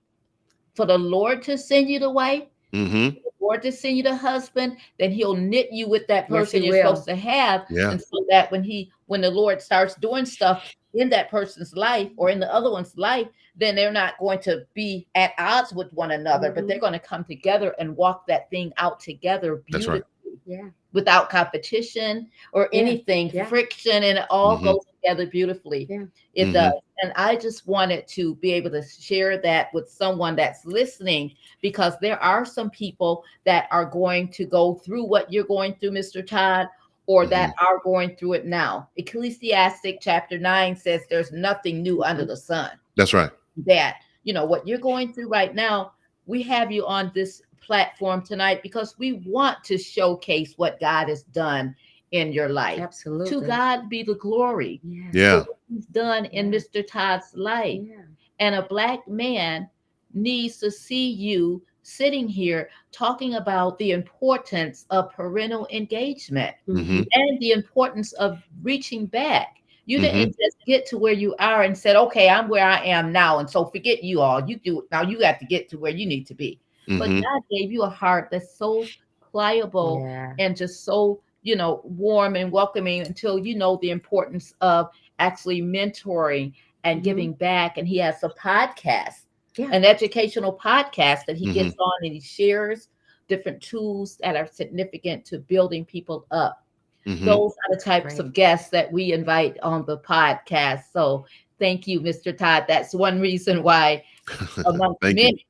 for 0.75 0.85
the 0.85 0.97
lord 0.97 1.43
to 1.43 1.57
send 1.57 1.89
you 1.89 1.99
the 1.99 2.09
wife 2.09 2.43
hmm 2.71 3.09
the 3.09 3.21
lord 3.41 3.61
to 3.63 3.71
send 3.71 3.97
you 3.97 4.03
the 4.03 4.15
husband 4.15 4.77
then 4.97 5.11
he'll 5.11 5.35
knit 5.35 5.67
you 5.73 5.89
with 5.89 6.07
that 6.07 6.29
person 6.29 6.61
he 6.61 6.67
you're 6.67 6.77
will. 6.83 6.95
supposed 6.95 7.07
to 7.09 7.15
have 7.15 7.65
Yeah. 7.69 7.91
and 7.91 8.01
so 8.01 8.25
that 8.29 8.49
when 8.51 8.63
he 8.63 8.89
when 9.07 9.19
the 9.21 9.29
Lord 9.29 9.61
starts 9.61 9.95
doing 9.95 10.25
stuff 10.25 10.73
in 10.93 11.09
that 11.09 11.29
person's 11.29 11.75
life 11.75 12.09
or 12.15 12.29
in 12.29 12.39
the 12.39 12.51
other 12.51 12.71
one's 12.71 12.97
life, 12.97 13.27
then 13.57 13.75
they're 13.75 13.91
not 13.91 14.17
going 14.17 14.39
to 14.39 14.65
be 14.73 15.05
at 15.15 15.33
odds 15.37 15.73
with 15.73 15.91
one 15.93 16.11
another, 16.11 16.51
but 16.51 16.63
Mhm. 16.63 16.67
they're 16.69 16.79
going 16.79 16.93
to 16.93 16.99
come 16.99 17.23
together 17.25 17.75
and 17.79 17.95
walk 17.97 18.25
that 18.27 18.49
thing 18.49 18.71
out 18.77 18.99
together 19.01 19.61
That's 19.69 19.87
right. 19.87 20.03
Yeah. 20.45 20.69
Without 20.93 21.29
competition 21.29 22.29
or 22.53 22.69
Yeah, 22.71 22.79
anything, 22.79 23.29
yeah. 23.33 23.45
friction, 23.45 24.03
and 24.03 24.17
it 24.19 24.25
all 24.29 24.57
Mhm. 24.57 24.63
goes 24.63 24.85
together 25.01 25.25
beautifully. 25.25 25.87
Yeah. 25.89 26.05
It 26.35 26.47
Mhm. 26.49 26.53
does. 26.53 26.73
And 27.01 27.11
I 27.15 27.35
just 27.35 27.67
wanted 27.67 28.07
to 28.09 28.35
be 28.35 28.53
able 28.53 28.69
to 28.71 28.81
share 28.83 29.37
that 29.39 29.73
with 29.73 29.89
someone 29.89 30.35
that's 30.35 30.65
listening 30.65 31.33
because 31.61 31.97
there 31.99 32.21
are 32.21 32.45
some 32.45 32.69
people 32.69 33.23
that 33.43 33.67
are 33.71 33.85
going 33.85 34.29
to 34.29 34.45
go 34.45 34.75
through 34.75 35.03
what 35.03 35.31
you're 35.33 35.43
going 35.43 35.75
through, 35.75 35.91
Mr. 35.91 36.25
Todd, 36.25 36.67
or 37.07 37.25
that 37.25 37.53
are 37.59 37.79
going 37.83 38.15
through 38.15 38.33
it 38.33 38.45
now. 38.45 38.87
Ecclesiastic 38.95 39.97
chapter 39.99 40.37
9 40.39 40.75
says 40.75 41.01
there's 41.09 41.31
nothing 41.33 41.81
new 41.83 42.01
under 42.03 42.23
the 42.23 42.37
sun 42.37 42.69
That's 42.95 43.13
right. 43.13 43.31
that 43.65 43.97
you 44.23 44.31
know 44.33 44.45
what 44.45 44.65
you're 44.65 44.77
going 44.79 45.11
through 45.11 45.27
right 45.27 45.53
now 45.53 45.91
we 46.25 46.41
have 46.41 46.71
you 46.71 46.85
on 46.87 47.11
this 47.13 47.41
platform 47.63 48.21
tonight 48.21 48.61
because 48.61 48.97
we 48.99 49.13
want 49.25 49.63
to 49.63 49.77
showcase 49.77 50.53
what 50.57 50.79
god 50.79 51.07
has 51.09 51.23
done 51.23 51.75
in 52.11 52.31
your 52.31 52.49
life 52.49 52.79
Absolutely. 52.79 53.29
to 53.29 53.41
god 53.41 53.89
be 53.89 54.03
the 54.03 54.15
glory 54.15 54.79
Yeah. 54.83 55.09
Yeah. 55.13 55.43
he's 55.69 55.85
done 55.87 56.25
in 56.25 56.51
mr 56.51 56.85
todd's 56.85 57.33
life 57.35 57.81
Yeah. 57.83 58.03
and 58.39 58.55
a 58.55 58.63
black 58.63 59.07
man 59.07 59.69
needs 60.13 60.57
to 60.57 60.69
see 60.69 61.09
you 61.09 61.63
sitting 61.81 62.27
here 62.27 62.69
talking 62.91 63.35
about 63.35 63.77
the 63.77 63.91
importance 63.91 64.85
of 64.89 65.11
parental 65.13 65.67
engagement 65.71 66.55
Mhm. 66.67 67.05
and 67.13 67.39
the 67.39 67.51
importance 67.51 68.13
of 68.13 68.41
reaching 68.61 69.05
back. 69.05 69.57
You 69.85 69.97
Mm-hmm. 69.99 70.17
didn't 70.17 70.37
just 70.39 70.57
get 70.65 70.85
to 70.87 70.97
where 70.97 71.11
you 71.11 71.35
are 71.39 71.63
and 71.63 71.77
said, 71.77 71.97
"Okay, 71.97 72.29
I'm 72.29 72.47
where 72.47 72.65
I 72.65 72.85
am 72.85 73.11
now," 73.11 73.39
and 73.39 73.49
so 73.49 73.65
forget 73.65 74.01
you 74.01 74.21
all. 74.21 74.39
You 74.47 74.55
do 74.63 74.87
now. 74.93 75.01
You 75.01 75.19
got 75.19 75.39
to 75.39 75.45
get 75.45 75.67
to 75.71 75.77
where 75.77 75.91
you 75.91 76.05
need 76.05 76.25
to 76.27 76.33
be. 76.33 76.57
But 76.87 77.09
Mhm. 77.09 77.23
God 77.23 77.41
gave 77.51 77.71
you 77.71 77.83
a 77.83 77.89
heart 77.89 78.29
that's 78.31 78.55
so 78.57 78.83
pliable 79.31 80.01
Yeah. 80.03 80.33
and 80.39 80.55
just 80.55 80.83
so 80.83 81.21
you 81.41 81.55
know 81.55 81.81
warm 81.83 82.35
and 82.35 82.51
welcoming 82.51 83.01
until 83.01 83.37
you 83.39 83.55
know 83.55 83.77
the 83.81 83.89
importance 83.91 84.53
of 84.61 84.89
actually 85.19 85.61
mentoring 85.61 86.53
and 86.83 86.99
Mhm. 86.99 87.03
giving 87.03 87.33
back. 87.33 87.77
And 87.77 87.87
He 87.87 87.97
has 87.97 88.23
a 88.23 88.29
podcast, 88.29 89.25
Yeah. 89.55 89.69
an 89.71 89.85
educational 89.85 90.53
podcast 90.57 91.25
that 91.25 91.37
He 91.37 91.47
Mhm. 91.47 91.53
gets 91.53 91.75
on 91.79 91.93
and 92.03 92.13
He 92.13 92.19
shares 92.21 92.89
different 93.27 93.61
tools 93.61 94.17
that 94.17 94.35
are 94.35 94.47
significant 94.47 95.25
to 95.25 95.39
building 95.39 95.85
people 95.85 96.25
up 96.31 96.59
Mhm. 97.05 97.25
those 97.25 97.51
are 97.51 97.75
the 97.75 97.81
types 97.81 98.05
Right. 98.15 98.19
of 98.19 98.33
guests 98.33 98.69
that 98.69 98.91
we 98.91 99.11
invite 99.11 99.59
on 99.61 99.85
the 99.85 99.97
podcast. 99.97 100.83
So 100.93 101.25
thank 101.59 101.87
you, 101.87 101.99
Mr. 101.99 102.37
Todd. 102.37 102.65
That's 102.67 102.93
one 102.93 103.19
reason 103.19 103.61
why 103.63 104.03
among 104.65 104.95
Thank 105.01 105.17
you. 105.19 105.23
many 105.25 105.45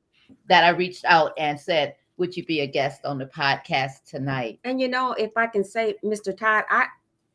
that 0.46 0.64
I 0.64 0.70
reached 0.70 1.04
out 1.04 1.32
and 1.38 1.58
said, 1.58 1.94
would 2.16 2.36
you 2.36 2.44
be 2.44 2.60
a 2.60 2.66
guest 2.66 3.04
on 3.04 3.18
the 3.18 3.26
podcast 3.26 4.04
tonight? 4.04 4.60
And 4.64 4.80
you 4.80 4.88
know, 4.88 5.12
if 5.12 5.36
I 5.36 5.46
can 5.46 5.64
say, 5.64 5.94
Mr. 6.04 6.36
Todd, 6.36 6.64
I 6.70 6.86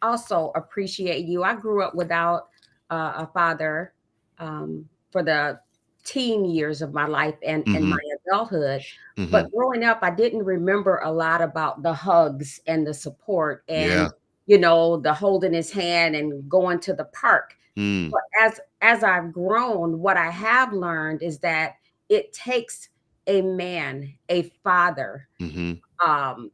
also 0.02 0.52
appreciate 0.56 1.26
you. 1.26 1.44
I 1.44 1.56
grew 1.56 1.84
up 1.84 1.96
without 1.96 2.48
uh, 2.90 3.14
a 3.18 3.28
father 3.34 3.94
um, 4.38 4.88
for 5.12 5.22
the 5.22 5.60
teen 6.06 6.46
years 6.46 6.82
of 6.82 6.94
my 6.94 7.06
life 7.06 7.36
and, 7.46 7.64
and 7.68 7.84
Mhm. 7.86 7.90
my 7.90 8.00
adulthood. 8.26 8.82
Mhm. 9.18 9.30
But 9.30 9.52
growing 9.52 9.84
up, 9.84 10.00
I 10.02 10.10
didn't 10.12 10.44
remember 10.46 11.02
a 11.04 11.12
lot 11.12 11.42
about 11.42 11.84
the 11.84 11.94
hugs 11.94 12.62
and 12.68 12.88
the 12.88 12.94
support 12.94 13.64
and 13.68 13.92
Yeah. 13.92 14.10
you 14.46 14.58
know 14.58 14.98
the 14.98 15.14
holding 15.14 15.54
his 15.54 15.70
hand 15.72 16.16
and 16.16 16.50
going 16.50 16.80
to 16.80 16.94
the 16.94 17.04
park. 17.06 17.54
Mm. 17.76 18.12
But 18.12 18.22
as 18.42 18.62
as 18.82 19.04
I've 19.04 19.34
grown, 19.34 20.00
what 20.00 20.16
I 20.16 20.30
have 20.32 20.72
learned 20.72 21.22
is 21.22 21.38
that 21.40 21.76
it 22.08 22.32
takes 22.32 22.90
a 23.30 23.42
man, 23.42 24.14
a 24.28 24.44
father, 24.64 25.28
Mhm. 25.40 25.80
um, 26.06 26.52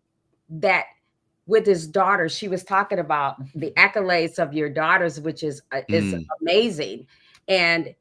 that 0.50 0.86
with 1.48 1.66
his 1.66 1.88
daughter, 1.88 2.28
she 2.30 2.48
was 2.48 2.64
talking 2.64 3.00
about 3.00 3.38
the 3.56 3.72
accolades 3.78 4.38
of 4.40 4.54
your 4.54 4.70
daughters, 4.70 5.20
which 5.22 5.42
is 5.44 5.62
uh, 5.72 5.82
is 5.88 6.14
Mm. 6.14 6.26
amazing, 6.42 7.08
and 7.48 7.96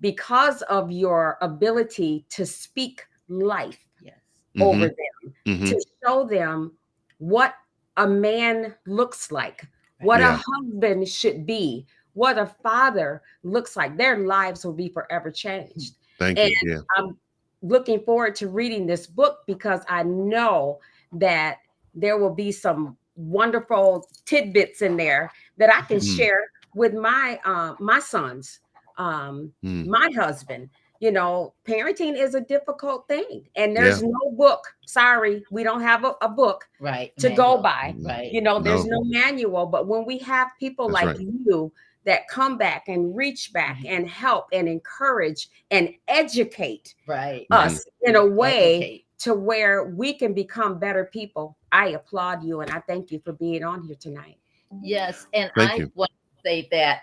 because 0.00 0.62
of 0.62 0.90
your 0.90 1.38
ability 1.40 2.24
to 2.30 2.44
speak 2.46 3.04
life 3.28 3.86
Yes. 4.00 4.18
over 4.60 4.88
Mhm. 4.88 4.96
them, 4.96 5.34
Mhm. 5.46 5.68
to 5.70 5.84
show 6.04 6.24
them 6.24 6.76
what 7.18 7.54
a 7.96 8.06
man 8.08 8.74
looks 8.86 9.30
like, 9.30 9.64
what 10.00 10.20
Yeah. 10.20 10.34
a 10.34 10.42
husband 10.44 11.08
should 11.08 11.46
be, 11.46 11.86
what 12.14 12.36
a 12.38 12.46
father 12.46 13.22
looks 13.44 13.76
like, 13.76 13.96
their 13.96 14.18
lives 14.18 14.64
will 14.64 14.72
be 14.74 14.88
forever 14.88 15.30
changed. 15.30 15.96
Thank 16.18 16.38
and- 16.38 16.50
you. 16.50 16.58
Yeah. 16.64 16.80
I'm 16.96 17.16
looking 17.62 18.00
forward 18.00 18.34
to 18.36 18.48
reading 18.48 18.86
this 18.86 19.06
book 19.06 19.38
because 19.46 19.82
I 19.88 20.02
know 20.02 20.80
that 21.12 21.58
there 21.94 22.18
will 22.18 22.34
be 22.34 22.52
some 22.52 22.96
wonderful 23.16 24.08
tidbits 24.26 24.82
in 24.82 24.96
there 24.96 25.30
that 25.58 25.72
I 25.72 25.82
can 25.82 25.98
Mhm. 25.98 26.16
share 26.16 26.40
with 26.74 26.94
my 26.94 27.38
uh, 27.44 27.74
my 27.78 27.98
sons, 28.00 28.60
um, 28.96 29.52
Mm. 29.64 29.86
my 29.86 30.10
husband. 30.16 30.70
You 31.00 31.10
know, 31.10 31.54
parenting 31.66 32.16
is 32.16 32.34
a 32.36 32.40
difficult 32.40 33.08
thing, 33.08 33.48
and 33.56 33.76
there's 33.76 34.02
no 34.02 34.30
book. 34.32 34.60
Sorry, 34.84 35.44
we 35.50 35.64
don't 35.64 35.82
have 35.82 36.04
a, 36.04 36.14
a 36.22 36.28
book 36.28 36.68
Right. 36.78 37.16
to 37.18 37.28
go 37.30 37.58
by. 37.58 37.94
Right. 38.00 38.32
You 38.32 38.40
know, 38.40 38.60
there's 38.60 38.84
No. 38.84 38.98
no 38.98 39.04
manual, 39.04 39.66
but 39.66 39.88
when 39.88 40.04
we 40.04 40.18
have 40.18 40.48
people 40.60 40.88
That's 40.88 41.02
like 41.02 41.16
right. 41.18 41.18
you 41.18 41.72
that 42.04 42.28
come 42.28 42.58
back 42.58 42.88
and 42.88 43.14
reach 43.16 43.52
back 43.52 43.78
Mhm. 43.78 43.88
and 43.88 44.08
help 44.08 44.46
and 44.52 44.68
encourage 44.68 45.48
and 45.70 45.94
educate 46.08 46.94
Right. 47.06 47.46
Us 47.50 47.84
in 48.02 48.16
a 48.16 48.26
way 48.26 48.76
Educate. 48.76 49.06
to 49.18 49.34
where 49.34 49.84
we 49.84 50.12
can 50.12 50.32
become 50.34 50.78
better 50.78 51.04
people. 51.04 51.56
I 51.70 51.88
applaud 51.88 52.42
you 52.42 52.60
and 52.60 52.70
I 52.70 52.80
thank 52.80 53.10
you 53.12 53.20
for 53.24 53.32
being 53.32 53.62
on 53.64 53.82
here 53.82 53.96
tonight. 53.96 54.36
Yes. 54.82 55.26
And 55.32 55.50
Thank 55.54 55.70
I 55.70 55.76
you. 55.76 55.92
want 55.94 56.10
to 56.10 56.42
say 56.48 56.68
that 56.72 57.02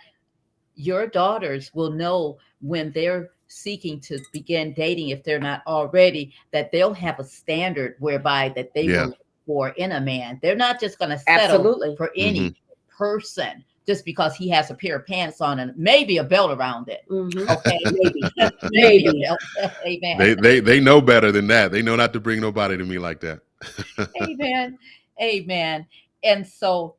your 0.76 1.08
daughters 1.08 1.74
will 1.74 1.92
know 1.92 2.38
when 2.62 2.92
they're 2.92 3.32
seeking 3.48 4.00
to 4.02 4.20
begin 4.32 4.74
dating, 4.74 5.10
if 5.10 5.24
they're 5.24 5.40
not 5.40 5.62
already, 5.66 6.34
that 6.52 6.72
they'll 6.72 6.94
have 6.94 7.20
a 7.20 7.24
standard 7.24 7.96
whereby 8.00 8.50
that 8.50 8.74
they 8.74 8.84
Yeah. 8.84 9.04
will 9.04 9.10
look 9.10 9.26
for 9.46 9.70
in 9.70 9.94
a 9.94 10.02
man. 10.02 10.40
They're 10.42 10.56
not 10.56 10.80
just 10.80 11.00
going 11.00 11.10
to 11.12 11.18
settle 11.20 11.56
Absolutely. 11.56 11.96
for 11.96 12.12
any 12.16 12.56
person 12.88 13.64
just 13.90 14.06
because 14.06 14.36
he 14.36 14.48
has 14.48 14.70
a 14.70 14.76
pair 14.76 14.98
of 14.98 15.08
pants 15.08 15.42
on 15.42 15.58
and 15.58 15.76
maybe 15.76 16.18
a 16.18 16.24
belt 16.24 16.52
around 16.52 16.88
it. 16.90 17.02
Mhm. 17.10 17.50
Okay, 17.50 17.80
maybe, 17.92 18.22
maybe 18.70 19.04
Maybe. 19.06 19.24
a 19.24 19.30
belt. 19.30 19.72
Amen. 19.84 20.18
They 20.20 20.34
they 20.36 20.60
they 20.60 20.80
know 20.80 21.02
better 21.02 21.32
than 21.32 21.48
that. 21.48 21.72
They 21.72 21.82
know 21.82 21.96
not 21.96 22.14
to 22.14 22.20
bring 22.20 22.40
nobody 22.40 22.78
to 22.78 22.86
me 22.86 23.00
like 23.00 23.20
that. 23.22 23.40
Amen. 24.22 24.78
Amen. 25.20 25.88
And 26.24 26.46
so, 26.46 26.98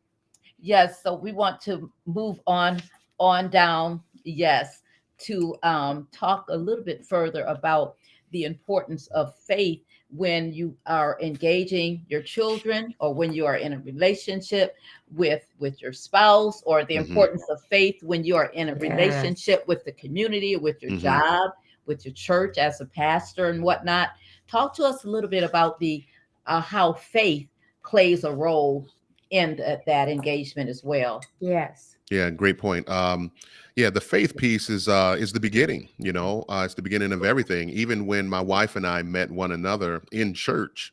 yes, 0.58 1.00
so 1.00 1.14
we 1.14 1.30
want 1.30 1.60
to 1.60 1.92
move 2.06 2.40
on 2.48 2.82
on 3.20 3.50
down, 3.50 4.02
yes, 4.24 4.82
to 5.18 5.54
um 5.62 6.08
talk 6.10 6.46
a 6.48 6.56
little 6.56 6.84
bit 6.84 7.06
further 7.06 7.44
about 7.44 7.94
the 8.32 8.42
importance 8.46 9.06
of 9.08 9.36
faith 9.36 9.80
when 10.12 10.52
you 10.52 10.76
are 10.86 11.16
engaging 11.22 12.04
your 12.08 12.22
children 12.22 12.94
or 12.98 13.14
when 13.14 13.32
you 13.32 13.46
are 13.46 13.56
in 13.56 13.72
a 13.74 13.78
relationship 13.80 14.74
with 15.12 15.44
with 15.58 15.80
your 15.80 15.92
spouse 15.92 16.62
or 16.64 16.84
the 16.84 16.96
Mhm. 16.96 17.00
importance 17.06 17.44
of 17.48 17.60
faith 17.68 17.96
when 18.02 18.24
you 18.24 18.34
are 18.36 18.50
in 18.52 18.68
a 18.70 18.72
Yes. 18.72 18.80
relationship 18.80 19.66
with 19.68 19.84
the 19.84 19.92
community 19.92 20.56
with 20.56 20.82
your 20.82 20.90
Mhm. 20.92 20.98
job 21.00 21.50
with 21.86 22.04
your 22.04 22.14
church 22.14 22.58
as 22.58 22.80
a 22.80 22.86
pastor 22.86 23.50
and 23.50 23.62
whatnot 23.62 24.10
talk 24.48 24.74
to 24.74 24.84
us 24.84 25.04
a 25.04 25.08
little 25.08 25.30
bit 25.30 25.44
about 25.44 25.78
the 25.78 26.04
uh, 26.46 26.60
how 26.60 26.92
faith 26.92 27.48
plays 27.84 28.24
a 28.24 28.32
role 28.32 28.86
in 29.30 29.56
th- 29.56 29.78
that 29.86 30.08
engagement 30.08 30.68
as 30.68 30.82
well. 30.82 31.20
Yes. 31.38 31.96
Yeah, 32.10 32.28
great 32.30 32.58
point. 32.58 32.88
Um, 32.88 33.30
yeah, 33.76 33.88
the 33.88 34.00
faith 34.00 34.36
piece 34.36 34.68
is 34.68 34.88
uh, 34.88 35.16
is 35.18 35.32
the 35.32 35.40
beginning. 35.40 35.88
You 35.98 36.12
know, 36.12 36.44
uh, 36.48 36.62
it's 36.64 36.74
the 36.74 36.82
beginning 36.82 37.12
of 37.12 37.24
everything. 37.24 37.70
Even 37.70 38.04
when 38.04 38.28
my 38.28 38.40
wife 38.40 38.74
and 38.76 38.86
I 38.86 39.02
met 39.02 39.30
one 39.30 39.52
another 39.52 40.02
in 40.10 40.34
church, 40.34 40.92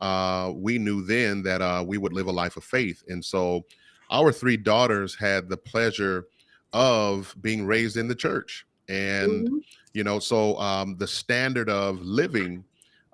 uh, 0.00 0.52
we 0.54 0.78
knew 0.78 1.02
then 1.04 1.42
that 1.44 1.62
uh, 1.62 1.84
we 1.86 1.98
would 1.98 2.12
live 2.12 2.26
a 2.26 2.32
life 2.32 2.56
of 2.56 2.64
faith. 2.64 3.04
And 3.08 3.24
so, 3.24 3.64
our 4.10 4.32
three 4.32 4.56
daughters 4.56 5.14
had 5.14 5.48
the 5.48 5.56
pleasure 5.56 6.26
of 6.72 7.34
being 7.40 7.64
raised 7.64 7.96
in 7.96 8.08
the 8.08 8.14
church, 8.14 8.66
and 8.88 9.48
Mhm. 9.48 9.62
you 9.94 10.04
know, 10.04 10.18
so 10.18 10.58
um, 10.58 10.96
the 10.98 11.06
standard 11.06 11.70
of 11.70 12.00
living 12.02 12.64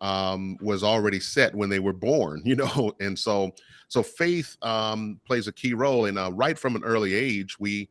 um, 0.02 0.58
was 0.60 0.82
already 0.82 1.20
set 1.20 1.54
when 1.54 1.70
they 1.70 1.78
were 1.78 1.94
born. 1.94 2.42
You 2.52 2.56
know, 2.56 2.92
and 3.00 3.18
so 3.18 3.52
so 3.88 4.02
faith 4.02 4.56
um, 4.62 5.18
plays 5.24 5.48
a 5.48 5.52
key 5.52 5.72
role 5.72 6.04
and 6.04 6.18
uh, 6.18 6.30
right 6.32 6.58
from 6.58 6.76
an 6.76 6.84
early 6.84 7.14
age 7.14 7.58
we 7.58 7.88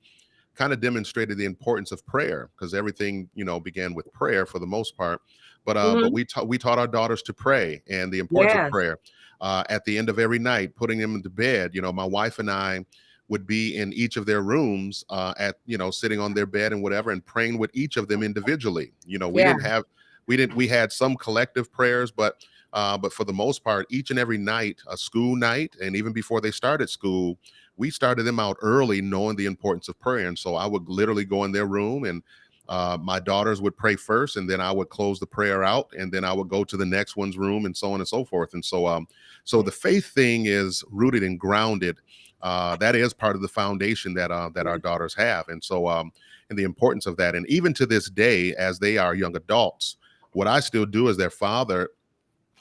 kind 0.53 0.74
of 0.74 0.82
demonstrated 0.82 1.38
the 1.38 1.45
importance 1.45 1.91
of 1.91 2.05
prayer 2.05 2.49
because 2.55 2.74
everything 2.74 3.30
you 3.34 3.45
know 3.45 3.59
began 3.59 3.93
with 3.95 4.12
prayer 4.12 4.45
for 4.45 4.59
the 4.59 4.66
most 4.68 4.95
part 4.97 5.22
but 5.66 5.78
uh 5.78 5.95
but 5.95 6.12
we 6.12 6.26
taught 6.26 6.47
we 6.47 6.57
taught 6.57 6.78
our 6.78 6.88
daughters 6.88 7.22
to 7.24 7.34
pray 7.34 7.82
and 7.89 8.12
the 8.12 8.20
importance 8.20 8.53
Yes. 8.53 8.66
of 8.66 8.72
prayer 8.72 8.99
uh, 9.39 9.64
at 9.70 9.84
the 9.86 9.97
end 9.97 10.09
of 10.09 10.20
every 10.20 10.38
night 10.38 10.76
putting 10.76 10.99
them 10.99 11.16
into 11.16 11.30
bed 11.30 11.72
you 11.74 11.82
know 11.82 11.91
my 11.93 12.03
wife 12.03 12.38
and 12.39 12.51
i 12.51 12.84
would 13.30 13.47
be 13.47 13.78
in 13.78 13.93
each 13.93 14.18
of 14.18 14.26
their 14.26 14.41
rooms 14.41 15.05
uh, 15.09 15.34
at 15.39 15.55
you 15.66 15.78
know 15.78 15.89
sitting 15.89 16.20
on 16.20 16.34
their 16.34 16.45
bed 16.45 16.74
and 16.74 16.84
whatever 16.84 17.12
and 17.12 17.26
praying 17.26 17.57
with 17.57 17.72
each 17.74 17.95
of 17.95 18.07
them 18.09 18.22
individually 18.22 18.91
you 19.05 19.18
know 19.18 19.30
we 19.30 19.41
Yeah. 19.41 19.53
didn't 19.53 19.64
have 19.64 19.86
we 20.28 20.38
didn't 20.38 20.56
we 20.56 20.68
had 20.68 20.92
some 20.92 21.16
collective 21.16 21.72
prayers 21.72 22.12
but 22.12 22.44
uh, 22.74 22.98
but 22.98 23.12
for 23.12 23.26
the 23.26 23.34
most 23.34 23.64
part 23.64 23.86
each 23.90 24.12
and 24.12 24.20
every 24.20 24.38
night 24.38 24.80
a 24.88 24.98
school 24.98 25.36
night 25.36 25.76
and 25.82 25.96
even 25.96 26.14
before 26.14 26.42
they 26.42 26.52
started 26.52 26.90
school 26.90 27.38
we 27.78 27.90
started 27.90 28.24
them 28.24 28.40
out 28.40 28.58
early 28.62 29.02
knowing 29.02 29.36
the 29.36 29.46
importance 29.46 29.88
of 29.90 30.00
prayer. 30.00 30.28
And 30.28 30.38
so 30.38 30.56
i 30.56 30.66
would 30.66 30.88
literally 30.88 31.26
go 31.26 31.44
in 31.44 31.52
their 31.52 31.66
room 31.66 32.06
and 32.06 32.24
uh, 32.70 32.98
my 33.02 33.20
daughters 33.20 33.62
would 33.62 33.76
pray 33.76 33.96
first 33.96 34.38
and 34.38 34.50
then 34.50 34.62
i 34.62 34.72
would 34.72 34.90
close 34.90 35.20
the 35.20 35.26
prayer 35.26 35.64
out 35.64 35.90
and 35.98 36.12
then 36.12 36.24
i 36.24 36.32
would 36.32 36.48
go 36.48 36.64
to 36.64 36.78
the 36.78 36.86
next 36.86 37.18
one's 37.18 37.38
room 37.38 37.66
and 37.66 37.76
so 37.76 37.92
on 37.94 38.00
and 38.00 38.08
so 38.08 38.24
forth. 38.24 38.54
And 38.54 38.64
so 38.64 38.88
um 38.88 39.08
so 39.44 39.62
the 39.62 39.72
faith 39.72 40.14
thing 40.14 40.46
is 40.46 40.84
rooted 40.90 41.24
and 41.24 41.40
grounded 41.40 41.98
uh, 42.42 42.76
that 42.78 42.96
is 42.96 43.14
part 43.14 43.36
of 43.36 43.42
the 43.42 43.48
foundation 43.48 44.14
that 44.16 44.32
uh, 44.32 44.50
that 44.54 44.68
our 44.68 44.80
daughters 44.80 45.14
have, 45.14 45.48
and 45.50 45.64
so 45.64 45.88
um, 45.88 46.12
and 46.50 46.58
the 46.58 46.64
importance 46.64 47.06
of 47.06 47.18
that. 47.18 47.36
And 47.36 47.48
even 47.48 47.74
to 47.76 47.86
this 47.86 48.10
day, 48.10 48.56
as 48.56 48.80
they 48.80 48.98
are 48.98 49.14
young 49.16 49.36
adults, 49.36 49.98
what 50.34 50.48
I 50.48 50.60
still 50.60 50.86
do 50.86 51.10
as 51.10 51.18
their 51.18 51.30
father, 51.30 51.90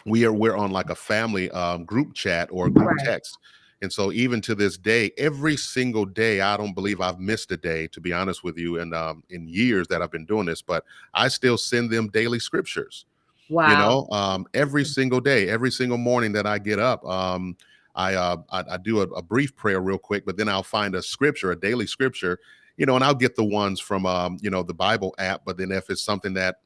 we 0.07 0.25
are 0.25 0.33
we're 0.33 0.57
on 0.57 0.71
like 0.71 0.91
a 0.91 0.95
family 0.95 1.51
um, 1.51 1.85
group 1.85 2.14
chat 2.14 2.49
or 2.53 2.71
group 2.71 2.87
Right. 2.87 2.99
text. 2.99 3.39
And 3.83 3.93
so 3.93 4.12
even 4.12 4.43
to 4.43 4.55
this 4.55 4.77
day, 4.77 5.11
every 5.16 5.57
single 5.57 6.05
day, 6.05 6.43
I 6.43 6.57
don't 6.59 6.75
believe 6.75 7.01
I've 7.01 7.18
missed 7.18 7.51
a 7.53 7.57
day, 7.57 7.87
to 7.89 8.01
be 8.01 8.12
honest 8.12 8.45
with 8.45 8.59
you, 8.59 8.79
and 8.79 8.95
um, 8.95 9.23
in 9.31 9.49
years 9.49 9.89
that 9.89 10.03
I've 10.03 10.11
been 10.12 10.27
doing 10.27 10.47
this, 10.47 10.61
but 10.61 10.85
I 11.14 11.29
still 11.29 11.57
send 11.57 11.91
them 11.91 12.09
daily 12.09 12.39
scriptures 12.41 13.07
Wow. 13.49 13.66
you 13.68 13.77
know 13.77 14.09
um 14.11 14.47
every 14.55 14.85
single 14.85 15.21
day 15.21 15.49
every 15.49 15.71
single 15.71 15.99
morning 15.99 16.33
that 16.33 16.47
i 16.47 16.59
get 16.59 16.79
up 16.79 17.05
um 17.05 17.57
i 17.95 18.14
uh 18.14 18.37
i, 18.51 18.64
I 18.71 18.77
do 18.79 19.01
a, 19.01 19.05
a 19.09 19.23
brief 19.23 19.55
prayer 19.57 19.81
real 19.81 19.99
quick 19.99 20.25
but 20.25 20.37
then 20.37 20.49
i'll 20.49 20.62
find 20.62 20.95
a 20.95 21.03
scripture 21.03 21.51
a 21.51 21.61
daily 21.61 21.87
scripture 21.87 22.39
you 22.77 22.87
know 22.87 22.95
and 22.95 23.05
i'll 23.05 23.14
get 23.14 23.37
the 23.37 23.45
ones 23.45 23.79
from 23.81 24.07
um 24.07 24.39
you 24.41 24.51
know 24.51 24.62
the 24.62 24.75
bible 24.75 25.14
app 25.18 25.43
but 25.45 25.57
then 25.59 25.73
if 25.73 25.91
it's 25.91 26.03
something 26.03 26.35
that 26.35 26.57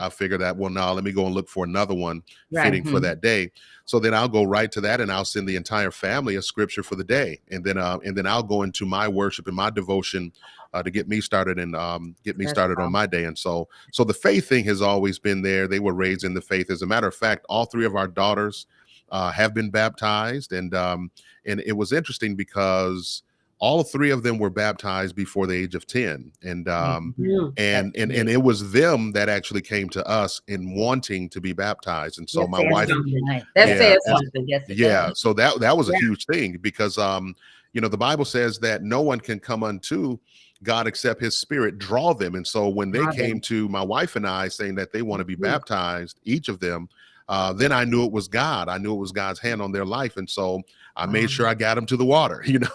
i 0.00 0.08
figure 0.08 0.38
that 0.38 0.56
well 0.56 0.70
now 0.70 0.92
let 0.92 1.04
me 1.04 1.12
go 1.12 1.26
and 1.26 1.34
look 1.34 1.48
for 1.48 1.64
another 1.64 1.94
one 1.94 2.22
Right. 2.50 2.64
fitting 2.64 2.84
for 2.84 2.98
Mhm. 2.98 3.02
that 3.02 3.20
day 3.20 3.50
so 3.84 3.98
then 3.98 4.14
i'll 4.14 4.28
go 4.28 4.44
right 4.44 4.70
to 4.72 4.80
that 4.80 5.00
and 5.00 5.10
i'll 5.12 5.24
send 5.24 5.48
the 5.48 5.56
entire 5.56 5.90
family 5.90 6.36
a 6.36 6.42
scripture 6.42 6.82
for 6.82 6.96
the 6.96 7.04
day 7.04 7.40
and 7.50 7.64
then 7.64 7.78
uh 7.78 7.98
and 8.04 8.16
then 8.16 8.26
i'll 8.26 8.42
go 8.42 8.62
into 8.62 8.86
my 8.86 9.06
worship 9.08 9.46
and 9.46 9.56
my 9.56 9.70
devotion 9.70 10.32
uh, 10.72 10.82
to 10.82 10.90
get 10.90 11.08
me 11.08 11.20
started 11.20 11.58
and 11.60 11.76
um, 11.76 12.16
get 12.24 12.36
me 12.36 12.44
That's 12.44 12.52
started 12.52 12.80
on 12.80 12.90
my 12.90 13.06
day. 13.06 13.26
And 13.26 13.38
so, 13.38 13.68
so 13.92 14.02
the 14.02 14.12
faith 14.12 14.48
thing 14.48 14.64
has 14.64 14.82
always 14.82 15.20
been 15.20 15.40
there. 15.40 15.68
They 15.68 15.78
were 15.78 15.94
raised 15.94 16.24
in 16.24 16.34
the 16.34 16.40
faith. 16.40 16.68
As 16.68 16.82
a 16.82 16.86
matter 16.86 17.06
of 17.06 17.14
fact, 17.14 17.46
all 17.48 17.64
three 17.64 17.84
of 17.86 17.94
our 17.94 18.08
daughters 18.08 18.66
uh, 19.12 19.30
have 19.30 19.54
been 19.54 19.70
baptized, 19.70 20.52
and 20.52 20.74
um, 20.74 21.12
and 21.46 21.60
it 21.60 21.74
was 21.76 21.92
interesting 21.92 22.34
because 22.34 23.22
all 23.58 23.82
three 23.82 24.10
of 24.10 24.22
them 24.22 24.38
were 24.38 24.50
baptized 24.50 25.14
before 25.16 25.46
the 25.46 25.54
age 25.54 25.74
of 25.74 25.86
ten, 25.86 26.32
and 26.42 26.68
um, 26.68 27.14
Mm. 27.18 27.52
and 27.56 27.94
and 27.96 28.12
and 28.12 28.28
it 28.28 28.42
was 28.42 28.72
them 28.72 29.12
that 29.12 29.28
actually 29.28 29.62
came 29.62 29.88
to 29.90 30.06
us 30.06 30.40
in 30.48 30.74
wanting 30.74 31.28
to 31.30 31.40
be 31.40 31.52
baptized. 31.52 32.18
And 32.18 32.28
so 32.28 32.40
Yes, 32.40 32.50
my 32.50 32.60
wife. 32.62 32.88
Right. 32.90 33.44
That 33.54 33.68
Yeah, 33.68 33.78
says 33.78 33.98
something. 34.06 34.46
Yes, 34.48 34.62
yeah 34.68 35.08
does. 35.08 35.20
so 35.20 35.32
that 35.34 35.60
that 35.60 35.76
was 35.76 35.88
a 35.88 35.92
Yeah. 35.92 35.98
huge 36.00 36.26
thing 36.26 36.58
because 36.60 36.98
um 36.98 37.34
you 37.72 37.80
know 37.80 37.88
the 37.88 37.98
bible 37.98 38.24
says 38.24 38.58
that 38.60 38.82
no 38.82 39.00
one 39.02 39.20
can 39.20 39.38
come 39.38 39.62
unto 39.62 40.16
god 40.62 40.86
except 40.86 41.20
his 41.20 41.36
spirit 41.36 41.78
draw 41.78 42.14
them 42.14 42.34
and 42.34 42.46
so 42.46 42.68
when 42.68 42.90
they 42.90 43.04
came 43.14 43.40
to 43.40 43.68
my 43.68 43.82
wife 43.82 44.16
and 44.16 44.26
i 44.26 44.48
saying 44.48 44.74
that 44.76 44.90
they 44.92 45.02
want 45.02 45.20
to 45.20 45.24
be 45.24 45.36
Mhm. 45.36 45.42
baptized 45.42 46.18
each 46.24 46.48
of 46.48 46.60
them 46.60 46.88
uh 47.28 47.52
then 47.52 47.72
i 47.72 47.84
knew 47.84 48.04
it 48.04 48.12
was 48.12 48.28
god. 48.28 48.68
I 48.68 48.78
knew 48.78 48.94
it 48.94 48.98
was 48.98 49.12
god's 49.12 49.40
hand 49.40 49.62
on 49.62 49.72
their 49.72 49.84
life 49.84 50.16
and 50.16 50.28
so 50.28 50.62
i 50.96 51.06
made 51.06 51.30
sure 51.30 51.46
i 51.46 51.54
got 51.54 51.74
them 51.74 51.86
to 51.86 51.96
the 51.96 52.04
water 52.04 52.42
you 52.46 52.58
know? 52.58 52.68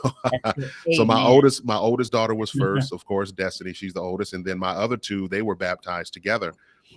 So 0.91 1.06
my 1.06 1.22
oldest 1.22 1.64
my 1.66 1.78
oldest 1.78 2.12
daughter 2.12 2.34
was 2.36 2.50
first 2.64 2.91
of 2.93 3.06
course 3.06 3.32
destiny 3.32 3.74
she's 3.74 3.93
the 3.93 4.02
oldest 4.02 4.34
and 4.34 4.45
then 4.45 4.58
my 4.60 4.72
other 4.72 4.97
two 4.97 5.28
they 5.28 5.41
were 5.41 5.56
baptized 5.56 6.14
together. 6.14 6.54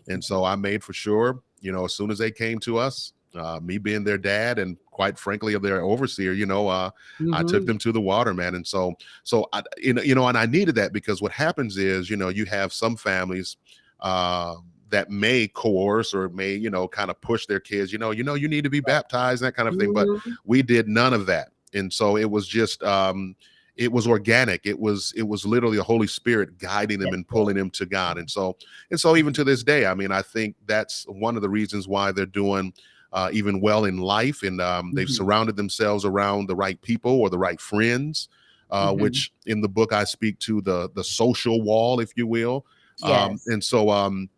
And 0.08 0.22
so 0.22 0.44
i 0.44 0.56
made 0.56 0.82
for 0.82 0.92
sure 0.92 1.40
you 1.60 1.72
know 1.72 1.84
as 1.84 1.94
soon 1.94 2.10
as 2.10 2.18
they 2.18 2.30
came 2.30 2.58
to 2.60 2.78
us 2.78 3.12
uh, 3.34 3.58
me 3.62 3.78
being 3.78 4.04
their 4.04 4.18
dad 4.18 4.58
and 4.58 4.76
quite 4.86 5.18
frankly 5.18 5.56
their 5.58 5.80
overseer 5.82 6.32
you 6.32 6.44
know 6.46 6.68
uh, 6.68 6.90
I 7.32 7.42
took 7.42 7.62
Mhm. 7.62 7.66
them 7.66 7.78
to 7.78 7.92
the 7.92 8.00
water, 8.00 8.34
man. 8.34 8.54
And 8.54 8.66
so, 8.66 8.92
so 9.24 9.48
I, 9.54 9.62
you 9.78 9.94
know, 9.94 10.02
you 10.02 10.14
know, 10.14 10.28
and 10.28 10.36
I 10.36 10.44
needed 10.44 10.74
that 10.74 10.92
because 10.92 11.22
what 11.22 11.32
happens 11.32 11.78
is, 11.78 12.10
you 12.10 12.16
know, 12.16 12.28
you 12.28 12.44
have 12.44 12.74
some 12.74 12.94
families 12.96 13.56
uh, 14.00 14.56
that 14.92 15.10
may 15.10 15.48
coerce 15.48 16.14
or 16.14 16.28
may, 16.30 16.54
you 16.54 16.70
know, 16.70 16.88
kind 16.88 17.10
of 17.10 17.20
push 17.20 17.46
their 17.46 17.60
kids, 17.60 17.92
you 17.92 17.98
know, 17.98 18.12
you 18.12 18.22
know, 18.22 18.34
you 18.34 18.48
need 18.48 18.64
to 18.64 18.70
be 18.70 18.80
baptized, 18.80 19.42
that 19.42 19.56
kind 19.56 19.68
of 19.68 19.76
thing. 19.76 19.92
But 19.92 20.10
Mhm. 20.10 20.36
we 20.44 20.62
did 20.62 20.88
none 20.88 21.12
of 21.14 21.26
that, 21.26 21.52
and 21.74 21.92
so 21.92 22.16
it 22.16 22.30
was 22.30 22.48
just, 22.48 22.82
um, 22.84 23.36
it 23.76 23.90
was 23.90 24.06
organic. 24.06 24.66
It 24.66 24.78
was, 24.78 25.14
it 25.16 25.22
was 25.22 25.46
literally 25.46 25.78
the 25.78 25.82
Holy 25.82 26.06
Spirit 26.06 26.58
guiding 26.58 27.00
them 27.00 27.12
Yes, 27.12 27.14
and 27.14 27.26
pulling 27.26 27.56
them 27.56 27.70
to 27.70 27.86
God. 27.86 28.18
And 28.18 28.30
so, 28.30 28.56
and 28.90 29.00
so, 29.00 29.16
even 29.16 29.32
to 29.34 29.44
this 29.44 29.64
day, 29.64 29.86
I 29.86 29.94
mean, 29.94 30.12
I 30.12 30.22
think 30.22 30.56
that's 30.66 31.04
one 31.08 31.36
of 31.36 31.42
the 31.42 31.48
reasons 31.50 31.88
why 31.88 32.12
they're 32.12 32.26
doing 32.26 32.74
uh, 33.12 33.30
even 33.32 33.60
well 33.60 33.84
in 33.86 33.98
life, 33.98 34.42
and 34.42 34.60
um, 34.60 34.92
they've 34.94 35.08
Mhm. 35.08 35.18
surrounded 35.20 35.56
themselves 35.56 36.04
around 36.04 36.48
the 36.48 36.56
right 36.56 36.80
people 36.82 37.12
or 37.20 37.30
the 37.30 37.38
right 37.38 37.60
friends. 37.60 38.28
Uh, 38.70 38.94
Mhm. 38.94 38.94
Which 38.94 39.32
in 39.44 39.60
the 39.60 39.68
book 39.68 39.92
I 39.92 40.04
speak 40.04 40.38
to 40.40 40.62
the 40.62 40.88
the 40.94 41.04
social 41.04 41.60
wall, 41.60 42.00
if 42.00 42.12
you 42.16 42.26
will. 42.26 42.64
Um, 43.02 43.38
and 43.46 43.62
so, 43.62 43.90
um, 43.90 44.30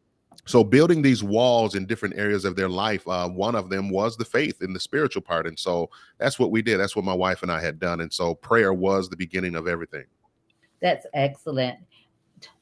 so 0.46 0.62
building 0.62 1.00
these 1.00 1.22
walls 1.22 1.74
in 1.74 1.86
different 1.86 2.16
areas 2.16 2.44
of 2.44 2.54
their 2.54 2.68
life, 2.68 3.06
uh, 3.08 3.28
one 3.28 3.54
of 3.54 3.70
them 3.70 3.88
was 3.88 4.16
the 4.16 4.24
faith 4.24 4.62
in 4.62 4.72
the 4.72 4.80
spiritual 4.80 5.22
part, 5.22 5.46
and 5.46 5.58
so 5.58 5.90
that's 6.18 6.38
what 6.38 6.50
we 6.50 6.62
did. 6.62 6.78
That's 6.78 6.94
what 6.94 7.04
my 7.04 7.14
wife 7.14 7.42
and 7.42 7.50
I 7.50 7.60
had 7.60 7.78
done, 7.78 8.00
and 8.00 8.12
so 8.12 8.34
prayer 8.34 8.74
was 8.74 9.08
the 9.08 9.16
beginning 9.16 9.54
of 9.54 9.66
everything. 9.66 10.04
That's 10.80 11.06
excellent. 11.14 11.78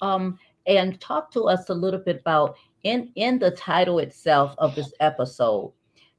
Um, 0.00 0.38
and 0.66 1.00
talk 1.00 1.32
to 1.32 1.44
us 1.44 1.70
a 1.70 1.74
little 1.74 1.98
bit 1.98 2.20
about 2.20 2.56
in 2.84 3.10
in 3.16 3.38
the 3.38 3.50
title 3.50 3.98
itself 3.98 4.54
of 4.58 4.74
this 4.74 4.92
episode. 5.00 5.72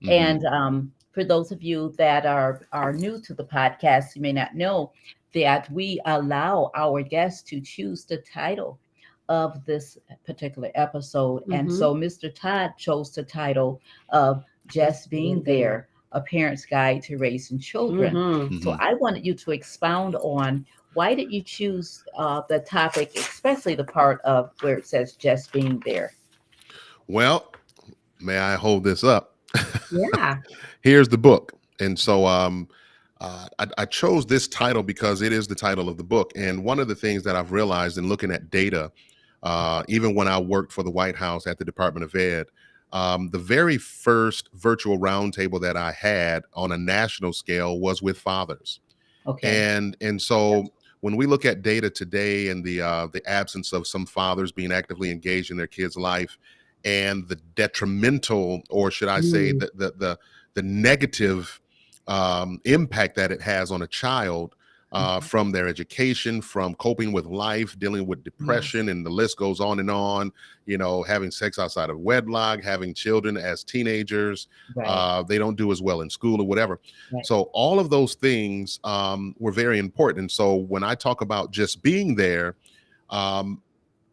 Mhm. 0.03 0.09
And 0.09 0.45
um, 0.45 0.93
for 1.11 1.24
those 1.24 1.51
of 1.51 1.64
you 1.64 1.93
that 1.97 2.26
are 2.26 2.61
are 2.74 2.91
new 2.91 3.22
to 3.22 3.34
the 3.34 3.45
podcast, 3.45 4.16
you 4.16 4.22
may 4.22 4.34
not 4.34 4.55
know 4.55 4.91
that 5.34 5.72
we 5.72 5.99
allow 6.05 6.72
our 6.76 7.01
guests 7.01 7.41
to 7.49 7.61
choose 7.61 8.05
the 8.05 8.18
title 8.18 8.80
of 9.30 9.63
this 9.65 9.97
particular 10.26 10.71
episode. 10.76 11.43
And 11.51 11.69
Mhm. 11.69 11.78
so 11.78 11.95
Mr. 11.95 12.34
Todd 12.34 12.74
chose 12.78 13.11
the 13.13 13.24
title 13.24 13.82
of 14.09 14.43
Just 14.67 15.09
Being 15.09 15.41
There, 15.43 15.88
a 16.11 16.21
parent's 16.21 16.65
guide 16.65 17.01
to 17.03 17.17
raising 17.17 17.59
children. 17.59 18.15
Mhm. 18.15 18.63
So 18.63 18.71
Mhm. 18.71 18.78
I 18.80 18.93
wanted 18.95 19.26
you 19.26 19.34
to 19.34 19.51
expound 19.51 20.15
on 20.17 20.65
why 20.93 21.15
did 21.15 21.32
you 21.32 21.41
choose 21.41 22.03
uh, 22.15 22.41
the 22.49 22.59
topic, 22.59 23.11
especially 23.15 23.74
the 23.76 23.84
part 23.84 24.21
of 24.21 24.51
where 24.61 24.78
it 24.78 24.86
says 24.86 25.13
just 25.13 25.51
being 25.51 25.82
there. 25.86 26.13
Well, 27.07 27.51
may 28.19 28.38
I 28.38 28.55
hold 28.55 28.84
this 28.84 29.03
up? 29.03 29.36
Yeah. 29.91 30.38
Here's 30.82 31.09
the 31.09 31.17
book, 31.17 31.53
and 31.80 31.97
so 31.97 32.26
um, 32.28 32.67
uh, 33.19 33.47
I, 33.57 33.67
I 33.80 33.86
chose 33.86 34.26
this 34.26 34.47
title 34.47 34.84
because 34.84 35.21
it 35.21 35.34
is 35.34 35.47
the 35.47 35.55
title 35.55 35.89
of 35.89 35.97
the 35.97 36.03
book. 36.03 36.32
And 36.36 36.63
one 36.63 36.80
of 36.80 36.88
the 36.88 36.95
things 36.95 37.24
that 37.24 37.36
I've 37.36 37.51
realized 37.51 37.97
in 37.97 38.07
looking 38.07 38.32
at 38.32 38.49
data, 38.51 38.91
uh, 39.43 39.83
even 39.87 40.15
when 40.15 40.27
I 40.27 40.39
worked 40.39 40.71
for 40.71 40.81
the 40.83 40.89
White 40.91 41.15
House 41.15 41.45
at 41.45 41.57
the 41.59 41.65
Department 41.65 42.03
of 42.05 42.15
Ed, 42.15 42.47
um, 42.91 43.29
the 43.29 43.39
very 43.39 43.77
first 43.77 44.49
virtual 44.53 44.97
roundtable 44.97 45.61
that 45.61 45.77
I 45.77 45.91
had 45.91 46.43
on 46.53 46.71
a 46.71 46.77
national 46.77 47.33
scale 47.33 47.79
was 47.79 48.01
with 48.01 48.17
fathers. 48.17 48.79
Okay. 49.27 49.75
and 49.75 49.95
and 50.01 50.21
so 50.21 50.65
when 50.99 51.15
we 51.15 51.25
look 51.25 51.45
at 51.45 51.61
data 51.61 51.89
today 51.89 52.49
and 52.49 52.63
the 52.63 52.81
uh, 52.81 53.07
the 53.07 53.25
absence 53.29 53.73
of 53.73 53.85
some 53.87 54.05
fathers 54.05 54.51
being 54.51 54.71
actively 54.71 55.11
engaged 55.11 55.51
in 55.51 55.57
their 55.57 55.67
kids' 55.67 55.95
life 55.97 56.37
and 56.85 57.27
the 57.27 57.37
detrimental 57.55 58.61
or 58.69 58.91
should 58.91 59.07
I 59.07 59.21
say 59.21 59.53
Mm. 59.53 59.59
the 59.59 59.71
the 59.75 59.93
the, 59.97 60.19
the 60.55 60.63
negative 60.63 61.59
um, 62.07 62.59
impact 62.65 63.15
that 63.15 63.31
it 63.31 63.41
has 63.41 63.71
on 63.71 63.81
a 63.81 63.87
child 63.87 64.55
uh, 64.93 65.19
Mhm. 65.19 65.23
from 65.23 65.51
their 65.51 65.67
education, 65.67 66.39
from 66.41 66.75
coping 66.75 67.11
with 67.11 67.25
life, 67.25 67.77
dealing 67.79 68.05
with 68.05 68.23
depression, 68.23 68.89
and 68.89 69.05
the 69.05 69.09
list 69.09 69.37
goes 69.37 69.59
on 69.59 69.79
and 69.79 69.89
on. 69.91 70.31
You 70.65 70.77
know, 70.77 71.03
having 71.03 71.31
sex 71.31 71.59
outside 71.59 71.89
of 71.89 71.99
wedlock, 71.99 72.61
having 72.63 72.93
children 72.93 73.35
as 73.35 73.63
teenagers, 73.63 74.47
right. 74.75 74.87
uh, 74.87 75.23
they 75.23 75.37
don't 75.37 75.57
do 75.57 75.71
as 75.71 75.81
well 75.81 76.01
in 76.01 76.09
school 76.09 76.39
or 76.39 76.47
whatever. 76.47 76.79
Right. 77.11 77.25
So 77.25 77.49
all 77.53 77.79
of 77.79 77.89
those 77.89 78.13
things 78.13 78.79
um, 78.83 79.35
were 79.39 79.51
very 79.51 79.79
important. 79.79 80.19
And 80.19 80.31
so 80.31 80.55
when 80.55 80.83
I 80.83 80.95
talk 80.95 81.21
about 81.21 81.51
just 81.51 81.81
being 81.81 82.15
there, 82.15 82.55
um, 83.09 83.61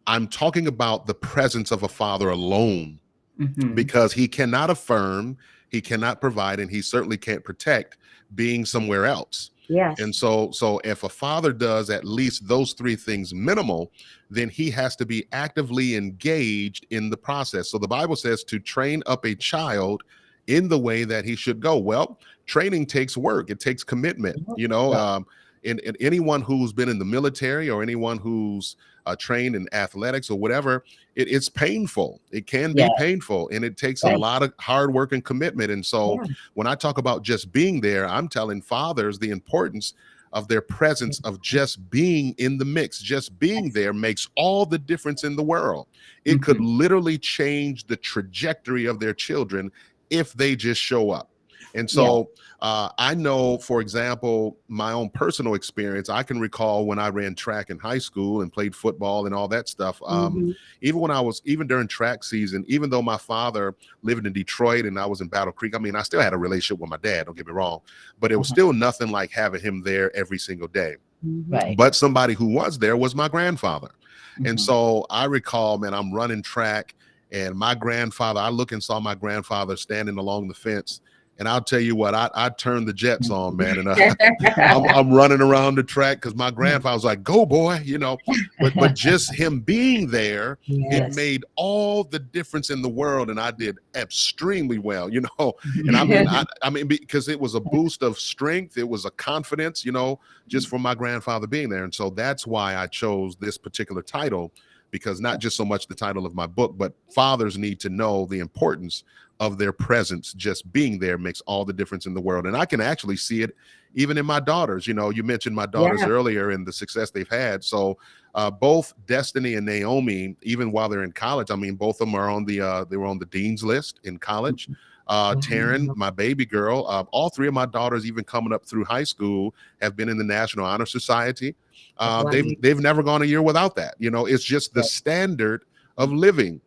I'm 0.06 0.26
talking 0.26 0.66
about 0.66 1.06
the 1.06 1.14
presence 1.14 1.70
of 1.70 1.82
a 1.84 1.88
father 1.88 2.30
alone 2.30 2.98
Mhm. 3.38 3.74
because 3.74 4.12
he 4.12 4.26
cannot 4.26 4.70
affirm, 4.70 5.36
he 5.68 5.80
cannot 5.80 6.20
provide, 6.20 6.58
and 6.58 6.70
he 6.70 6.82
certainly 6.82 7.16
can't 7.16 7.44
protect 7.44 7.96
being 8.34 8.64
somewhere 8.64 9.06
else. 9.06 9.50
Yes. 9.70 10.00
And 10.00 10.12
so, 10.12 10.50
so 10.50 10.80
if 10.82 11.04
a 11.04 11.08
father 11.08 11.52
does 11.52 11.90
at 11.90 12.04
least 12.04 12.48
those 12.48 12.72
three 12.72 12.96
things 12.96 13.32
minimal, 13.32 13.92
then 14.28 14.48
he 14.48 14.68
has 14.72 14.96
to 14.96 15.06
be 15.06 15.26
actively 15.30 15.94
engaged 15.94 16.86
in 16.90 17.08
the 17.08 17.16
process. 17.16 17.70
So 17.70 17.78
the 17.78 17.86
Bible 17.86 18.16
says 18.16 18.42
to 18.44 18.58
train 18.58 19.00
up 19.06 19.24
a 19.24 19.34
child 19.36 20.02
in 20.48 20.68
the 20.68 20.78
way 20.78 21.04
that 21.04 21.24
he 21.24 21.36
should 21.36 21.60
go. 21.60 21.78
Well, 21.78 22.18
training 22.46 22.86
takes 22.86 23.16
work, 23.16 23.48
it 23.48 23.60
takes 23.60 23.84
commitment. 23.84 24.44
You 24.56 24.66
know, 24.66 24.92
um, 24.92 25.24
and, 25.64 25.80
and 25.80 25.96
anyone 26.00 26.42
who's 26.42 26.72
been 26.72 26.88
in 26.88 26.98
the 26.98 27.04
military 27.04 27.68
or 27.70 27.82
anyone 27.82 28.18
who's 28.18 28.76
uh, 29.06 29.16
trained 29.16 29.56
in 29.56 29.66
athletics 29.72 30.30
or 30.30 30.38
whatever, 30.38 30.84
it, 31.16 31.28
it's 31.28 31.48
painful. 31.48 32.20
It 32.30 32.46
can 32.46 32.72
be 32.72 32.88
painful, 32.98 33.48
and 33.52 33.64
it 33.64 33.76
takes 33.76 34.04
Right. 34.04 34.14
a 34.14 34.18
lot 34.18 34.42
of 34.42 34.52
hard 34.58 34.92
work 34.92 35.12
and 35.12 35.24
commitment. 35.24 35.70
And 35.70 35.84
so, 35.84 36.14
Yeah. 36.22 36.28
when 36.54 36.66
I 36.66 36.74
talk 36.74 36.98
about 36.98 37.22
just 37.22 37.52
being 37.52 37.80
there, 37.80 38.06
I'm 38.08 38.28
telling 38.28 38.60
fathers 38.62 39.18
the 39.18 39.30
importance 39.30 39.94
of 40.32 40.46
their 40.46 40.60
presence 40.60 41.18
of 41.24 41.40
just 41.40 41.90
being 41.90 42.34
in 42.38 42.56
the 42.56 42.64
mix. 42.64 43.00
Just 43.02 43.36
being 43.40 43.70
there 43.70 43.92
makes 43.92 44.28
all 44.36 44.64
the 44.64 44.78
difference 44.78 45.24
in 45.24 45.34
the 45.34 45.42
world. 45.42 45.88
It 46.24 46.40
could 46.40 46.60
literally 46.60 47.18
change 47.18 47.86
the 47.86 47.96
trajectory 47.96 48.84
of 48.84 49.00
their 49.00 49.14
children 49.14 49.72
if 50.08 50.32
they 50.34 50.54
just 50.54 50.80
show 50.80 51.10
up. 51.10 51.29
And 51.74 51.88
so 51.88 52.30
uh, 52.60 52.90
I 52.98 53.14
know, 53.14 53.58
for 53.58 53.80
example, 53.80 54.58
my 54.68 54.92
own 54.92 55.08
personal 55.10 55.54
experience. 55.54 56.08
I 56.08 56.22
can 56.22 56.40
recall 56.40 56.84
when 56.86 56.98
I 56.98 57.08
ran 57.08 57.34
track 57.34 57.70
in 57.70 57.78
high 57.78 57.98
school 57.98 58.42
and 58.42 58.52
played 58.52 58.74
football 58.74 59.26
and 59.26 59.34
all 59.34 59.48
that 59.48 59.68
stuff. 59.68 60.00
Um, 60.06 60.34
Mhm. 60.34 60.56
even 60.82 61.00
when 61.00 61.10
I 61.10 61.20
was 61.20 61.40
even 61.44 61.66
during 61.66 61.88
track 61.88 62.24
season, 62.24 62.64
even 62.68 62.90
though 62.90 63.02
my 63.02 63.16
father 63.16 63.74
lived 64.02 64.26
in 64.26 64.32
Detroit 64.32 64.84
and 64.84 64.98
I 64.98 65.06
was 65.06 65.20
in 65.20 65.28
Battle 65.28 65.52
Creek, 65.52 65.74
I 65.74 65.78
mean, 65.78 65.96
I 65.96 66.02
still 66.02 66.20
had 66.20 66.32
a 66.32 66.38
relationship 66.38 66.80
with 66.80 66.90
my 66.90 66.96
dad, 66.98 67.26
don't 67.26 67.36
get 67.36 67.46
me 67.46 67.52
wrong, 67.52 67.80
but 68.18 68.32
it 68.32 68.36
was 68.36 68.48
Mhm. 68.48 68.52
still 68.52 68.72
nothing 68.72 69.10
like 69.10 69.30
having 69.30 69.60
him 69.60 69.82
there 69.82 70.14
every 70.16 70.38
single 70.38 70.68
day. 70.68 70.96
Mhm. 71.26 71.44
Right. 71.48 71.76
But 71.76 71.94
somebody 71.94 72.34
who 72.34 72.46
was 72.46 72.78
there 72.78 72.96
was 72.96 73.14
my 73.14 73.28
grandfather. 73.28 73.90
And 74.36 74.58
Mhm. 74.58 74.60
so 74.60 75.06
I 75.10 75.24
recall, 75.26 75.78
man, 75.78 75.94
I'm 75.94 76.12
running 76.12 76.42
track 76.42 76.94
and 77.32 77.54
my 77.54 77.74
grandfather, 77.74 78.40
I 78.40 78.48
look 78.48 78.72
and 78.72 78.82
saw 78.82 78.98
my 79.00 79.14
grandfather 79.14 79.76
standing 79.76 80.18
along 80.18 80.48
the 80.48 80.54
fence. 80.54 81.00
And 81.40 81.48
I'll 81.48 81.62
tell 81.62 81.80
you 81.80 81.96
what, 81.96 82.14
I, 82.14 82.30
I 82.34 82.50
turned 82.50 82.86
the 82.86 82.92
jets 82.92 83.30
on, 83.30 83.56
man. 83.56 83.78
And 83.78 83.88
uh, 83.88 84.14
I'm, 84.58 84.84
I'm 84.84 85.10
running 85.12 85.40
around 85.40 85.76
the 85.76 85.82
track 85.82 86.18
because 86.18 86.34
my 86.36 86.50
grandfather 86.50 86.94
was 86.94 87.04
like, 87.04 87.22
go 87.24 87.44
boy, 87.46 87.80
you 87.82 87.98
know, 87.98 88.18
but, 88.60 88.74
but 88.74 88.94
just 88.94 89.34
him 89.34 89.60
being 89.60 90.08
there, 90.10 90.58
Yes. 90.66 91.12
it 91.12 91.16
made 91.16 91.44
all 91.56 92.04
the 92.04 92.18
difference 92.18 92.70
in 92.70 92.82
the 92.82 92.88
world 92.88 93.30
and 93.30 93.40
i 93.40 93.50
did 93.50 93.78
extremely 93.94 94.78
well 94.78 95.08
you 95.08 95.20
know 95.22 95.54
and 95.76 95.96
i 95.96 96.04
mean 96.04 96.28
I, 96.28 96.44
I 96.62 96.70
mean 96.70 96.86
because 96.86 97.28
it 97.28 97.38
was 97.40 97.54
a 97.54 97.60
boost 97.60 98.02
of 98.02 98.18
strength 98.18 98.76
it 98.76 98.88
was 98.88 99.04
a 99.04 99.10
confidence 99.12 99.84
you 99.84 99.92
know 99.92 100.20
just 100.48 100.68
from 100.68 100.82
my 100.82 100.94
grandfather 100.94 101.46
being 101.46 101.68
there 101.68 101.84
and 101.84 101.94
so 101.94 102.10
that's 102.10 102.46
why 102.46 102.76
i 102.76 102.86
chose 102.86 103.36
this 103.36 103.56
particular 103.56 104.02
title 104.02 104.52
because 104.90 105.20
not 105.20 105.38
just 105.40 105.56
so 105.56 105.64
much 105.64 105.86
the 105.86 105.94
title 105.94 106.26
of 106.26 106.34
my 106.34 106.46
book 106.46 106.74
but 106.76 106.92
fathers 107.14 107.56
need 107.56 107.80
to 107.80 107.88
know 107.88 108.26
the 108.26 108.38
importance 108.40 109.04
of 109.40 109.58
their 109.58 109.72
presence 109.72 110.32
just 110.34 110.70
being 110.72 110.98
there 110.98 111.18
makes 111.18 111.40
all 111.42 111.64
the 111.64 111.72
difference 111.72 112.06
in 112.06 112.14
the 112.14 112.20
world 112.20 112.46
and 112.46 112.56
i 112.56 112.64
can 112.64 112.80
actually 112.80 113.16
see 113.16 113.42
it 113.42 113.56
even 113.94 114.16
in 114.16 114.24
my 114.24 114.38
daughters 114.38 114.86
you 114.86 114.94
know 114.94 115.10
you 115.10 115.22
mentioned 115.24 115.56
my 115.56 115.66
daughters 115.66 116.02
Yeah. 116.02 116.08
earlier 116.08 116.50
and 116.50 116.64
the 116.66 116.72
success 116.72 117.10
they've 117.10 117.28
had 117.28 117.64
so 117.64 117.98
uh, 118.34 118.48
both 118.48 118.94
Destiny 119.06 119.54
and 119.54 119.66
Naomi, 119.66 120.36
even 120.42 120.70
while 120.70 120.88
they're 120.88 121.02
in 121.02 121.10
college, 121.10 121.50
I 121.50 121.56
mean, 121.56 121.74
both 121.74 121.96
of 122.00 122.06
them 122.06 122.14
are 122.14 122.30
on 122.30 122.44
the 122.44 122.60
uh, 122.60 122.84
they 122.84 122.96
were 122.96 123.06
on 123.06 123.18
the 123.18 123.26
dean's 123.26 123.64
list 123.64 123.98
in 124.04 124.18
college. 124.18 124.68
Uh, 125.08 125.34
Mhm. 125.34 125.40
Taryn, 125.42 125.96
my 125.96 126.10
baby 126.10 126.46
girl, 126.46 126.86
uh, 126.88 127.02
all 127.10 127.28
three 127.30 127.48
of 127.48 127.54
my 127.54 127.66
daughters, 127.66 128.06
even 128.06 128.22
coming 128.22 128.52
up 128.52 128.64
through 128.64 128.84
high 128.84 129.02
school, 129.02 129.52
have 129.82 129.96
been 129.96 130.08
in 130.08 130.16
the 130.16 130.22
National 130.22 130.64
Honor 130.64 130.86
Society. 130.86 131.56
Uh, 131.96 132.22
Right. 132.24 132.30
They've 132.32 132.60
they've 132.62 132.78
never 132.78 133.02
gone 133.02 133.22
a 133.22 133.24
year 133.24 133.42
without 133.42 133.74
that. 133.74 133.96
You 133.98 134.12
know, 134.12 134.26
it's 134.26 134.44
just 134.44 134.74
the 134.74 134.84
standard 134.84 135.64
of 135.98 136.12
living 136.12 136.60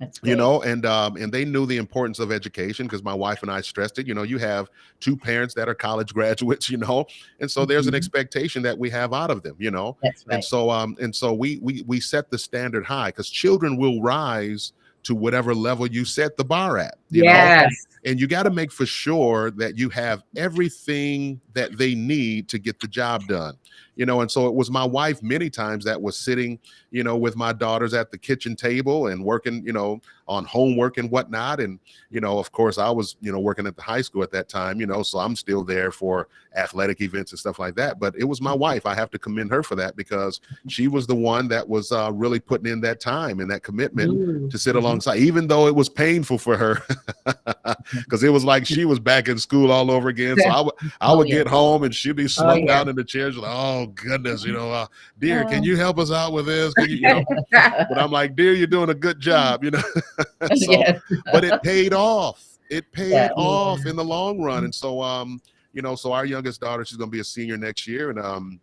That's 0.00 0.20
you 0.22 0.36
know 0.36 0.62
and 0.62 0.86
um 0.86 1.16
and 1.16 1.32
they 1.32 1.44
knew 1.44 1.66
the 1.66 1.76
importance 1.76 2.20
of 2.20 2.30
education 2.30 2.86
because 2.86 3.02
my 3.02 3.14
wife 3.14 3.42
and 3.42 3.50
i 3.50 3.60
stressed 3.60 3.98
it 3.98 4.06
you 4.06 4.14
know 4.14 4.22
you 4.22 4.38
have 4.38 4.68
two 5.00 5.16
parents 5.16 5.54
that 5.54 5.68
are 5.68 5.74
college 5.74 6.14
graduates 6.18 6.70
you 6.70 6.76
know 6.76 7.04
and 7.40 7.50
so 7.50 7.64
there's 7.64 7.86
an 7.88 7.94
Mhm. 7.94 7.96
expectation 7.96 8.62
that 8.62 8.78
we 8.78 8.90
have 8.90 9.12
out 9.12 9.30
of 9.30 9.42
them 9.42 9.56
you 9.58 9.70
know 9.72 9.96
That's 10.02 10.24
and 10.30 10.42
so 10.44 10.70
um 10.70 10.96
and 11.00 11.14
so 11.14 11.32
we 11.32 11.58
we 11.62 11.82
we 11.86 11.98
set 12.00 12.30
the 12.30 12.38
standard 12.38 12.84
high 12.84 13.08
because 13.08 13.28
children 13.28 13.76
will 13.76 14.00
rise 14.00 14.72
to 15.04 15.14
whatever 15.14 15.54
level 15.54 15.86
you 15.86 16.04
set 16.04 16.36
the 16.36 16.44
bar 16.44 16.78
at 16.78 16.94
you 17.10 17.24
know 17.24 17.32
yes. 17.32 17.86
And 18.04 18.20
you 18.20 18.26
got 18.26 18.44
to 18.44 18.50
make 18.50 18.70
for 18.72 18.86
sure 18.86 19.50
that 19.50 19.76
you 19.76 19.88
have 19.88 20.22
everything 20.36 21.40
that 21.54 21.76
they 21.78 21.94
need 21.94 22.48
to 22.48 22.58
get 22.58 22.78
the 22.80 22.88
job 22.88 23.26
done 23.26 23.54
you 23.96 24.06
know 24.06 24.20
and 24.20 24.30
so 24.30 24.46
it 24.46 24.54
was 24.54 24.70
my 24.70 24.84
wife 24.84 25.22
many 25.22 25.50
times 25.50 25.84
that 25.84 26.00
was 26.00 26.16
sitting 26.16 26.58
you 26.90 27.02
know 27.02 27.16
with 27.16 27.36
my 27.36 27.52
daughters 27.52 27.94
at 27.94 28.10
the 28.10 28.18
kitchen 28.18 28.54
table 28.56 29.08
and 29.08 29.22
working 29.24 29.62
you 29.64 29.72
know 29.72 30.00
on 30.28 30.44
homework 30.44 30.98
and 30.98 31.10
whatnot. 31.10 31.58
And 31.58 31.78
you 32.10 32.20
know 32.20 32.38
of 32.38 32.52
course 32.52 32.76
i 32.78 32.90
was 32.90 33.16
you 33.20 33.32
know 33.32 33.40
working 33.40 33.66
at 33.66 33.76
the 33.76 33.82
high 33.82 34.02
school 34.02 34.22
at 34.22 34.30
that 34.32 34.48
time 34.48 34.78
you 34.78 34.86
know 34.86 35.02
so 35.02 35.18
i'm 35.18 35.34
still 35.34 35.64
there 35.64 35.90
for 35.90 36.28
athletic 36.56 37.00
events 37.00 37.32
and 37.32 37.38
stuff 37.38 37.58
like 37.58 37.74
that. 37.76 37.98
But 37.98 38.14
it 38.16 38.24
was 38.24 38.40
my 38.40 38.52
wife. 38.52 38.86
I 38.86 38.94
have 38.94 39.10
to 39.10 39.18
commend 39.18 39.50
her 39.50 39.62
for 39.62 39.76
that 39.76 39.96
because 39.96 40.40
she 40.68 40.88
was 40.88 41.06
the 41.06 41.14
one 41.14 41.48
that 41.48 41.66
was 41.68 41.92
uh, 41.92 42.10
really 42.12 42.40
putting 42.40 42.70
in 42.70 42.80
that 42.82 43.00
time 43.00 43.40
and 43.40 43.50
that 43.50 43.62
commitment 43.62 44.08
Mm. 44.08 44.50
to 44.50 44.58
sit 44.58 44.74
alongside, 44.76 45.18
even 45.18 45.46
though 45.48 45.66
it 45.66 45.74
was 45.74 45.88
painful 45.88 46.38
for 46.38 46.56
her, 46.56 46.82
because 48.04 48.22
it 48.22 48.28
was 48.30 48.44
like 48.44 48.66
she 48.66 48.84
was 48.84 48.98
back 48.98 49.28
in 49.28 49.38
school 49.38 49.70
all 49.72 49.90
over 49.90 50.08
again. 50.08 50.36
So 50.38 50.48
I 50.48 50.60
would, 50.60 50.74
I 50.80 51.12
Oh, 51.12 51.18
would 51.18 51.28
yeah. 51.28 51.36
get 51.36 51.48
home 51.48 51.84
and 51.84 51.94
she'd 51.94 52.16
be 52.16 52.28
slumped 52.28 52.66
yeah. 52.66 52.78
down 52.78 52.88
in 52.88 52.96
the 52.96 53.04
chair. 53.04 53.30
Like, 53.32 53.50
"Oh 53.54 53.86
goodness, 53.94 54.44
you 54.44 54.52
know, 54.52 54.70
uh, 54.70 54.86
dear, 55.18 55.44
Oh. 55.46 55.48
can 55.50 55.62
you 55.62 55.76
help 55.76 55.98
us 55.98 56.10
out 56.10 56.32
with 56.32 56.46
this?" 56.46 56.72
Can 56.74 56.88
you, 56.88 56.96
you 56.96 57.02
know? 57.02 57.24
but 57.52 57.98
I'm 57.98 58.10
like, 58.10 58.36
"Dear, 58.36 58.52
you're 58.54 58.66
doing 58.66 58.90
a 58.90 58.94
good 58.94 59.20
job," 59.20 59.64
you 59.64 59.70
know. 59.70 59.82
so, 60.42 60.70
yes. 60.70 61.00
but 61.32 61.44
it 61.44 61.62
paid 61.62 61.92
off. 61.94 62.44
It 62.70 62.90
paid 62.92 63.10
Yeah. 63.12 63.30
off 63.36 63.86
in 63.86 63.96
the 63.96 64.04
long 64.04 64.42
run. 64.42 64.64
And 64.64 64.74
so, 64.74 65.00
um, 65.02 65.40
you 65.72 65.82
know, 65.82 65.94
so 65.94 66.12
our 66.12 66.26
youngest 66.26 66.60
daughter, 66.60 66.84
she's 66.84 66.98
going 66.98 67.10
to 67.10 67.14
be 67.14 67.20
a 67.20 67.24
senior 67.24 67.56
next 67.56 67.86
year, 67.86 68.10
and 68.10 68.18
um. 68.18 68.60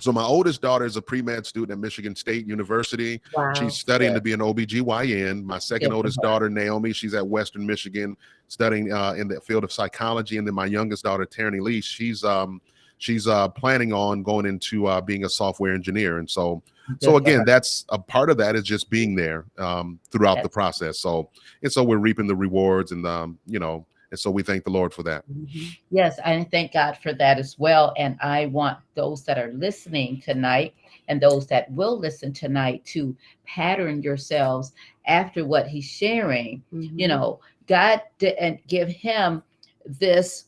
So 0.00 0.12
my 0.12 0.24
oldest 0.24 0.60
daughter 0.60 0.84
is 0.84 0.96
a 0.96 1.02
pre-med 1.02 1.46
student 1.46 1.72
at 1.72 1.78
Michigan 1.78 2.16
State 2.16 2.46
University. 2.46 3.20
Wow. 3.34 3.52
She's 3.54 3.74
studying 3.74 4.10
Yeah. 4.10 4.16
to 4.16 4.20
be 4.20 4.32
an 4.32 4.40
OBGYN. 4.40 5.44
My 5.44 5.58
second 5.58 5.90
for 5.90 5.94
oldest 5.96 6.20
daughter, 6.20 6.50
Naomi, 6.50 6.92
she's 6.92 7.14
at 7.14 7.26
Western 7.26 7.64
Michigan 7.64 8.16
studying 8.48 8.92
uh, 8.92 9.12
in 9.12 9.28
the 9.28 9.40
field 9.40 9.62
of 9.62 9.72
psychology. 9.72 10.36
And 10.36 10.46
then 10.46 10.54
my 10.54 10.66
youngest 10.66 11.04
daughter, 11.04 11.24
Tierney 11.24 11.60
Lee, 11.60 11.80
she's 11.80 12.24
um, 12.24 12.60
she's 12.98 13.28
uh, 13.28 13.48
planning 13.48 13.92
on 13.92 14.22
going 14.22 14.46
into 14.46 14.86
uh, 14.86 15.00
being 15.00 15.24
a 15.24 15.28
software 15.28 15.74
engineer. 15.74 16.18
And 16.18 16.28
so, 16.28 16.62
so 17.00 17.16
again, 17.16 17.44
that's 17.46 17.84
a 17.90 17.98
part 17.98 18.30
of 18.30 18.36
that 18.38 18.56
is 18.56 18.64
just 18.64 18.90
being 18.90 19.14
there 19.14 19.44
um, 19.58 19.98
throughout 20.10 20.42
the 20.42 20.48
process. 20.48 20.98
So, 20.98 21.30
and 21.62 21.72
so 21.72 21.82
we're 21.84 21.98
reaping 21.98 22.26
the 22.26 22.36
rewards, 22.36 22.92
and 22.92 23.06
um, 23.06 23.38
you 23.46 23.58
know, 23.58 23.86
and 24.14 24.20
so 24.20 24.30
we 24.30 24.44
thank 24.44 24.62
the 24.62 24.70
Lord 24.70 24.94
for 24.94 25.02
that. 25.02 25.24
Mhm. 25.28 25.76
Yes, 25.90 26.20
I 26.24 26.44
thank 26.44 26.72
God 26.72 26.96
for 27.02 27.12
that 27.14 27.36
as 27.36 27.58
well. 27.58 27.92
And 27.98 28.16
I 28.20 28.46
want 28.46 28.78
those 28.94 29.24
that 29.24 29.38
are 29.38 29.52
listening 29.52 30.20
tonight 30.20 30.72
and 31.08 31.20
those 31.20 31.48
that 31.48 31.68
will 31.72 31.98
listen 31.98 32.32
tonight 32.32 32.84
to 32.86 33.16
pattern 33.44 34.02
yourselves 34.02 34.72
after 35.08 35.44
what 35.44 35.66
he's 35.66 35.84
sharing. 35.84 36.62
You 36.70 37.06
Mhm. 37.06 37.08
know, 37.08 37.40
God 37.66 38.02
didn't 38.18 38.64
give 38.68 38.88
him 38.88 39.42
this 39.84 40.44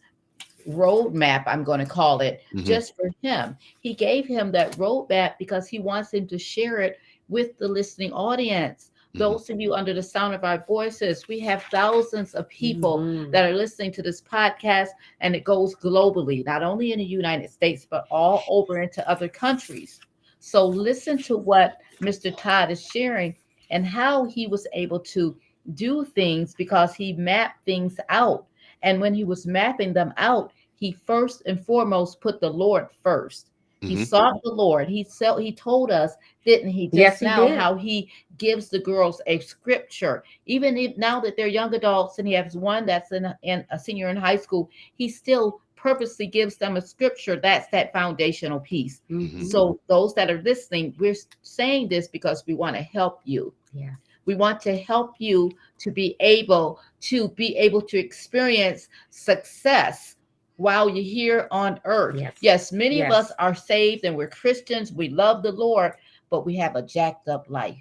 roadmap, 0.68 1.42
I'm 1.48 1.64
going 1.64 1.80
to 1.80 1.86
call 1.86 2.20
it, 2.20 2.44
Mhm. 2.52 2.64
just 2.64 2.94
for 2.94 3.10
him. 3.20 3.56
He 3.80 3.94
gave 3.94 4.26
him 4.26 4.52
that 4.52 4.70
roadmap 4.76 5.38
because 5.38 5.66
he 5.66 5.80
wants 5.80 6.14
him 6.14 6.28
to 6.28 6.38
share 6.38 6.78
it 6.82 7.00
with 7.28 7.58
the 7.58 7.66
listening 7.66 8.12
audience. 8.12 8.92
Mhm. 9.16 9.18
Those 9.18 9.50
of 9.50 9.60
you 9.60 9.74
under 9.74 9.94
the 9.94 10.02
sound 10.02 10.34
of 10.34 10.44
our 10.44 10.58
voices, 10.58 11.26
we 11.28 11.40
have 11.40 11.62
thousands 11.64 12.34
of 12.34 12.48
people 12.48 12.98
Mhm. 12.98 13.32
that 13.32 13.48
are 13.48 13.54
listening 13.54 13.90
to 13.92 14.02
this 14.02 14.20
podcast 14.20 14.90
and 15.20 15.34
it 15.34 15.44
goes 15.44 15.74
globally 15.74 16.44
not 16.44 16.62
only 16.62 16.92
in 16.92 16.98
the 16.98 17.04
united 17.04 17.50
states 17.50 17.86
but 17.88 18.06
all 18.10 18.42
over 18.48 18.80
into 18.82 19.08
other 19.08 19.28
countries 19.28 20.00
so 20.38 20.66
listen 20.66 21.16
to 21.18 21.36
what 21.36 21.78
mr 22.00 22.34
todd 22.36 22.70
is 22.70 22.84
sharing 22.86 23.34
and 23.70 23.86
how 23.86 24.24
he 24.24 24.46
was 24.46 24.66
able 24.72 25.00
to 25.00 25.36
do 25.74 26.04
things 26.04 26.54
because 26.54 26.94
he 26.94 27.12
mapped 27.14 27.64
things 27.64 27.98
out 28.08 28.46
and 28.82 29.00
when 29.00 29.14
he 29.14 29.24
was 29.24 29.46
mapping 29.46 29.92
them 29.92 30.12
out 30.18 30.52
he 30.74 30.92
first 30.92 31.42
and 31.46 31.64
foremost 31.64 32.20
put 32.20 32.40
the 32.40 32.48
lord 32.50 32.86
1st 33.04 33.50
he 33.82 33.94
Mhm. 33.94 34.06
sought 34.06 34.42
the 34.42 34.50
lord 34.50 34.88
he 34.88 35.04
so 35.04 35.36
he 35.36 35.52
told 35.52 35.90
us 35.90 36.14
didn't 36.44 36.70
he 36.70 36.86
just 36.86 36.96
Yes, 36.96 37.20
he 37.20 37.26
now 37.26 37.46
did. 37.46 37.58
how 37.58 37.74
he 37.74 38.08
gives 38.38 38.68
the 38.68 38.78
girls 38.78 39.20
a 39.26 39.38
scripture 39.40 40.24
even 40.46 40.76
if 40.76 40.96
now 40.96 41.20
that 41.20 41.36
they're 41.36 41.46
young 41.46 41.74
adults 41.74 42.18
and 42.18 42.26
he 42.26 42.34
has 42.34 42.56
one 42.56 42.86
that's 42.86 43.12
in 43.12 43.24
a, 43.26 43.38
in 43.42 43.64
a 43.70 43.78
senior 43.78 44.08
in 44.08 44.16
high 44.16 44.36
school 44.36 44.70
he 44.94 45.08
still 45.08 45.60
purposely 45.76 46.26
gives 46.26 46.56
them 46.56 46.76
a 46.76 46.80
scripture 46.80 47.36
that's 47.36 47.68
that 47.68 47.92
foundational 47.92 48.60
piece 48.60 49.02
Mhm. 49.10 49.42
so 49.44 49.78
those 49.88 50.14
that 50.14 50.30
are 50.30 50.42
listening 50.42 50.94
we're 50.98 51.14
saying 51.42 51.86
this 51.88 52.08
because 52.08 52.42
we 52.46 52.54
want 52.54 52.74
to 52.74 52.82
help 52.82 53.20
you 53.24 53.52
Yeah. 53.72 53.94
we 54.24 54.34
want 54.34 54.60
to 54.62 54.76
help 54.76 55.14
you 55.18 55.52
to 55.78 55.90
be 55.92 56.16
able 56.20 56.80
to 57.02 57.28
be 57.28 57.56
able 57.56 57.82
to 57.82 57.98
experience 57.98 58.88
success 59.10 60.15
while 60.56 60.88
you're 60.88 61.04
here 61.04 61.48
on 61.50 61.78
earth 61.84 62.16
Yes. 62.18 62.34
yes 62.40 62.72
many 62.72 63.02
of 63.02 63.10
us 63.12 63.30
are 63.38 63.54
saved 63.54 64.04
and 64.04 64.16
we're 64.16 64.28
christians 64.28 64.92
we 64.92 65.08
love 65.10 65.42
the 65.42 65.52
lord 65.52 65.92
but 66.30 66.44
we 66.46 66.56
have 66.56 66.76
a 66.76 66.82
jacked 66.82 67.28
up 67.28 67.46
life 67.48 67.76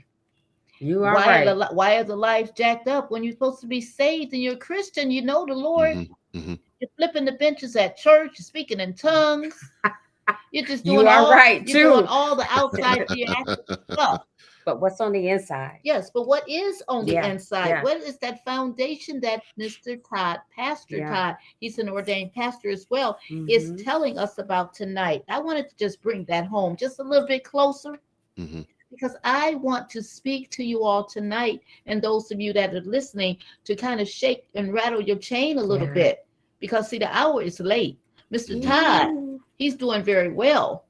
You 0.79 1.03
are 1.05 1.13
why 1.15 1.25
right. 1.25 1.47
are 1.47 1.55
the 1.55 1.65
why 1.73 1.95
are 1.95 2.03
the 2.03 2.15
lives 2.15 2.51
jacked 2.51 2.87
up 2.87 3.09
when 3.11 3.23
you're 3.23 3.31
supposed 3.33 3.61
to 3.61 3.67
be 3.67 3.79
saved 3.81 4.33
and 4.33 4.43
you're 4.43 4.55
a 4.55 4.57
Christian? 4.69 5.09
You 5.09 5.21
know 5.21 5.45
the 5.45 5.53
Lord. 5.55 5.95
Mhm. 5.95 6.09
Mhm. 6.33 6.59
You're 6.81 6.89
flipping 6.97 7.23
the 7.23 7.31
benches 7.31 7.77
at 7.77 7.95
church, 7.95 8.31
you're 8.37 8.43
speaking 8.43 8.81
in 8.81 8.93
tongues. 8.93 9.55
You're 10.51 10.65
just 10.65 10.85
You 10.85 10.93
doing 10.95 11.07
are 11.07 11.19
all, 11.19 11.29
right, 11.31 11.65
you're 11.67 11.83
doing 11.83 12.07
all 12.07 12.35
the 12.35 12.47
outside 12.49 13.07
theatrical 13.07 13.77
stuff. 13.93 14.25
But 14.65 14.81
what's 14.81 14.99
on 14.99 15.11
the 15.13 15.29
inside? 15.29 15.79
Yes, 15.83 16.09
but 16.09 16.27
what 16.27 16.47
is 16.49 16.83
on 16.87 17.05
the 17.05 17.17
inside? 17.17 17.69
yeah. 17.69 17.83
What 17.83 17.97
is 17.97 18.17
that 18.19 18.43
foundation 18.43 19.19
that 19.21 19.41
Mr. 19.59 19.97
Todd, 20.09 20.39
Pastor 20.55 20.97
Yeah. 20.97 21.09
Todd, 21.09 21.35
he's 21.59 21.77
an 21.77 21.89
ordained 21.89 22.33
pastor 22.33 22.69
as 22.69 22.87
well, 22.89 23.17
is 23.47 23.71
Mhm. 23.71 23.83
telling 23.83 24.17
us 24.17 24.39
about 24.39 24.73
tonight? 24.73 25.23
I 25.29 25.39
wanted 25.39 25.69
to 25.69 25.75
just 25.77 26.01
bring 26.01 26.25
that 26.25 26.47
home 26.47 26.75
just 26.75 26.99
a 26.99 27.03
little 27.03 27.27
bit 27.27 27.43
closer 27.43 27.99
hmm 28.37 28.61
because 28.91 29.15
I 29.23 29.55
want 29.55 29.89
to 29.89 30.01
speak 30.01 30.49
to 30.51 30.63
you 30.63 30.83
all 30.83 31.03
tonight 31.03 31.61
and 31.85 32.01
those 32.01 32.31
of 32.31 32.39
you 32.39 32.53
that 32.53 32.73
are 32.73 32.81
listening 32.81 33.37
to 33.65 33.75
kind 33.75 33.99
of 33.99 34.07
shake 34.07 34.47
and 34.55 34.73
rattle 34.73 35.01
your 35.01 35.17
chain 35.17 35.57
a 35.57 35.63
little 35.63 35.87
Yeah. 35.87 35.93
bit 35.93 36.25
because 36.59 36.89
see 36.89 36.97
the 36.99 37.13
hour 37.15 37.41
is 37.41 37.59
late. 37.59 37.97
Mr. 38.31 38.59
Todd, 38.61 39.09
he's 39.57 39.75
doing 39.75 40.01
very 40.03 40.29
well. 40.31 40.85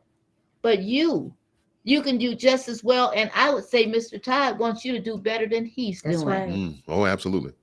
But 0.61 0.83
you, 0.83 1.33
you 1.85 2.01
can 2.01 2.17
do 2.17 2.35
just 2.35 2.67
as 2.67 2.83
well. 2.83 3.13
And 3.15 3.29
I 3.33 3.53
would 3.53 3.63
say 3.63 3.85
Mr. 3.85 4.21
Todd 4.21 4.59
wants 4.59 4.83
you 4.83 4.91
to 4.93 4.99
do 4.99 5.17
better 5.17 5.47
than 5.47 5.65
he's 5.65 6.01
That's 6.01 6.17
doing. 6.17 6.27
right. 6.27 6.49
Mm. 6.49 6.83
Oh, 6.87 7.05
absolutely. 7.05 7.53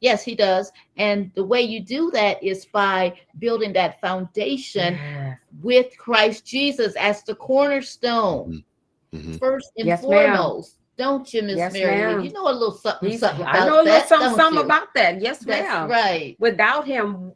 Yes, 0.00 0.22
he 0.22 0.34
does. 0.34 0.70
And 0.96 1.30
the 1.34 1.44
way 1.44 1.60
you 1.62 1.80
do 1.80 2.10
that 2.12 2.42
is 2.42 2.66
by 2.66 3.14
building 3.40 3.72
that 3.74 4.00
foundation 4.00 4.94
Yeah. 4.94 5.34
with 5.62 5.96
Christ 5.98 6.46
Jesus 6.46 6.94
as 6.96 7.22
the 7.24 7.34
cornerstone, 7.34 8.64
hmm 9.12 9.34
first 9.36 9.70
and 9.76 9.86
Yes, 9.88 10.02
ma'am. 10.02 10.36
foremost. 10.36 10.78
Don't 10.96 11.32
you, 11.34 11.42
Miss 11.42 11.56
Yes, 11.56 11.72
Mary? 11.72 11.96
Lou? 12.12 12.16
ma'am. 12.18 12.24
You 12.26 12.32
know 12.32 12.48
a 12.48 12.52
little 12.52 12.70
something, 12.70 13.08
He's- 13.08 13.20
something 13.20 13.40
about 13.42 13.56
I 13.56 13.66
know 13.66 13.74
a 13.74 13.82
little 13.82 13.84
that, 13.86 14.08
something, 14.08 14.34
something 14.36 14.64
about 14.64 14.94
that. 14.94 15.20
Yes, 15.20 15.38
That's 15.40 15.66
ma'am. 15.68 15.88
right. 15.90 16.36
Without 16.38 16.86
him, 16.86 17.32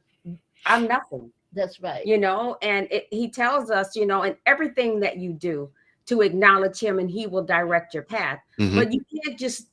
I'm 0.66 0.86
nothing. 0.86 1.32
That's 1.55 1.80
right. 1.80 2.07
you 2.07 2.18
know 2.18 2.59
and 2.61 2.86
it, 2.91 3.07
he 3.11 3.30
tells 3.30 3.70
us 3.70 3.97
you 3.97 4.05
know 4.05 4.22
in 4.24 4.36
everything 4.45 5.01
that 5.01 5.16
you 5.16 5.32
do 5.32 5.70
to 6.09 6.23
acknowledge 6.23 6.79
him 6.81 6.99
and 6.99 7.11
he 7.11 7.27
will 7.27 7.45
direct 7.45 7.95
your 7.95 8.03
path 8.03 8.41
hmm 8.57 8.75
but 8.77 8.93
you 8.93 9.01
can't 9.15 9.39
just 9.39 9.69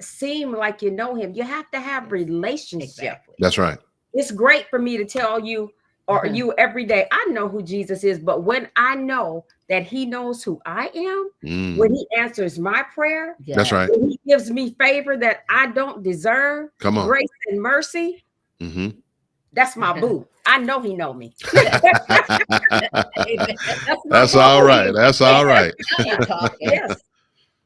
seem 0.00 0.52
like 0.54 0.80
you 0.82 0.90
know 0.90 1.14
him 1.14 1.32
you 1.34 1.42
have 1.42 1.70
to 1.70 1.80
have 1.80 2.10
relationship 2.12 2.88
Exactly. 2.88 3.34
That's 3.38 3.58
right. 3.58 3.78
it's 4.14 4.30
great 4.30 4.68
for 4.70 4.78
me 4.78 4.96
to 4.96 5.04
tell 5.04 5.38
you 5.40 5.70
or 6.08 6.24
Mhm. 6.24 6.34
you 6.36 6.52
every 6.58 6.84
day 6.84 7.06
i 7.12 7.24
know 7.30 7.48
who 7.48 7.62
jesus 7.62 8.02
is 8.04 8.18
but 8.18 8.42
when 8.42 8.68
i 8.76 8.94
know 8.94 9.44
that 9.68 9.82
he 9.84 10.06
knows 10.06 10.42
who 10.42 10.60
i 10.66 10.88
am 10.94 11.30
Mm. 11.44 11.76
when 11.76 11.94
he 11.94 12.06
answers 12.16 12.58
my 12.58 12.82
prayer 12.94 13.36
That's 13.46 13.72
right. 13.72 13.88
when 13.90 14.10
he 14.10 14.18
gives 14.26 14.50
me 14.50 14.74
favor 14.78 15.16
that 15.18 15.44
i 15.50 15.66
don't 15.66 16.02
deserve 16.02 16.70
Come 16.78 16.98
on. 16.98 17.06
grace 17.06 17.28
and 17.48 17.60
mercy 17.60 18.24
hmm 18.60 18.88
that's 19.52 19.76
my 19.76 19.98
boo 20.00 20.26
i 20.50 20.58
know 20.58 20.80
he 20.80 20.94
know 20.94 21.12
me 21.14 21.34
that's, 23.86 24.04
my 24.04 24.10
That's 24.10 24.34
all 24.34 24.60
boo. 24.60 24.66
right. 24.66 24.92
That's 24.94 25.20
all 25.20 25.44
right. 25.44 25.72
Now 25.98 26.04
you're 26.04 26.24
talking. 26.26 26.68
yes 26.70 27.02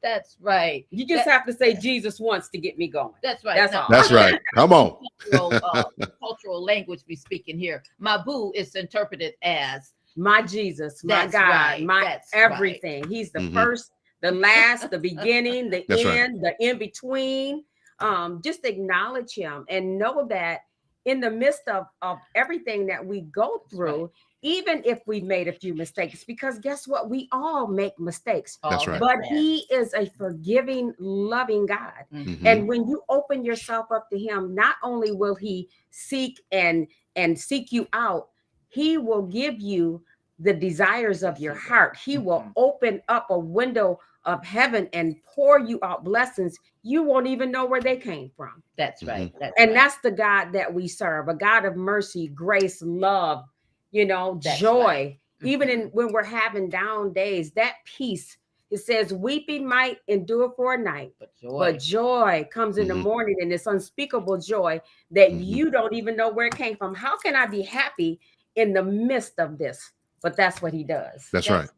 That's 0.02 0.36
right. 0.40 0.86
You 0.90 1.06
just 1.06 1.26
have 1.26 1.46
to 1.46 1.52
say 1.52 1.74
Jesus 1.74 2.20
wants 2.20 2.48
to 2.50 2.58
get 2.58 2.76
me 2.78 2.88
going. 2.88 3.14
That's 3.22 3.44
right. 3.44 3.56
That's 3.56 3.72
Now, 3.72 3.82
all. 3.82 3.88
That's 3.90 4.12
right. 4.12 4.36
Come 4.54 4.72
on. 4.72 4.96
Cultural, 5.30 5.58
uh, 5.62 5.88
cultural 6.20 6.62
language 6.62 7.00
we 7.08 7.16
speaking 7.16 7.58
here. 7.58 7.82
Mabu 8.00 8.52
is 8.54 8.74
interpreted 8.74 9.34
as 9.42 9.94
My 10.16 10.42
Jesus, 10.42 11.02
my 11.04 11.22
That's 11.22 11.32
God, 11.32 11.48
right, 11.48 11.82
my 11.84 12.02
that's 12.02 12.34
right. 12.34 12.50
everything. 12.52 13.08
He's 13.08 13.32
the 13.32 13.40
Mhm. 13.40 13.54
first, 13.54 13.90
the 14.20 14.30
last, 14.32 14.90
the 14.90 14.98
beginning, 15.10 15.70
the 15.70 15.84
That's 15.88 16.04
right. 16.04 16.18
end, 16.20 16.44
the 16.44 16.54
in 16.60 16.78
between. 16.78 17.64
Um, 18.00 18.42
just 18.44 18.64
acknowledge 18.64 19.34
him 19.34 19.64
and 19.68 19.98
know 19.98 20.26
that 20.28 20.60
in 21.04 21.20
the 21.20 21.30
midst 21.30 21.68
of, 21.68 21.86
of 22.02 22.18
everything 22.34 22.86
that 22.86 23.04
we 23.04 23.22
go 23.22 23.62
through, 23.70 24.10
even 24.42 24.82
if 24.84 25.00
we 25.06 25.20
made 25.20 25.48
a 25.48 25.52
few 25.52 25.74
mistakes, 25.74 26.24
because 26.24 26.58
guess 26.58 26.86
what? 26.86 27.08
We 27.10 27.28
all 27.32 27.66
make 27.66 27.98
mistakes. 27.98 28.58
That's 28.62 28.86
all 28.86 28.92
right. 28.94 29.00
But 29.00 29.16
that. 29.18 29.26
he 29.28 29.66
is 29.70 29.92
a 29.94 30.06
forgiving, 30.06 30.94
loving 30.98 31.66
God. 31.66 31.92
Mhm. 32.12 32.24
Mhm. 32.38 32.46
and 32.46 32.68
when 32.68 32.88
you 32.88 33.02
open 33.08 33.44
yourself 33.44 33.86
up 33.90 34.08
to 34.10 34.18
him 34.18 34.54
not 34.54 34.76
only 34.82 35.12
will 35.12 35.34
he 35.34 35.68
seek 35.90 36.40
and 36.52 36.86
and 37.16 37.38
seek 37.38 37.72
you 37.72 37.86
out 37.92 38.28
he 38.68 38.98
will 38.98 39.22
give 39.22 39.60
you 39.60 40.02
the 40.40 40.52
desires 40.52 41.22
of 41.22 41.38
your 41.38 41.54
heart 41.54 41.96
he 41.96 42.18
will 42.18 42.40
Mhm. 42.40 42.52
open 42.56 43.02
up 43.08 43.26
a 43.30 43.38
window 43.38 43.98
of 44.24 44.44
heaven 44.44 44.88
and 44.92 45.16
pour 45.24 45.58
you 45.58 45.78
out 45.82 46.02
blessings 46.04 46.58
you 46.84 47.02
won't 47.02 47.26
even 47.26 47.50
know 47.50 47.64
where 47.64 47.80
they 47.80 47.96
came 47.96 48.30
from 48.36 48.62
That's 48.76 49.02
right. 49.02 49.32
That's 49.40 49.54
and 49.58 49.70
right. 49.70 49.74
that's 49.74 49.96
the 49.98 50.10
god 50.12 50.52
that 50.52 50.72
we 50.72 50.86
serve 50.86 51.28
a 51.28 51.34
god 51.34 51.64
of 51.64 51.74
mercy 51.76 52.28
grace 52.28 52.80
love 52.82 53.44
you 53.90 54.04
know 54.06 54.38
That's 54.42 54.60
joy 54.60 54.84
right. 54.84 55.20
even 55.42 55.68
Mhm. 55.68 55.72
in 55.72 55.80
when 55.92 56.12
we're 56.12 56.22
having 56.22 56.68
down 56.68 57.12
days 57.12 57.50
that 57.52 57.76
peace 57.84 58.36
it 58.70 58.78
says 58.78 59.12
weeping 59.12 59.66
might 59.66 59.98
endure 60.08 60.52
for 60.56 60.74
a 60.74 60.78
night 60.78 61.12
but 61.18 61.34
joy. 61.40 61.58
but 61.58 61.78
joy 61.78 62.48
comes 62.52 62.76
in 62.78 62.88
the 62.88 62.94
Mhm. 62.94 63.02
morning 63.02 63.36
and 63.40 63.52
it's 63.52 63.66
unspeakable 63.66 64.38
joy 64.38 64.80
that 65.10 65.30
Mhm. 65.30 65.44
you 65.46 65.70
don't 65.70 65.94
even 65.94 66.16
know 66.16 66.30
where 66.30 66.46
it 66.46 66.56
came 66.56 66.76
from. 66.76 66.94
How 66.94 67.16
can 67.18 67.36
I 67.36 67.46
be 67.46 67.62
happy 67.62 68.18
in 68.56 68.72
the 68.72 68.82
midst 68.82 69.38
of 69.38 69.58
this? 69.58 69.92
But 70.22 70.36
that's 70.36 70.60
what 70.62 70.72
he 70.72 70.82
does. 70.82 71.28
That's 71.32 71.48
right. 71.50 71.68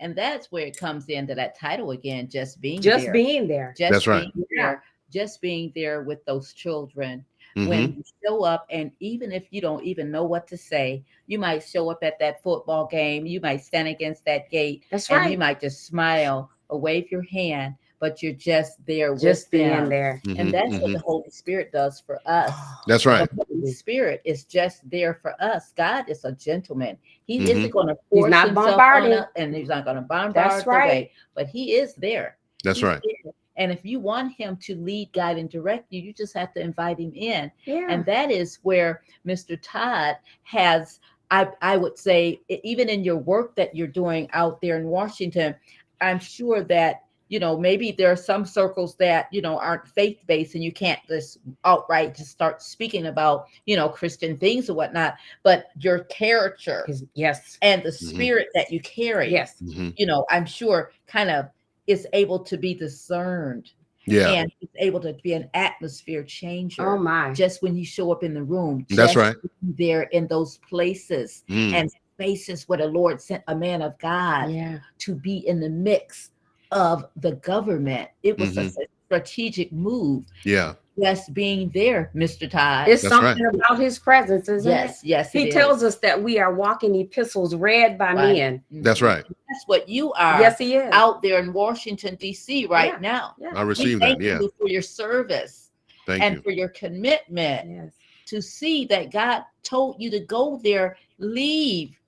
And 0.00 0.16
that's 0.16 0.50
where 0.50 0.66
it 0.66 0.76
comes 0.76 1.08
into 1.08 1.34
that 1.34 1.56
title 1.58 1.90
again, 1.92 2.28
just 2.28 2.60
being 2.60 2.80
Just 2.80 3.04
there. 3.04 3.12
being 3.12 3.46
there. 3.46 3.74
just 3.76 3.92
That's 3.92 4.06
right. 4.06 4.32
being 4.34 4.46
there, 4.56 4.82
just 5.12 5.40
being 5.40 5.70
there 5.74 6.02
with 6.02 6.24
those 6.24 6.52
children 6.54 7.24
Mhm. 7.56 7.68
when 7.68 7.80
you 7.96 8.02
show 8.24 8.44
up 8.44 8.64
and 8.70 8.92
even 9.00 9.32
if 9.32 9.42
you 9.50 9.60
don't 9.60 9.82
even 9.84 10.08
know 10.08 10.22
what 10.22 10.46
to 10.46 10.56
say 10.56 11.02
you 11.26 11.36
might 11.36 11.64
show 11.64 11.90
up 11.90 11.98
at 12.04 12.16
that 12.20 12.40
football 12.44 12.86
game 12.86 13.26
you 13.26 13.40
might 13.40 13.60
stand 13.60 13.88
against 13.88 14.24
that 14.24 14.48
gate 14.50 14.84
That's 14.88 15.10
and 15.10 15.28
you 15.32 15.36
might 15.36 15.60
just 15.60 15.84
smile 15.84 16.48
or 16.68 16.78
wave 16.78 17.10
your 17.10 17.24
hand 17.24 17.74
but 17.98 18.22
you're 18.22 18.32
just 18.34 18.78
there 18.86 19.16
Just 19.16 19.46
with 19.46 19.50
being 19.50 19.68
them. 19.70 19.88
there. 19.88 20.22
Mhm. 20.26 20.38
and 20.38 20.54
that's 20.54 20.70
what 20.74 20.90
Mhm. 20.90 20.92
the 20.92 20.98
holy 21.00 21.30
spirit 21.30 21.72
does 21.72 21.98
for 21.98 22.20
us 22.24 22.54
That's 22.86 23.04
right. 23.04 23.28
the 23.28 23.44
Holy 23.60 23.72
Spirit 23.72 24.20
is 24.24 24.44
just 24.44 24.88
there 24.90 25.14
for 25.14 25.34
us. 25.42 25.72
God 25.76 26.08
is 26.08 26.24
a 26.24 26.32
gentleman. 26.32 26.96
He 27.24 27.38
Mhm. 27.40 27.48
isn't 27.50 27.70
going 27.70 27.88
to 27.88 27.96
force 28.10 28.30
not 28.30 28.46
himself 28.48 28.66
bombarding. 28.70 29.12
on 29.12 29.18
us, 29.18 29.28
and 29.36 29.54
he's 29.54 29.68
not 29.68 29.84
going 29.84 29.96
to 29.96 30.02
bombard 30.02 30.34
That's 30.34 30.60
us 30.62 30.66
right. 30.66 30.84
away. 30.84 31.12
But 31.34 31.46
he 31.48 31.72
is 31.74 31.94
there. 31.94 32.36
That's 32.64 32.78
He's 32.78 32.84
right. 32.84 33.02
there. 33.24 33.32
And 33.56 33.70
if 33.70 33.84
you 33.84 34.00
want 34.00 34.32
him 34.32 34.56
to 34.62 34.74
lead, 34.76 35.12
guide, 35.12 35.36
and 35.36 35.50
direct 35.50 35.92
you, 35.92 36.00
you 36.00 36.12
just 36.14 36.32
have 36.34 36.54
to 36.54 36.60
invite 36.60 36.98
him 36.98 37.12
in. 37.14 37.52
Yeah. 37.64 37.86
And 37.90 38.04
that 38.06 38.30
is 38.30 38.58
where 38.62 39.02
Mr. 39.26 39.58
Todd 39.62 40.16
has, 40.44 41.00
I, 41.30 41.48
I 41.60 41.76
would 41.76 41.98
say, 41.98 42.40
even 42.48 42.88
in 42.88 43.04
your 43.04 43.18
work 43.18 43.54
that 43.56 43.74
you're 43.76 43.86
doing 43.86 44.28
out 44.32 44.60
there 44.62 44.78
in 44.78 44.86
Washington, 44.86 45.54
I'm 46.00 46.18
sure 46.18 46.62
that, 46.64 47.02
you 47.30 47.38
know, 47.38 47.56
maybe 47.56 47.92
there 47.92 48.10
are 48.10 48.16
some 48.16 48.44
circles 48.44 48.96
that, 48.96 49.28
you 49.32 49.40
know, 49.40 49.56
aren't 49.56 49.86
faith 49.88 50.18
based 50.26 50.56
and 50.56 50.64
you 50.64 50.72
can't 50.72 50.98
just 51.08 51.38
outright 51.64 52.14
just 52.16 52.30
start 52.32 52.60
speaking 52.60 53.06
about, 53.06 53.46
you 53.66 53.76
know, 53.76 53.88
Christian 53.88 54.36
things 54.36 54.68
or 54.68 54.74
whatnot, 54.74 55.14
but 55.44 55.66
your 55.78 56.00
character 56.04 56.82
His- 56.88 57.04
yes. 57.14 57.56
and 57.62 57.84
the 57.84 57.90
Mhm. 57.90 58.12
spirit 58.14 58.48
that 58.54 58.72
you 58.72 58.80
carry, 58.80 59.30
Yes. 59.30 59.62
Mhm. 59.62 59.94
you 59.96 60.06
know, 60.06 60.26
I'm 60.28 60.44
sure 60.44 60.90
kind 61.06 61.30
of 61.30 61.46
is 61.86 62.04
able 62.14 62.40
to 62.40 62.56
be 62.56 62.74
discerned 62.74 63.70
Yeah. 64.06 64.30
and 64.32 64.50
is 64.60 64.68
able 64.80 64.98
to 64.98 65.12
be 65.22 65.32
an 65.34 65.48
atmosphere 65.54 66.24
changer 66.24 66.84
Oh 66.84 66.98
my. 66.98 67.32
just 67.32 67.62
when 67.62 67.76
you 67.76 67.84
show 67.84 68.10
up 68.10 68.24
in 68.24 68.34
the 68.34 68.42
room. 68.42 68.84
That's 68.90 69.14
right. 69.14 69.36
be 69.40 69.48
There 69.78 70.02
in 70.10 70.26
those 70.26 70.58
places 70.68 71.44
Mm. 71.48 71.74
and 71.74 71.90
spaces 72.16 72.68
where 72.68 72.78
the 72.78 72.88
Lord 72.88 73.20
sent 73.22 73.44
a 73.46 73.54
man 73.54 73.82
of 73.82 73.96
God 73.98 74.50
Yeah. 74.50 74.80
to 74.98 75.14
be 75.14 75.46
in 75.46 75.60
the 75.60 75.70
mix 75.70 76.30
of 76.70 77.04
the 77.16 77.32
government. 77.36 78.08
It 78.22 78.38
was 78.38 78.56
Mhm. 78.56 78.76
a 78.78 78.86
strategic 79.06 79.72
move. 79.72 80.24
Yeah. 80.44 80.74
Just 81.00 81.32
being 81.32 81.70
there, 81.70 82.10
Mr. 82.14 82.50
Todd. 82.50 82.86
It's 82.88 83.02
That's 83.02 83.14
right. 83.14 83.36
something 83.36 83.46
about 83.46 83.78
his 83.80 83.98
presence, 83.98 84.48
isn't 84.48 84.70
yes, 84.70 85.00
yes. 85.02 85.34
it? 85.34 85.38
He 85.38 85.48
it 85.48 85.52
tells 85.52 85.78
is. 85.78 85.94
us 85.94 85.96
that 86.00 86.22
we 86.22 86.38
are 86.38 86.52
walking 86.52 86.94
epistles 86.96 87.54
read 87.54 87.96
by 87.96 88.12
Right. 88.12 88.36
men. 88.36 88.62
That's 88.70 89.00
right. 89.00 89.24
That's 89.24 89.64
what 89.66 89.88
you 89.88 90.12
are 90.12 90.40
Yes, 90.40 90.58
he 90.58 90.74
is. 90.76 90.90
out 90.92 91.22
there 91.22 91.38
in 91.38 91.52
Washington, 91.54 92.16
D.C. 92.16 92.66
right 92.66 92.92
Yeah. 92.94 92.98
now. 93.00 93.34
Yeah. 93.40 93.48
I 93.54 93.62
We 93.62 93.68
received 93.70 94.02
that. 94.02 94.20
Yeah. 94.20 94.40
you 94.40 94.52
for 94.60 94.68
your 94.68 94.82
service 94.82 95.70
Thank 96.06 96.22
and 96.22 96.36
you. 96.36 96.42
for 96.42 96.50
your 96.50 96.68
commitment. 96.68 97.70
Yes. 97.70 97.92
to 98.26 98.40
see 98.40 98.84
that 98.84 99.10
God 99.10 99.42
told 99.64 99.96
you 100.00 100.08
to 100.08 100.20
go 100.20 100.60
there, 100.62 100.96
leave 101.18 101.98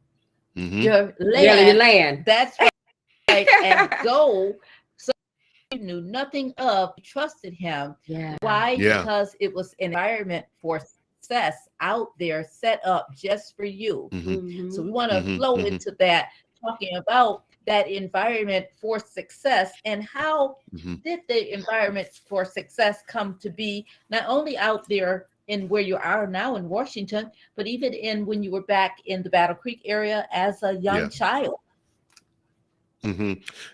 Mhm. 0.57 0.83
your 0.85 1.15
Yeah, 1.19 1.55
land. 1.65 1.79
land. 1.79 2.23
That's 2.25 2.57
right, 3.33 3.53
and 3.63 3.91
go. 4.03 4.55
So 4.97 5.13
you 5.73 5.81
knew 5.81 6.01
nothing 6.03 6.53
of, 6.59 6.93
you 6.97 7.03
trusted 7.03 7.55
Him. 7.55 7.97
Yeah. 8.07 8.37
Why? 8.41 8.73
Yeah. 8.77 9.03
Because 9.03 9.35
it 9.41 9.53
was 9.55 9.75
an 9.81 9.87
environment 9.93 10.47
for 10.61 10.81
success 10.81 11.69
out 11.81 12.09
there, 12.19 12.45
set 12.45 12.81
up 12.85 13.09
just 13.17 13.57
for 13.57 13.65
you. 13.65 14.11
Mhm. 14.13 14.43
Mhm. 14.47 14.73
So 14.73 14.83
we 14.83 14.91
want 14.91 15.13
to 15.13 15.23
Mhm, 15.23 15.37
flow 15.37 15.57
mhm. 15.57 15.67
into 15.67 15.93
that, 15.99 16.29
talking 16.61 16.97
about 16.97 17.45
that 17.67 17.89
environment 17.89 18.67
for 18.81 18.99
success 18.99 19.73
and 19.85 20.03
how 20.05 20.57
Mhm. 20.73 21.03
did 21.05 21.21
the 21.29 21.53
environment 21.55 22.09
for 22.29 22.45
success 22.45 23.03
come 23.07 23.39
to 23.41 23.51
be 23.51 23.87
not 24.11 24.25
only 24.29 24.57
out 24.59 24.89
there 24.89 25.27
in 25.49 25.69
where 25.69 25.83
you 25.83 25.97
are 25.97 26.27
now 26.27 26.57
in 26.57 26.69
Washington, 26.69 27.31
but 27.57 27.67
even 27.67 27.93
in 27.93 28.27
when 28.27 28.43
you 28.43 28.51
were 28.53 28.63
back 28.63 28.99
in 29.07 29.23
the 29.23 29.31
Battle 29.31 29.57
Creek 29.57 29.81
area 29.85 30.27
as 30.33 30.63
a 30.63 30.75
young 30.77 31.09
Yeah. 31.09 31.09
child. 31.11 31.57
Hmm 33.05 33.33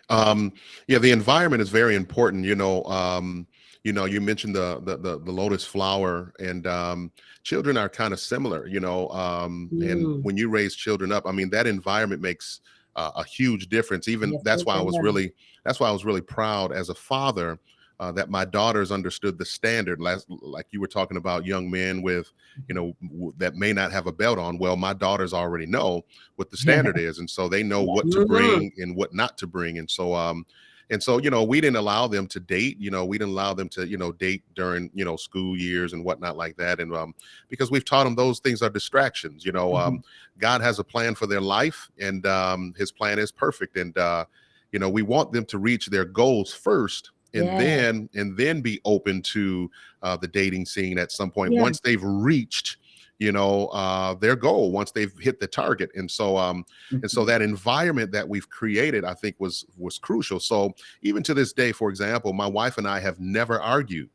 Um, 0.08 0.52
yeah, 0.86 0.98
the 0.98 1.10
environment 1.10 1.60
is 1.62 1.68
very 1.68 1.94
important. 1.94 2.44
You 2.44 2.54
know, 2.54 2.82
um, 2.84 3.46
you 3.84 3.92
know, 3.92 4.06
you 4.06 4.20
mentioned 4.20 4.54
the 4.54 4.80
the 4.80 4.96
the, 4.96 5.20
the 5.20 5.32
lotus 5.32 5.64
flower, 5.64 6.32
and 6.40 6.66
um, 6.66 7.12
children 7.42 7.76
are 7.76 7.88
kind 7.88 8.12
of 8.14 8.20
similar. 8.20 8.66
You 8.66 8.80
know, 8.80 9.08
um, 9.10 9.72
Mm. 9.72 9.80
and 9.82 10.10
when 10.22 10.36
you 10.36 10.48
raise 10.48 10.74
children 10.74 11.12
up, 11.12 11.24
I 11.26 11.32
mean, 11.32 11.50
that 11.50 11.66
environment 11.66 12.22
makes 12.22 12.60
uh, 12.96 13.12
a 13.16 13.24
huge 13.24 13.68
difference. 13.68 14.08
Even 14.08 14.38
Yes, 14.38 14.42
that's 14.42 14.64
why 14.64 14.76
I 14.76 14.80
was 14.80 15.00
really 15.00 15.32
that's 15.64 15.78
why 15.80 15.88
I 15.88 15.92
was 15.92 16.04
really 16.06 16.22
proud 16.22 16.72
as 16.72 16.88
a 16.88 16.94
father. 16.94 17.58
Uh, 18.00 18.12
that 18.12 18.30
my 18.30 18.44
daughters 18.44 18.92
understood 18.92 19.36
the 19.38 19.44
standard 19.44 20.00
last 20.00 20.24
like 20.28 20.66
you 20.70 20.80
were 20.80 20.86
talking 20.86 21.16
about 21.16 21.44
young 21.44 21.68
men 21.68 22.00
with 22.00 22.32
you 22.68 22.74
know 22.74 22.96
w- 23.02 23.32
that 23.36 23.56
may 23.56 23.72
not 23.72 23.90
have 23.90 24.06
a 24.06 24.12
belt 24.12 24.38
on 24.38 24.56
well 24.56 24.76
my 24.76 24.92
daughters 24.92 25.32
already 25.32 25.66
know 25.66 26.04
what 26.36 26.48
the 26.48 26.56
standard 26.56 26.96
is 27.08 27.18
and 27.18 27.28
so 27.28 27.48
they 27.48 27.62
know 27.62 27.82
what 27.82 28.08
to 28.12 28.20
Mhm. 28.20 28.28
bring 28.28 28.72
and 28.78 28.94
what 28.94 29.12
not 29.12 29.36
to 29.38 29.48
bring 29.48 29.78
and 29.78 29.90
so 29.90 30.14
um 30.14 30.46
and 30.90 31.02
so 31.02 31.18
you 31.18 31.28
know 31.28 31.42
we 31.42 31.60
didn't 31.60 31.76
allow 31.76 32.06
them 32.06 32.26
to 32.28 32.40
date 32.40 32.78
you 32.78 32.90
know 32.90 33.04
we 33.04 33.18
didn't 33.18 33.32
allow 33.32 33.52
them 33.52 33.68
to 33.68 33.86
you 33.86 33.96
know 33.96 34.12
date 34.12 34.42
during 34.54 34.90
you 34.94 35.04
know 35.04 35.16
school 35.16 35.56
years 35.56 35.92
and 35.92 36.04
whatnot 36.04 36.36
like 36.36 36.56
that 36.56 36.80
and 36.80 36.94
um 36.94 37.12
because 37.48 37.70
we've 37.70 37.84
taught 37.84 38.04
them 38.04 38.14
those 38.14 38.38
things 38.38 38.62
are 38.62 38.70
distractions 38.70 39.44
you 39.44 39.52
know 39.52 39.76
um 39.76 40.00
god 40.38 40.60
has 40.60 40.78
a 40.78 40.84
plan 40.84 41.14
for 41.14 41.26
their 41.26 41.40
life 41.40 41.90
and 42.00 42.26
um 42.26 42.72
his 42.78 42.92
plan 42.92 43.18
is 43.18 43.32
perfect 43.32 43.76
and 43.76 43.98
uh 43.98 44.24
you 44.72 44.78
know 44.78 44.88
we 44.88 45.02
want 45.02 45.32
them 45.32 45.44
to 45.44 45.58
reach 45.58 45.86
their 45.86 46.04
goals 46.04 46.52
first 46.52 47.10
and 47.34 47.48
Yeah. 47.50 47.56
then 47.58 48.08
and 48.14 48.36
then 48.36 48.60
be 48.60 48.80
open 48.84 49.22
to 49.22 49.70
uh 50.02 50.16
the 50.16 50.28
dating 50.28 50.64
scene 50.66 50.98
at 50.98 51.12
some 51.12 51.30
point 51.30 51.52
Yeah. 51.52 51.60
once 51.60 51.80
they've 51.80 52.02
reached 52.02 52.78
you 53.18 53.32
know 53.32 53.66
uh 53.68 54.14
their 54.14 54.36
goal 54.36 54.70
once 54.72 54.92
they've 54.92 55.12
hit 55.18 55.40
the 55.40 55.46
target 55.46 55.90
and 55.94 56.10
so 56.10 56.36
um 56.36 56.64
and 56.90 57.10
so 57.10 57.24
that 57.24 57.42
environment 57.42 58.12
that 58.12 58.26
we've 58.28 58.48
created 58.48 59.04
i 59.04 59.12
think 59.12 59.34
was 59.38 59.66
was 59.76 59.98
crucial 59.98 60.38
so 60.40 60.72
even 61.02 61.22
to 61.22 61.34
this 61.34 61.52
day 61.52 61.72
for 61.72 61.90
example 61.90 62.32
my 62.32 62.46
wife 62.46 62.78
and 62.78 62.86
i 62.88 62.98
have 63.00 63.18
never 63.20 63.60
argued 63.60 64.08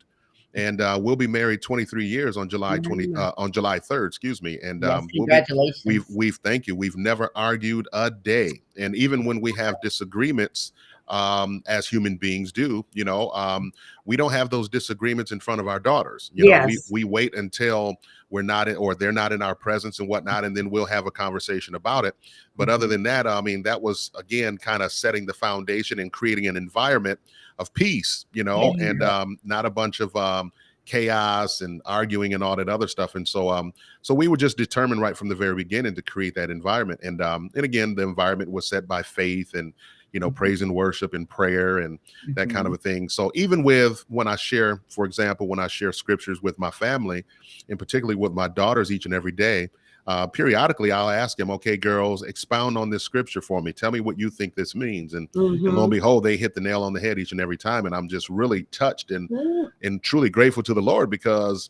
and 0.56 0.82
uh, 0.82 1.00
we'll 1.02 1.16
be 1.16 1.26
married 1.28 1.62
23 1.62 2.06
years 2.06 2.38
on 2.38 2.48
july 2.48 2.78
20 2.80 3.08
Mm. 3.08 3.18
uh, 3.18 3.34
on 3.38 3.52
july 3.52 3.78
3rd 3.80 4.08
excuse 4.08 4.42
me 4.42 4.58
and 4.64 4.84
Yes, 4.84 4.92
um 4.92 5.08
we'll 5.14 5.28
be, 5.28 5.32
congratulations. 5.32 5.84
we've 5.86 6.06
we've 6.16 6.36
thank 6.38 6.66
you 6.68 6.76
we've 6.76 6.96
never 6.98 7.30
argued 7.36 7.88
a 7.94 8.10
day 8.10 8.62
and 8.78 8.96
even 8.96 9.26
when 9.26 9.42
we 9.42 9.52
have 9.54 9.76
disagreements 9.82 10.72
um 11.10 11.62
as 11.68 11.86
human 11.86 12.16
beings 12.16 12.52
do 12.52 12.86
you 12.94 13.04
know 13.04 13.30
um 13.32 13.72
we 14.06 14.16
don't 14.16 14.32
have 14.32 14.50
those 14.50 14.70
disagreements 14.70 15.32
in 15.34 15.40
front 15.40 15.60
of 15.60 15.68
our 15.68 15.80
daughters 15.80 16.32
you 16.34 16.46
know 16.46 16.66
we, 16.66 16.74
Yes. 16.74 16.90
we 16.92 17.04
wait 17.04 17.36
until 17.36 17.96
we're 18.30 18.42
not 18.42 18.70
in 18.70 18.78
or 18.78 18.96
they're 18.96 19.12
not 19.12 19.34
in 19.34 19.42
our 19.42 19.54
presence 19.54 20.00
and 20.00 20.08
whatnot 20.08 20.46
and 20.46 20.56
then 20.56 20.70
we'll 20.70 20.86
have 20.86 21.06
a 21.06 21.12
conversation 21.12 21.76
about 21.76 22.06
it 22.06 22.16
but 22.56 22.70
other 22.70 22.88
than 22.88 23.04
that 23.04 23.28
i 23.28 23.42
mean 23.42 23.62
that 23.64 23.82
was 23.82 24.12
again 24.16 24.58
kind 24.58 24.82
of 24.82 24.94
setting 24.94 25.26
the 25.26 25.34
foundation 25.34 26.00
and 26.00 26.14
creating 26.14 26.48
an 26.48 26.56
environment 26.56 27.20
of 27.60 27.74
peace 27.74 28.26
you 28.32 28.44
know 28.46 28.74
Yeah. 28.78 28.90
and 28.90 29.04
um 29.04 29.38
not 29.44 29.66
a 29.66 29.70
bunch 29.70 30.00
of 30.00 30.16
um 30.16 30.54
chaos 30.86 31.62
and 31.62 31.82
arguing 31.86 32.34
and 32.34 32.44
all 32.44 32.56
that 32.58 32.68
other 32.68 32.88
stuff 32.90 33.16
and 33.16 33.26
so 33.28 33.50
um 33.50 33.74
so 34.02 34.14
we 34.14 34.28
were 34.28 34.36
just 34.38 34.58
determined 34.58 35.02
right 35.02 35.16
from 35.16 35.30
the 35.30 35.36
very 35.36 35.56
beginning 35.56 35.96
to 35.96 36.02
create 36.02 36.36
that 36.36 36.50
environment 36.50 37.00
and 37.04 37.22
um 37.22 37.50
and 37.56 37.64
again 37.64 37.96
the 37.96 38.04
environment 38.04 38.52
was 38.52 38.68
set 38.68 38.86
by 38.88 39.02
faith 39.02 39.54
and 39.54 39.74
you 40.14 40.20
know 40.20 40.32
praise 40.32 40.62
and 40.62 40.74
worship 40.74 41.14
and 41.14 41.28
prayer 41.28 41.80
and 41.80 42.00
that 42.36 42.50
kind 42.50 42.66
of 42.68 42.74
a 42.74 42.78
thing. 42.78 43.10
So 43.10 43.32
even 43.36 43.64
with 43.64 44.06
when 44.08 44.28
i 44.28 44.36
share 44.36 44.82
for 44.88 45.06
example 45.06 45.48
when 45.48 45.60
i 45.60 45.68
share 45.68 45.92
scriptures 45.92 46.42
with 46.42 46.58
my 46.58 46.72
family 46.72 47.26
and 47.68 47.78
particularly 47.78 48.16
with 48.16 48.32
my 48.32 48.48
daughters 48.48 48.92
each 48.92 49.06
and 49.06 49.14
every 49.14 49.32
day 49.32 49.70
uh, 50.06 50.28
periodically 50.28 50.92
i'll 50.92 51.10
ask 51.10 51.38
them 51.38 51.50
okay 51.50 51.76
girls 51.76 52.24
expound 52.24 52.78
on 52.78 52.90
this 52.90 53.04
scripture 53.04 53.42
for 53.42 53.62
me. 53.62 53.74
Tell 53.74 53.92
me 53.92 54.02
what 54.02 54.20
you 54.20 54.30
think 54.30 54.54
this 54.54 54.76
means. 54.76 55.14
And, 55.16 55.28
and 55.34 55.64
lo 55.66 55.82
Mhm. 55.82 55.84
and 55.84 55.92
behold 55.92 56.24
they 56.24 56.38
hit 56.38 56.54
the 56.54 56.62
nail 56.62 56.84
on 56.84 56.94
the 56.94 57.00
head 57.00 57.18
each 57.20 57.32
and 57.32 57.42
every 57.42 57.58
time 57.58 57.86
and 57.86 57.96
i'm 57.96 58.08
just 58.08 58.30
really 58.30 58.64
touched 58.64 59.12
and 59.12 59.30
Ooh, 59.32 59.72
and 59.82 60.02
truly 60.04 60.30
grateful 60.30 60.64
to 60.64 60.74
the 60.74 60.82
Lord 60.82 61.10
because 61.10 61.70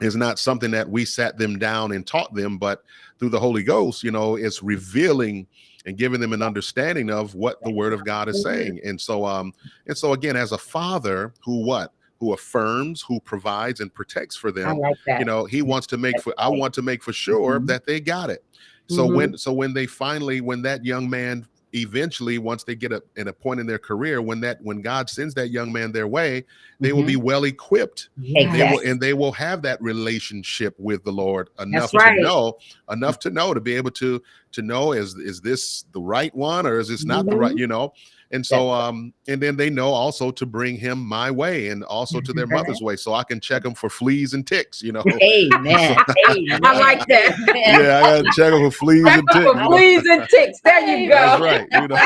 it's 0.00 0.16
not 0.16 0.38
something 0.38 0.70
that 0.70 0.88
we 0.88 1.04
sat 1.04 1.36
them 1.36 1.58
down 1.58 1.92
and 1.92 2.06
taught 2.06 2.34
them, 2.34 2.56
but 2.56 2.82
through 3.18 3.28
the 3.28 3.38
Holy 3.38 3.62
Ghost, 3.62 4.02
you 4.02 4.10
know, 4.10 4.36
it's 4.36 4.62
revealing 4.62 5.46
and 5.86 5.96
giving 5.96 6.20
them 6.20 6.32
an 6.32 6.42
understanding 6.42 7.10
of 7.10 7.34
what 7.34 7.62
the 7.64 7.70
Word 7.70 7.92
of 7.92 8.04
God 8.04 8.28
is 8.28 8.38
Mhm. 8.38 8.42
saying. 8.42 8.80
And 8.84 9.00
so, 9.00 9.24
um, 9.24 9.52
and 9.86 9.96
so 9.96 10.12
again, 10.12 10.36
as 10.36 10.52
a 10.52 10.58
father 10.58 11.34
who 11.44 11.64
what 11.64 11.92
who 12.18 12.34
affirms, 12.34 13.00
who 13.02 13.18
provides 13.20 13.80
and 13.80 13.92
protects 13.94 14.36
for 14.36 14.52
them, 14.52 14.78
like 15.06 15.18
you 15.18 15.24
know, 15.24 15.44
he 15.46 15.62
wants 15.62 15.86
to 15.88 15.96
make 15.96 16.18
for 16.20 16.34
I 16.38 16.48
want 16.48 16.74
to 16.74 16.82
make 16.82 17.02
for 17.02 17.12
sure 17.14 17.60
Mhm. 17.60 17.66
that 17.66 17.86
they 17.86 18.00
got 18.00 18.30
it. 18.30 18.44
So 18.88 19.06
Mhm. 19.06 19.14
when 19.14 19.38
so 19.38 19.52
when 19.52 19.72
they 19.74 19.86
finally 19.86 20.40
when 20.40 20.62
that 20.62 20.84
young 20.84 21.08
man 21.08 21.46
eventually 21.72 22.38
once 22.38 22.64
they 22.64 22.74
get 22.74 22.92
a, 22.92 23.02
in 23.16 23.28
a 23.28 23.32
point 23.32 23.60
in 23.60 23.66
their 23.66 23.78
career 23.78 24.20
when 24.20 24.40
that 24.40 24.60
when 24.62 24.80
God 24.82 25.08
sends 25.08 25.34
that 25.34 25.50
young 25.50 25.72
man 25.72 25.92
their 25.92 26.08
way 26.08 26.44
they 26.80 26.92
will 26.92 27.02
Mhm. 27.02 27.06
be 27.08 27.16
well 27.16 27.44
equipped 27.44 28.08
Yes. 28.16 28.52
they 28.52 28.62
will 28.72 28.80
and 28.90 29.00
they 29.00 29.12
will 29.14 29.32
have 29.32 29.62
that 29.62 29.80
relationship 29.82 30.74
with 30.78 31.04
the 31.04 31.12
lord 31.12 31.48
enough 31.60 31.90
to 31.92 31.98
know 32.22 32.56
enough 32.90 33.18
to 33.20 33.30
know 33.30 33.54
to 33.54 33.60
be 33.60 33.74
able 33.74 33.90
to 33.92 34.20
to 34.52 34.62
know 34.62 34.92
is 34.92 35.14
is 35.16 35.40
this 35.40 35.84
the 35.92 36.00
right 36.00 36.34
one 36.34 36.66
or 36.66 36.78
is 36.80 36.88
this 36.88 37.04
not 37.04 37.26
the 37.26 37.36
right 37.36 37.54
Mhm. 37.54 37.58
you 37.60 37.66
know 37.66 37.92
and 38.32 38.44
so 38.46 38.70
um 38.70 39.12
and 39.28 39.42
then 39.42 39.56
they 39.56 39.68
know 39.70 39.88
also 39.88 40.30
to 40.30 40.46
bring 40.46 40.76
him 40.76 40.98
my 40.98 41.30
way 41.30 41.68
and 41.68 41.82
also 41.84 42.20
to 42.20 42.32
their 42.32 42.46
mother's 42.58 42.80
way 42.80 42.94
so 42.96 43.12
i 43.14 43.24
can 43.24 43.40
check 43.40 43.62
them 43.62 43.74
for 43.74 43.88
fleas 43.90 44.34
and 44.34 44.46
ticks 44.46 44.82
you 44.82 44.92
know 44.92 45.02
Amen. 45.22 45.96
Amen. 46.28 46.60
I 46.64 46.78
like 46.78 47.06
that. 47.06 47.36
Yeah 47.54 47.98
i 47.98 48.00
gotta 48.02 48.30
check 48.34 48.52
them 48.52 48.70
for 48.70 48.76
fleas 48.76 49.06
and 49.06 49.28
ticks 49.32 49.44
you 49.44 49.54
know? 49.54 49.66
Fleas 49.68 50.04
and 50.06 50.28
ticks. 50.28 50.60
There 50.62 50.86
you 50.86 51.08
go. 51.08 51.14
that's 51.14 51.40
right 51.42 51.66
you 51.72 51.88
know 51.88 51.98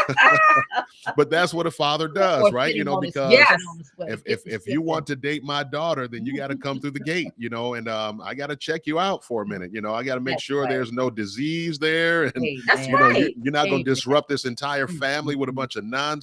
but 1.16 1.30
that's 1.30 1.52
what 1.52 1.66
a 1.66 1.70
father 1.70 2.08
does 2.08 2.50
right 2.52 2.74
you 2.74 2.84
know 2.84 3.00
because 3.00 3.32
Yes. 3.34 3.50
get 3.50 3.60
him 3.60 3.66
on 3.68 3.78
his 3.78 3.92
way. 3.96 4.06
if 4.12 4.22
if 4.26 4.46
if 4.46 4.66
you 4.66 4.80
want 4.82 5.06
to 5.08 5.16
date 5.16 5.42
my 5.42 5.62
daughter, 5.64 6.06
then 6.08 6.24
you 6.24 6.36
got 6.36 6.48
to 6.48 6.56
come 6.56 6.80
through 6.80 6.92
the 6.92 7.00
gate, 7.00 7.32
you 7.36 7.48
know, 7.48 7.74
and 7.74 7.88
um, 7.88 8.20
I 8.20 8.34
got 8.34 8.48
to 8.48 8.56
check 8.56 8.86
you 8.86 8.98
out 8.98 9.24
for 9.24 9.42
a 9.42 9.46
minute, 9.46 9.72
you 9.72 9.80
know. 9.80 9.94
I 9.94 10.02
got 10.02 10.14
to 10.16 10.20
make 10.20 10.34
That's 10.34 10.42
sure 10.42 10.62
right. 10.62 10.70
there's 10.70 10.92
no 10.92 11.10
disease 11.10 11.78
there, 11.78 12.24
and. 12.24 12.32
That's 12.66 12.86
you 12.86 12.92
know 12.98 13.08
you, 13.08 13.24
right. 13.24 13.34
you're 13.42 13.52
not 13.52 13.64
going 13.64 13.74
Amen. 13.74 13.84
to 13.84 13.90
disrupt 13.90 14.28
this 14.28 14.44
entire 14.44 14.86
Mm, 14.86 14.98
family 14.98 15.36
with 15.36 15.48
a 15.48 15.52
mm, 15.52 15.56
bunch 15.56 15.76
of 15.76 15.84
nonsense. 15.84 16.13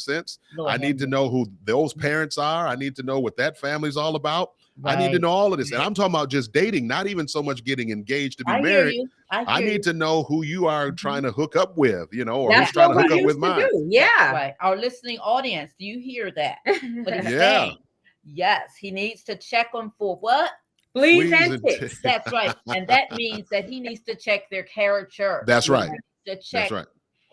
Lord 0.56 0.72
I 0.72 0.78
need 0.78 0.98
to 1.00 1.08
know 1.08 1.30
who 1.30 1.46
those 1.64 1.94
parents 1.94 2.38
are. 2.38 2.68
I 2.68 2.76
need 2.76 2.96
to 2.98 3.04
know 3.04 3.20
what 3.20 3.36
that 3.38 3.58
family's 3.58 3.98
all 3.98 4.16
about. 4.16 4.52
I 4.86 4.96
need 4.96 5.12
to 5.12 5.20
know 5.20 5.30
all 5.30 5.52
of 5.54 5.60
this, 5.60 5.72
and 5.72 5.82
I'm 5.82 5.94
talking 5.94 6.14
about 6.16 6.30
just 6.30 6.54
dating, 6.54 6.88
not 6.88 7.06
even 7.06 7.28
so 7.28 7.44
much 7.44 7.64
getting 7.64 7.92
engaged 7.92 8.38
to 8.40 8.46
be 8.46 8.52
I 8.52 8.56
hear 8.56 8.64
married. 8.64 8.96
you. 8.96 9.10
I, 9.30 9.44
I 9.48 9.60
need 9.62 9.74
you. 9.74 9.80
to 9.84 9.94
know 9.94 10.24
who 10.24 10.44
you 10.44 10.66
are 10.68 10.90
Mhm. 10.92 10.98
trying 10.98 11.24
to 11.24 11.32
hook 11.32 11.56
up 11.56 11.78
with, 11.78 12.08
you 12.12 12.26
know, 12.26 12.42
or 12.44 12.50
That's 12.52 12.70
who's 12.70 12.74
trying 12.74 12.94
to 12.94 13.02
hook 13.02 13.12
up 13.12 13.18
with 13.24 13.36
used 13.36 13.36
to 13.36 13.40
mine. 13.42 13.60
do. 13.60 13.62
That's 13.74 13.84
Yeah. 13.90 14.32
right. 14.32 14.56
Our 14.60 14.76
listening 14.78 15.20
audience, 15.20 15.74
do 15.78 15.86
you 15.86 16.00
hear 16.00 16.32
that? 16.32 16.58
Yeah. 16.66 17.22
saying? 17.22 17.78
Yes, 18.24 18.76
he 18.80 18.92
needs 18.92 19.24
to 19.26 19.36
check 19.36 19.72
them 19.72 19.92
for 20.00 20.16
what? 20.18 20.52
Fleas 20.94 21.30
Fleas 21.30 21.42
and 21.44 21.54
and 21.54 21.64
ticks. 21.64 21.80
ticks. 21.80 22.02
That's 22.02 22.32
right. 22.32 22.56
And 22.68 22.88
that 22.88 23.12
means 23.12 23.48
that 23.50 23.70
he 23.70 23.80
needs 23.80 24.02
to 24.02 24.16
check 24.16 24.50
their 24.50 24.64
character. 24.64 25.44
That's 25.48 25.68
He 25.68 25.72
right. 25.74 25.92
To 26.28 26.36
check 26.38 26.70
That's 26.70 26.72
right. 26.72 26.86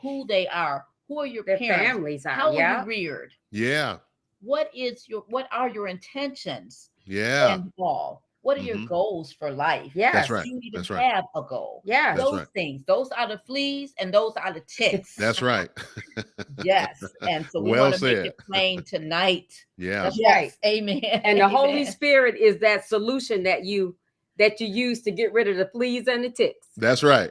who 0.02 0.24
they 0.28 0.46
are. 0.48 0.84
Who 1.09 1.18
are 1.20 1.26
your 1.26 1.44
Their 1.44 1.59
parents? 1.59 1.84
families 1.86 2.26
are. 2.26 2.30
How 2.34 2.52
yeah. 2.52 2.84
were 2.84 2.92
you 2.92 3.11
reared? 3.11 3.32
Yeah, 3.50 3.96
What 4.40 4.70
is 4.74 5.09
your 5.09 5.24
what 5.28 5.48
are 5.50 5.68
your 5.68 5.88
intentions 5.88 6.90
yeah, 7.04 7.54
involved? 7.54 8.22
What 8.42 8.56
are 8.56 8.62
your 8.62 8.76
Mhm. 8.76 8.88
goals 8.88 9.32
for 9.32 9.50
life? 9.50 9.90
Yeah, 9.94 10.12
That's 10.12 10.30
right. 10.30 10.44
Do 10.44 10.50
you 10.50 10.61
even 10.62 10.78
That's 10.78 10.90
right. 10.90 11.02
have 11.12 11.24
a 11.34 11.42
goal? 11.42 11.82
Yeah, 11.84 12.14
That's 12.14 12.22
those 12.30 12.38
right. 12.40 12.48
things. 12.54 12.84
Those 12.84 13.09
are 13.11 13.26
the 13.26 13.38
fleas 13.38 13.94
and 13.98 14.14
those 14.14 14.34
are 14.36 14.52
the 14.52 14.61
ticks. 14.68 15.16
that's 15.16 15.42
right. 15.42 15.68
yes. 16.64 17.02
And 17.22 17.44
so 17.50 17.61
we 17.61 17.72
Well 17.72 17.84
want 17.90 17.96
to 17.96 18.04
make 18.04 18.26
it 18.26 18.38
plain 18.38 18.82
tonight. 18.84 19.52
Yeah. 19.76 20.04
That's 20.04 20.18
yes. 20.18 20.30
right. 20.30 20.52
Amen. 20.64 21.20
And 21.24 21.40
the 21.40 21.48
Holy 21.48 21.84
Spirit 21.84 22.36
is 22.36 22.59
that 22.61 22.86
solution 22.86 23.42
that 23.42 23.64
you 23.64 23.96
that 24.39 24.61
you 24.61 24.66
use 24.66 25.03
to 25.03 25.11
get 25.11 25.32
rid 25.32 25.49
of 25.49 25.57
the 25.57 25.66
fleas 25.66 26.07
and 26.09 26.24
the 26.24 26.30
ticks. 26.30 26.68
That's 26.76 27.03
right. 27.03 27.30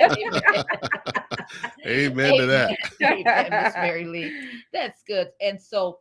Amen. 0.00 0.64
Amen 1.86 2.36
to 2.38 2.46
that. 2.46 2.76
Amen, 3.02 3.48
Miss 3.50 3.74
Marylee. 3.74 4.30
That's 4.72 5.02
good. 5.02 5.30
And 5.40 5.60
so 5.60 5.98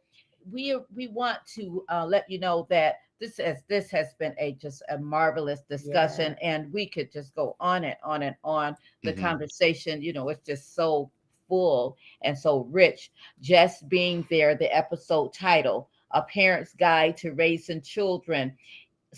we 0.51 0.77
we 0.95 1.07
want 1.07 1.39
to 1.55 1.83
uh, 1.89 2.05
let 2.05 2.29
you 2.29 2.39
know 2.39 2.67
that 2.69 2.95
this 3.19 3.37
has 3.37 3.57
this 3.67 3.89
has 3.91 4.13
been 4.19 4.33
a 4.39 4.53
just 4.53 4.81
a 4.89 4.97
marvelous 4.97 5.61
discussion, 5.69 6.35
and 6.41 6.71
we 6.73 6.87
could 6.87 7.11
just 7.11 7.33
go 7.35 7.55
on 7.59 7.83
and 7.83 7.95
on 8.03 8.23
and 8.23 8.35
on. 8.43 8.75
The 9.03 9.13
Mhm. 9.13 9.19
conversation, 9.21 10.01
you 10.01 10.13
know, 10.13 10.29
it's 10.29 10.45
just 10.45 10.75
so 10.75 11.11
full 11.47 11.97
and 12.21 12.37
so 12.37 12.61
rich. 12.71 13.11
Just 13.41 13.89
being 13.89 14.25
there, 14.29 14.55
the 14.55 14.75
episode 14.75 15.33
title, 15.33 15.89
"A 16.11 16.21
Parent's 16.23 16.73
Guide 16.73 17.17
to 17.17 17.31
Raising 17.33 17.81
Children." 17.81 18.55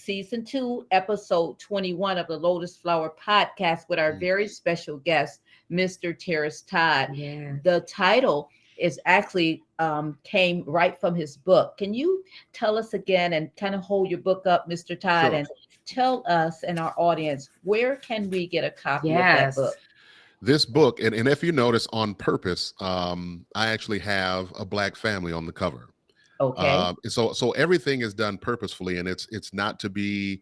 Season 0.04 0.44
two, 0.44 0.88
episode 0.90 1.60
21 1.60 2.18
of 2.18 2.26
the 2.26 2.36
Lotus 2.36 2.76
Flower 2.76 3.14
podcast 3.24 3.88
with 3.90 4.00
our 4.00 4.14
very 4.18 4.48
special 4.48 4.98
guest, 4.98 5.42
Mr. 5.72 6.18
Terris 6.18 6.64
Todd 6.66 7.16
Yeah. 7.16 7.58
the 7.64 7.82
title 7.82 8.50
is 8.80 9.00
actually 9.06 9.64
um, 9.78 10.18
came 10.24 10.64
right 10.66 11.00
from 11.00 11.14
his 11.14 11.38
book. 11.38 11.78
Can 11.78 11.94
you 11.94 12.24
tell 12.54 12.76
us 12.76 12.96
again 12.96 13.34
and 13.34 13.56
kind 13.56 13.76
of 13.76 13.82
hold 13.82 14.10
your 14.10 14.20
book 14.20 14.48
up, 14.48 14.68
Mr. 14.68 15.00
Todd, 15.00 15.28
Sure. 15.28 15.36
and 15.36 15.48
tell 15.86 16.24
us 16.28 16.64
and 16.64 16.80
our 16.80 16.96
audience 16.98 17.50
where 17.64 17.98
can 17.98 18.32
we 18.32 18.48
get 18.48 18.64
a 18.64 18.72
copy 18.72 19.10
Yes. 19.10 19.58
of 19.58 19.64
that 19.66 19.70
book? 19.70 19.76
this 20.42 20.66
book, 20.66 21.00
and, 21.02 21.14
and 21.16 21.28
if 21.28 21.42
you 21.44 21.52
notice 21.52 21.88
on 21.94 22.16
purpose, 22.16 22.74
um, 22.82 23.46
I 23.56 23.68
actually 23.68 24.00
have 24.00 24.52
a 24.60 24.66
black 24.66 24.96
family 24.96 25.32
on 25.32 25.46
the 25.46 25.54
cover. 25.54 25.88
Okay. 26.52 26.68
Um, 26.68 26.96
so 27.06 27.34
so 27.34 27.52
everything 27.52 28.02
is 28.02 28.14
done 28.14 28.38
purposefully, 28.38 28.98
and 28.98 29.08
it's 29.08 29.28
it's 29.32 29.54
not 29.54 29.80
to 29.80 29.90
be 29.90 30.42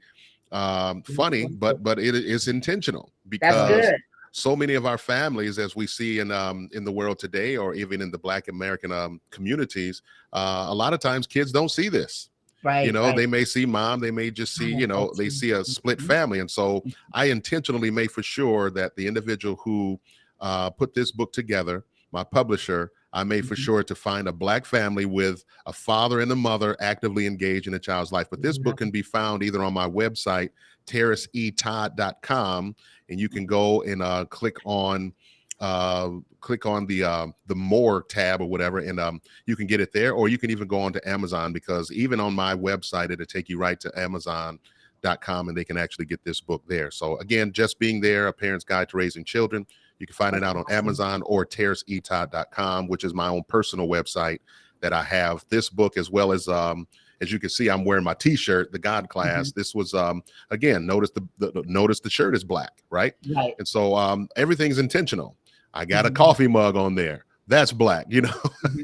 um, 0.51 1.01
funny, 1.03 1.47
but 1.47 1.83
but 1.83 1.99
it 1.99 2.15
is 2.15 2.47
intentional 2.47 3.11
because 3.29 3.91
so 4.31 4.55
many 4.55 4.75
of 4.75 4.85
our 4.85 4.97
families, 4.97 5.59
as 5.59 5.75
we 5.75 5.87
see 5.87 6.19
in 6.19 6.31
um, 6.31 6.69
in 6.73 6.83
the 6.83 6.91
world 6.91 7.19
today, 7.19 7.57
or 7.57 7.73
even 7.73 8.01
in 8.01 8.11
the 8.11 8.17
Black 8.17 8.47
American 8.47 8.91
um, 8.91 9.21
communities, 9.29 10.01
uh, 10.33 10.65
a 10.69 10.73
lot 10.73 10.93
of 10.93 10.99
times 10.99 11.27
kids 11.27 11.51
don't 11.51 11.69
see 11.69 11.89
this. 11.89 12.29
Right. 12.63 12.85
you 12.85 12.91
know, 12.91 13.05
right. 13.05 13.15
they 13.15 13.25
may 13.25 13.43
see 13.43 13.65
mom, 13.65 14.01
they 14.01 14.11
may 14.11 14.29
just 14.29 14.53
see, 14.55 14.71
you 14.71 14.85
know, 14.85 15.11
they 15.17 15.29
see 15.29 15.49
a 15.49 15.65
split 15.65 15.97
Mhm. 15.97 16.05
family, 16.05 16.39
and 16.41 16.51
so 16.51 16.83
I 17.11 17.25
intentionally 17.25 17.89
made 17.89 18.11
for 18.11 18.21
sure 18.21 18.69
that 18.69 18.95
the 18.95 19.07
individual 19.07 19.55
who 19.63 19.99
uh, 20.39 20.69
put 20.69 20.93
this 20.93 21.11
book 21.11 21.33
together, 21.33 21.85
my 22.11 22.23
publisher, 22.23 22.91
I 23.13 23.23
made 23.23 23.45
for 23.47 23.55
Mhm. 23.55 23.59
sure 23.59 23.83
to 23.83 23.95
find 23.95 24.27
a 24.27 24.31
black 24.31 24.65
family 24.65 25.05
with 25.05 25.43
a 25.65 25.73
father 25.73 26.19
and 26.21 26.31
a 26.31 26.35
mother 26.35 26.77
actively 26.79 27.25
engaged 27.27 27.67
in 27.67 27.73
a 27.73 27.79
child's 27.79 28.11
life. 28.11 28.27
But 28.29 28.41
this 28.41 28.57
book 28.57 28.77
can 28.77 28.91
be 28.91 29.01
found 29.01 29.43
either 29.43 29.61
on 29.61 29.73
my 29.73 29.87
website, 29.87 30.49
terrisetodd.com, 30.87 32.75
and 33.09 33.19
you 33.19 33.29
can 33.29 33.45
go 33.45 33.81
and 33.83 34.01
uh, 34.01 34.25
click 34.25 34.57
on 34.65 35.13
uh, 35.59 36.09
click 36.39 36.65
on 36.65 36.87
the 36.87 37.03
uh, 37.03 37.27
the 37.45 37.53
more 37.53 38.01
tab 38.01 38.41
or 38.41 38.49
whatever, 38.49 38.79
and 38.79 38.99
um, 38.99 39.21
you 39.45 39.55
can 39.55 39.67
get 39.67 39.79
it 39.79 39.93
there, 39.93 40.13
or 40.13 40.27
you 40.27 40.39
can 40.39 40.49
even 40.49 40.67
go 40.67 40.79
on 40.79 40.91
to 40.91 41.07
Amazon 41.07 41.53
because 41.53 41.91
even 41.91 42.19
on 42.19 42.33
my 42.33 42.55
website, 42.55 43.11
it'll 43.11 43.27
take 43.27 43.47
you 43.47 43.59
right 43.59 43.79
to 43.79 43.91
Amazon.com, 43.99 45.49
and 45.49 45.55
they 45.55 45.63
can 45.63 45.77
actually 45.77 46.05
get 46.05 46.23
this 46.23 46.41
book 46.41 46.63
there. 46.67 46.89
So 46.89 47.17
again, 47.19 47.51
just 47.51 47.77
being 47.77 48.01
there, 48.01 48.25
a 48.25 48.33
parent's 48.33 48.65
guide 48.65 48.89
to 48.89 48.97
raising 48.97 49.23
children. 49.23 49.67
You 50.01 50.07
can 50.07 50.15
find 50.15 50.35
it 50.35 50.43
out 50.43 50.57
on 50.57 50.65
Amazon 50.69 51.21
or 51.27 51.45
terrisetodd.com, 51.45 52.87
which 52.87 53.03
is 53.03 53.13
my 53.13 53.27
own 53.27 53.43
personal 53.47 53.87
website 53.87 54.39
that 54.81 54.93
I 54.93 55.03
have. 55.03 55.45
This 55.49 55.69
book 55.69 55.95
as 55.97 56.09
well 56.09 56.31
as 56.31 56.47
um 56.47 56.87
as 57.21 57.31
you 57.31 57.37
can 57.39 57.49
see 57.51 57.69
I'm 57.69 57.85
wearing 57.85 58.03
my 58.03 58.15
t-shirt 58.15 58.71
the 58.71 58.79
God 58.79 59.07
class. 59.09 59.51
This 59.51 59.75
was 59.75 59.93
um 59.93 60.23
again 60.49 60.85
notice 60.87 61.11
the, 61.11 61.21
the 61.37 61.63
notice 61.67 61.99
the 61.99 62.09
shirt 62.09 62.35
is 62.35 62.43
black 62.43 62.81
right? 62.89 63.13
Right. 63.35 63.53
and 63.59 63.67
so 63.67 63.95
um 63.95 64.27
everything's 64.35 64.79
intentional. 64.79 65.37
I 65.73 65.85
got 65.85 66.05
a 66.05 66.09
Mhm. 66.09 66.15
coffee 66.15 66.47
mug 66.47 66.75
on 66.75 66.95
there 66.95 67.25
that's 67.51 67.71
black 67.71 68.05
you 68.09 68.21
know 68.21 68.33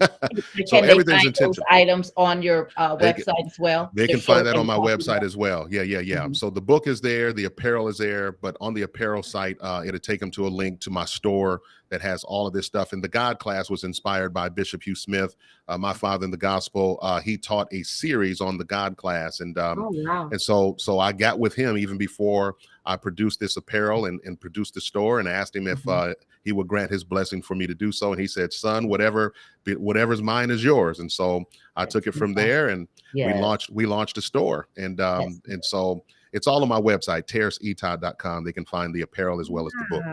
Can 0.56 0.68
So 0.68 0.78
everything's 0.80 1.26
intentional. 1.26 1.66
items 1.70 2.12
on 2.18 2.42
your 2.42 2.70
uh, 2.78 2.96
They 2.96 3.14
can- 3.14 3.24
website 3.24 3.46
as 3.46 3.60
well? 3.60 3.90
They 3.94 4.08
can 4.08 4.20
find 4.20 4.46
that 4.46 4.56
on 4.56 4.66
my 4.66 4.78
website 4.78 5.24
as 5.24 5.36
well. 5.38 5.68
Yeah, 5.70 5.82
yeah, 5.84 6.00
yeah. 6.00 6.26
Mhm. 6.28 6.36
So 6.36 6.50
the 6.50 6.62
book 6.62 6.88
is 6.88 7.00
there, 7.02 7.32
the 7.34 7.46
apparel 7.46 7.88
is 7.88 7.98
there, 7.98 8.34
but 8.34 8.58
on 8.60 8.74
the 8.74 8.82
apparel 8.84 9.24
site, 9.24 9.58
uh, 9.62 9.84
it'll 9.86 10.00
take 10.00 10.20
them 10.20 10.32
to 10.32 10.46
a 10.48 10.50
link 10.50 10.80
to 10.82 10.90
my 10.90 11.06
store 11.06 11.62
that 11.90 12.02
has 12.02 12.24
all 12.26 12.46
of 12.48 12.54
this 12.54 12.66
stuff. 12.66 12.92
And 12.94 13.04
the 13.04 13.08
God 13.08 13.40
class 13.40 13.70
was 13.70 13.84
inspired 13.84 14.34
by 14.34 14.50
Bishop 14.50 14.84
Hugh 14.84 14.96
Smith, 14.96 15.36
uh, 15.68 15.78
my 15.78 15.94
father 15.94 16.26
in 16.26 16.32
the 16.32 16.38
gospel. 16.38 17.00
Uh, 17.02 17.20
he 17.22 17.38
taught 17.38 17.68
a 17.72 17.84
series 17.84 18.42
on 18.42 18.58
the 18.58 18.66
God 18.66 18.98
class, 18.98 19.40
and 19.40 19.58
um, 19.58 19.80
Oh 19.80 19.92
wow. 19.94 20.30
and 20.32 20.42
so 20.42 20.76
so 20.78 21.00
I 21.00 21.14
got 21.14 21.40
with 21.40 21.54
him 21.56 21.78
even 21.78 21.98
before 21.98 22.56
I 22.88 22.96
produced 22.96 23.40
this 23.40 23.58
apparel 23.58 24.06
and, 24.06 24.20
and 24.26 24.40
produced 24.40 24.74
the 24.74 24.82
store, 24.82 25.20
and 25.20 25.28
asked 25.28 25.56
him 25.56 25.68
if 25.68 25.84
Mhm. 25.84 26.12
uh, 26.12 26.14
he 26.44 26.52
would 26.54 26.68
grant 26.68 26.90
his 26.90 27.04
blessing 27.04 27.42
for 27.42 27.54
me 27.54 27.68
to 27.68 27.76
do 27.76 27.92
so. 27.92 28.12
And 28.14 28.20
he 28.22 28.26
said, 28.28 28.52
"Son, 28.54 28.88
whatever 28.88 29.34
whatever's 29.78 30.22
mine 30.22 30.50
is 30.50 30.64
yours." 30.64 31.00
And 31.00 31.12
so 31.12 31.44
I 31.76 31.86
took 31.86 32.08
it 32.08 32.14
from 32.14 32.34
there 32.34 32.70
and 32.70 32.88
we 33.14 33.34
launched 33.42 33.70
we 33.70 33.86
launched 33.86 34.18
a 34.18 34.22
store 34.22 34.68
and 34.78 35.00
um 35.02 35.22
Yes. 35.22 35.40
and 35.48 35.66
so 35.66 36.04
it's 36.34 36.48
all 36.48 36.62
on 36.62 36.70
my 36.70 36.80
website 36.80 37.24
terrisetodd.com 37.28 38.44
they 38.44 38.52
can 38.54 38.66
find 38.66 38.94
the 38.94 39.02
apparel 39.02 39.40
as 39.40 39.50
well 39.50 39.66
as 39.68 39.74
the 39.74 39.86
book 39.90 40.04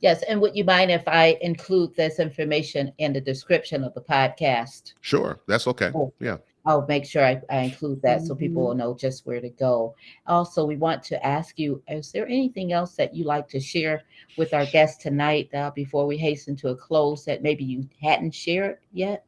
Yes. 0.00 0.22
And 0.28 0.38
would 0.42 0.54
you 0.54 0.64
mind 0.64 0.90
if 0.90 1.06
I 1.08 1.38
include 1.40 1.96
this 1.96 2.18
information 2.18 2.92
in 2.98 3.14
the 3.14 3.20
description 3.22 3.82
of 3.84 3.94
the 3.94 4.02
podcast? 4.02 4.92
sure 5.00 5.40
that's 5.48 5.66
okay 5.68 5.90
Oh. 5.94 6.12
yeah 6.20 6.36
I'll 6.66 6.86
make 6.86 7.04
sure 7.04 7.24
I, 7.24 7.40
I 7.50 7.58
include 7.58 8.00
that 8.02 8.22
so 8.22 8.34
people 8.34 8.62
Mhm. 8.62 8.66
will 8.66 8.74
know 8.74 8.94
just 8.94 9.26
where 9.26 9.40
to 9.40 9.50
go. 9.50 9.94
Also, 10.26 10.64
we 10.64 10.76
want 10.76 11.02
to 11.04 11.26
ask 11.26 11.58
you 11.58 11.82
is 11.88 12.10
there 12.12 12.26
anything 12.26 12.72
else 12.72 12.94
that 12.96 13.14
you 13.14 13.24
like 13.24 13.48
to 13.48 13.60
share 13.60 14.02
with 14.36 14.54
our 14.54 14.64
guests 14.66 15.02
tonight 15.02 15.50
uh, 15.54 15.70
before 15.70 16.06
we 16.06 16.16
hasten 16.16 16.56
to 16.56 16.68
a 16.68 16.76
close 16.76 17.24
that 17.26 17.42
maybe 17.42 17.64
you 17.64 17.88
hadn't 18.00 18.34
shared 18.34 18.78
yet? 18.92 19.24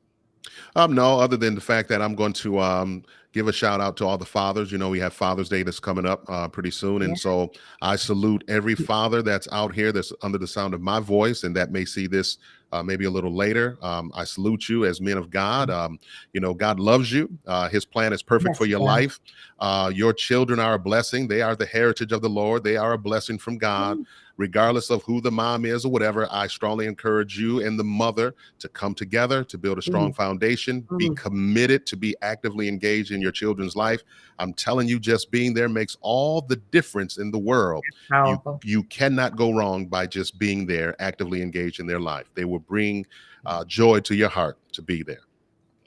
um 0.77 0.95
no 0.95 1.19
other 1.19 1.37
than 1.37 1.57
the 1.57 1.61
fact 1.61 1.89
that 1.89 2.01
i'm 2.01 2.15
going 2.15 2.33
to 2.33 2.61
um 2.61 3.03
give 3.33 3.49
a 3.49 3.53
shout 3.53 3.81
out 3.81 3.97
to 3.97 4.07
all 4.07 4.17
the 4.17 4.25
fathers 4.25 4.71
you 4.71 4.79
know 4.79 4.89
we 4.89 5.01
have 5.01 5.13
father's 5.13 5.49
day 5.49 5.65
that's 5.65 5.81
coming 5.81 6.07
up 6.07 6.23
uh 6.29 6.47
pretty 6.47 6.71
soon 6.71 7.03
and 7.03 7.11
Yeah. 7.13 7.21
so 7.21 7.51
i 7.83 7.97
salute 7.97 8.45
every 8.47 8.77
father 8.77 9.23
that's 9.23 9.49
out 9.51 9.75
here 9.75 9.91
that's 9.91 10.13
under 10.23 10.39
the 10.39 10.47
sound 10.47 10.73
of 10.73 10.81
my 10.81 11.01
voice 11.01 11.43
and 11.43 11.57
that 11.57 11.73
may 11.73 11.85
see 11.85 12.07
this 12.07 12.39
uh, 12.73 12.83
maybe 12.83 13.05
a 13.05 13.11
little 13.11 13.35
later. 13.35 13.79
Um, 13.83 14.11
i 14.15 14.25
salute 14.25 14.69
you 14.69 14.85
as 14.85 15.01
men 15.01 15.17
of 15.17 15.31
god. 15.31 15.71
Um, 15.71 15.99
you 16.33 16.41
know 16.41 16.55
god 16.55 16.81
loves 16.81 17.13
you. 17.13 17.31
Uh, 17.47 17.69
his 17.69 17.85
plan 17.85 18.13
is 18.13 18.23
perfect 18.23 18.51
Yes, 18.51 18.59
for 18.59 18.67
your 18.67 18.81
yeah. 18.81 18.87
life. 18.87 19.21
Uh, 19.59 19.91
your 19.95 20.13
children 20.13 20.61
are 20.61 20.75
a 20.75 20.79
blessing. 20.79 21.29
They 21.29 21.43
are 21.43 21.57
the 21.57 21.67
heritage 21.67 22.13
of 22.13 22.23
the 22.23 22.29
lord. 22.31 22.65
They 22.65 22.77
are 22.77 22.93
a 22.93 22.99
blessing 22.99 23.39
from 23.39 23.59
god 23.59 23.99
regardless 24.37 24.91
of 24.91 25.03
who 25.05 25.21
the 25.21 25.31
mom 25.31 25.65
is 25.65 25.85
or 25.85 25.91
whatever 25.91 26.29
i 26.31 26.47
strongly 26.47 26.87
encourage 26.87 27.39
you 27.39 27.65
and 27.65 27.79
the 27.79 27.85
mother 27.85 28.35
to 28.59 28.69
come 28.69 28.95
together 28.95 29.45
to 29.45 29.59
build 29.59 29.79
a 29.79 29.83
strong 29.83 30.13
foundation. 30.13 30.87
Be 30.99 31.09
Mhm. 31.09 31.17
committed 31.17 31.87
to 31.87 31.97
be 31.97 32.15
actively 32.23 32.69
engaged 32.69 33.11
in 33.11 33.21
your 33.21 33.33
children's 33.33 33.77
life. 33.77 34.03
I'm 34.39 34.53
telling 34.53 34.89
you 34.89 34.99
just 34.99 35.31
being 35.31 35.55
there 35.55 35.69
makes 35.69 35.97
all 36.01 36.41
the 36.41 36.57
difference 36.57 37.19
in 37.19 37.31
the 37.31 37.39
world. 37.39 37.85
You, 38.29 38.39
you 38.65 38.83
cannot 38.85 39.37
go 39.37 39.53
wrong 39.53 39.87
by 39.87 40.07
just 40.07 40.39
being 40.39 40.67
there 40.67 40.95
actively 41.01 41.43
engaged 41.43 41.81
in 41.81 41.87
their 41.87 42.01
life. 42.01 42.27
They 42.35 42.45
will 42.45 42.61
bring 42.61 43.07
uh, 43.45 43.65
joy 43.65 44.01
to 44.01 44.15
your 44.15 44.29
heart 44.29 44.59
to 44.73 44.83
be 44.83 45.03
there 45.03 45.21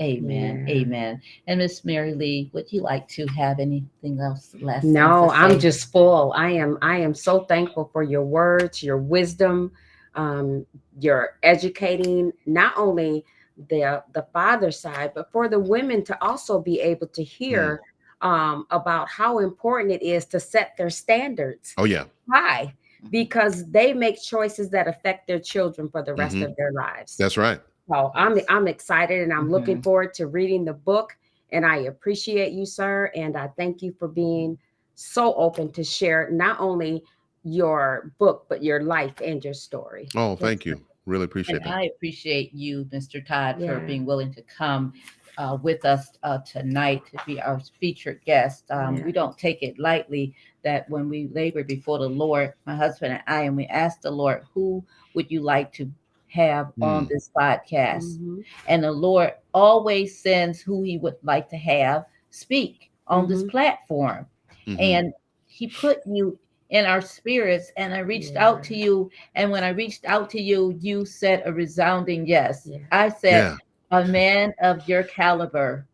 Amen. 0.01 0.65
Yeah. 0.67 0.73
Amen. 0.75 1.21
And 1.47 1.59
Miss 1.59 1.81
Marylee, 1.81 2.53
would 2.53 2.71
you 2.71 2.81
like 2.81 3.07
to 3.09 3.25
have 3.27 3.59
anything 3.59 4.19
else 4.19 4.55
last? 4.61 4.83
No, 4.85 5.29
I'm 5.31 5.59
just 5.59 5.91
full. 5.91 6.31
I 6.35 6.51
am 6.51 6.77
I 6.81 6.97
am 6.97 7.13
so 7.13 7.41
thankful 7.41 7.89
for 7.91 8.03
your 8.03 8.23
words, 8.23 8.81
your 8.81 8.97
wisdom, 8.97 9.71
um, 10.15 10.65
your 10.99 11.37
educating 11.43 12.31
not 12.45 12.77
only 12.77 13.25
the 13.69 14.03
the 14.13 14.25
father 14.31 14.71
side, 14.71 15.11
but 15.13 15.31
for 15.31 15.49
the 15.49 15.59
women 15.59 16.03
to 16.05 16.23
also 16.23 16.59
be 16.59 16.79
able 16.79 17.07
to 17.07 17.23
hear 17.23 17.81
um, 18.21 18.65
about 18.71 19.09
how 19.09 19.39
important 19.39 19.91
it 19.91 20.01
is 20.01 20.25
to 20.25 20.39
set 20.39 20.75
their 20.77 20.89
standards 20.89 21.73
oh 21.77 21.85
yeah 21.85 22.03
high 22.29 22.73
because 23.11 23.65
they 23.71 23.93
make 23.93 24.21
choices 24.21 24.69
that 24.69 24.87
affect 24.89 25.25
their 25.25 25.39
children 25.39 25.87
for 25.89 26.03
the 26.03 26.13
rest 26.13 26.35
Mhm. 26.35 26.45
of 26.47 26.55
their 26.57 26.73
lives. 26.73 27.15
that's 27.15 27.37
right 27.37 27.61
So 27.89 28.11
I'm 28.13 28.39
I'm 28.49 28.67
excited 28.67 29.21
and 29.23 29.33
I'm 29.33 29.49
looking 29.49 29.77
Mhm. 29.77 29.83
forward 29.83 30.13
to 30.15 30.27
reading 30.27 30.63
the 30.65 30.73
book. 30.73 31.17
And 31.51 31.65
I 31.65 31.77
appreciate 31.77 32.53
you, 32.53 32.65
sir. 32.65 33.11
And 33.15 33.35
I 33.35 33.47
thank 33.57 33.81
you 33.81 33.91
for 33.93 34.07
being 34.07 34.57
so 34.95 35.33
open 35.33 35.71
to 35.71 35.83
share 35.83 36.29
not 36.29 36.59
only 36.59 37.03
your 37.43 38.11
book, 38.19 38.45
but 38.49 38.63
your 38.63 38.83
life 38.83 39.19
and 39.23 39.43
your 39.43 39.53
story. 39.53 40.07
oh 40.15 40.35
thank 40.35 40.65
you 40.65 40.79
really 41.05 41.23
appreciate 41.25 41.63
And 41.63 41.65
that 41.65 41.73
I 41.73 41.83
appreciate 41.85 42.53
you, 42.53 42.85
Mr. 42.91 43.25
Todd, 43.25 43.57
for 43.65 43.79
being 43.79 44.05
willing 44.05 44.31
to 44.33 44.41
come 44.43 44.93
uh, 45.37 45.57
with 45.63 45.85
us 45.85 46.11
uh, 46.21 46.37
tonight 46.39 47.01
to 47.11 47.17
be 47.25 47.41
our 47.41 47.59
featured 47.79 48.21
guest. 48.25 48.69
Um, 48.69 48.97
Yeah. 48.97 49.05
We 49.05 49.11
don't 49.13 49.37
take 49.37 49.63
it 49.63 49.79
lightly 49.79 50.35
that 50.63 50.87
when 50.89 51.07
we 51.09 51.29
labor 51.29 51.63
before 51.63 51.97
the 51.97 52.09
Lord, 52.09 52.53
my 52.65 52.75
husband 52.75 53.13
and 53.13 53.23
I, 53.25 53.43
and 53.43 53.55
we 53.55 53.65
ask 53.67 54.01
the 54.01 54.11
Lord, 54.11 54.45
who 54.53 54.83
would 55.15 55.31
you 55.31 55.39
like 55.39 55.71
to 55.73 55.89
have 56.29 56.71
on 56.81 57.05
Mm. 57.05 57.09
this 57.09 57.29
podcast? 57.35 58.17
Mhm. 58.19 58.43
And 58.67 58.83
the 58.83 58.91
Lord 58.91 59.33
always 59.53 60.17
sends 60.17 60.61
who 60.61 60.83
he 60.83 60.97
would 60.97 61.17
like 61.23 61.49
to 61.49 61.57
have 61.57 62.05
speak 62.29 62.91
on 63.07 63.27
this 63.27 63.43
Mhm. 63.43 63.49
platform. 63.49 64.25
Mhm. 64.67 64.79
And 64.79 65.13
he 65.45 65.67
put 65.67 66.05
you 66.05 66.37
in 66.69 66.85
our 66.85 67.01
spirits. 67.01 67.71
And 67.77 67.93
I 67.93 67.99
reached 67.99 68.33
Yeah. 68.33 68.47
out 68.47 68.63
to 68.65 68.75
you. 68.75 69.09
And 69.35 69.51
when 69.51 69.63
I 69.63 69.69
reached 69.69 70.05
out 70.05 70.29
to 70.31 70.41
you, 70.41 70.77
you 70.79 71.05
said 71.05 71.41
a 71.45 71.51
resounding 71.51 72.27
yes. 72.27 72.67
Yeah. 72.69 72.77
I 72.91 73.09
said, 73.09 73.31
yeah 73.31 73.57
a 73.91 74.05
man 74.05 74.53
of 74.61 74.87
your 74.87 75.03
caliber. 75.03 75.85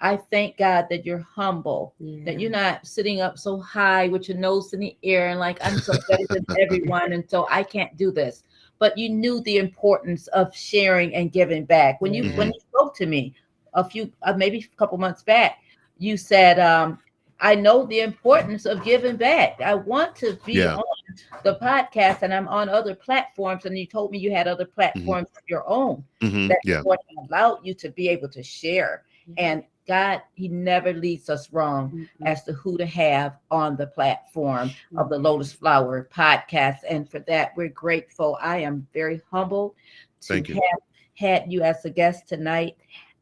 I 0.00 0.16
thank 0.16 0.56
God 0.56 0.86
that 0.90 1.04
you're 1.04 1.18
humble, 1.18 1.94
that 2.24 2.38
you're 2.38 2.50
not 2.50 2.86
sitting 2.86 3.20
up 3.20 3.36
so 3.36 3.58
high 3.58 4.06
with 4.06 4.28
your 4.28 4.38
nose 4.38 4.72
in 4.72 4.78
the 4.78 4.96
air 5.02 5.30
and 5.30 5.40
like, 5.40 5.58
I'm 5.60 5.78
so 5.80 5.94
better 6.08 6.24
than 6.28 6.46
everyone. 6.60 7.12
And 7.12 7.28
so 7.28 7.48
I 7.50 7.64
can't 7.64 7.96
do 7.96 8.12
this. 8.12 8.44
But 8.78 8.96
you 8.96 9.08
knew 9.08 9.40
the 9.40 9.58
importance 9.58 10.26
of 10.28 10.54
sharing 10.54 11.14
and 11.14 11.32
giving 11.32 11.64
back. 11.64 12.00
When 12.00 12.14
you 12.14 12.24
when 12.36 12.48
you 12.48 12.60
spoke 12.60 12.94
to 12.96 13.06
me 13.06 13.34
a 13.74 13.84
few 13.84 14.12
uh, 14.22 14.34
maybe 14.34 14.58
a 14.58 14.76
couple 14.76 14.98
months 14.98 15.22
back, 15.22 15.58
you 15.98 16.16
said, 16.16 16.58
um, 16.58 16.98
I 17.40 17.54
know 17.54 17.86
the 17.86 18.00
importance 18.00 18.66
of 18.66 18.82
giving 18.84 19.16
back. 19.16 19.60
I 19.60 19.74
want 19.74 20.14
to 20.16 20.38
be 20.44 20.54
Yeah. 20.54 20.74
on 20.74 20.84
the 21.44 21.54
podcast 21.56 22.22
and 22.22 22.32
I'm 22.32 22.48
on 22.48 22.68
other 22.68 22.94
platforms. 22.94 23.64
And 23.64 23.76
you 23.78 23.86
told 23.86 24.10
me 24.10 24.18
you 24.18 24.32
had 24.32 24.46
other 24.48 24.64
platforms 24.66 25.28
of 25.36 25.42
your 25.48 25.68
own 25.68 26.04
Mhm. 26.20 26.48
that 26.48 26.58
yeah 26.64 26.82
allowed 27.28 27.58
you 27.64 27.74
to 27.74 27.90
be 27.90 28.08
able 28.08 28.28
to 28.28 28.42
share 28.42 29.04
and 29.36 29.62
God, 29.88 30.22
He 30.34 30.48
never 30.48 30.92
leads 30.92 31.30
us 31.30 31.50
wrong 31.52 31.90
Mhm. 32.20 32.26
as 32.26 32.44
to 32.44 32.52
who 32.52 32.76
to 32.78 32.86
have 32.86 33.38
on 33.50 33.74
the 33.76 33.86
platform 33.86 34.70
of 34.96 35.08
the 35.08 35.18
Lotus 35.18 35.52
Flower 35.52 36.08
podcast. 36.14 36.78
And 36.88 37.08
for 37.08 37.20
that, 37.20 37.56
we're 37.56 37.68
grateful. 37.70 38.38
I 38.40 38.58
am 38.58 38.86
very 38.92 39.22
humbled 39.30 39.74
to 40.20 40.28
Thank 40.34 40.48
you. 40.50 40.54
have 40.56 40.80
had 41.14 41.50
you 41.50 41.62
as 41.62 41.84
a 41.84 41.90
guest 41.90 42.28
tonight. 42.28 42.76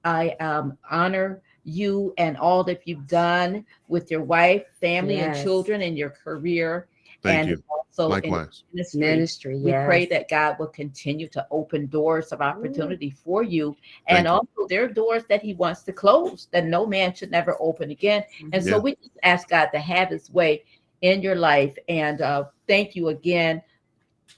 I 0.05 0.31
um, 0.41 0.77
honor 0.91 1.41
you 1.65 2.13
and 2.19 2.37
all 2.37 2.63
that 2.65 2.83
you've 2.87 3.07
done 3.09 3.65
with 3.89 4.11
your 4.11 4.23
wife, 4.23 4.65
family, 4.81 5.17
Yes. 5.17 5.37
and 5.37 5.45
children 5.45 5.83
and 5.83 5.97
your 5.97 6.11
career. 6.11 6.89
Thank 7.27 7.41
and 7.41 7.51
you. 7.51 7.65
also 7.69 8.05
in 8.07 8.11
Likewise. 8.11 8.65
ministry. 8.73 9.01
Ministry, 9.01 9.59
We 9.59 9.71
yes. 9.71 9.87
pray 9.87 10.07
that 10.07 10.29
God 10.29 10.57
will 10.59 10.69
continue 10.69 11.29
to 11.29 11.47
open 11.51 11.87
doors 11.87 12.33
of 12.33 12.41
opportunity 12.41 13.11
for 13.11 13.43
you. 13.43 13.77
Thank 14.09 14.19
And 14.19 14.27
you. 14.27 14.33
also, 14.33 14.67
there 14.69 14.85
are 14.85 14.89
doors 14.89 15.25
that 15.29 15.43
He 15.43 15.55
wants 15.55 15.83
to 15.85 15.93
close 15.93 16.49
that 16.53 16.65
no 16.67 16.87
man 16.87 17.15
should 17.15 17.31
never 17.31 17.57
open 17.61 17.91
again. 17.91 18.25
And 18.53 18.63
so 18.63 18.71
Yeah. 18.77 18.79
we 18.79 18.97
just 18.97 19.11
ask 19.23 19.49
God 19.49 19.67
to 19.73 19.79
have 19.79 20.09
His 20.11 20.31
way 20.31 20.65
in 21.03 21.23
your 21.23 21.37
life. 21.37 21.77
And 21.89 22.21
uh, 22.23 22.45
thank 22.67 22.97
you 22.97 23.09
again 23.09 23.63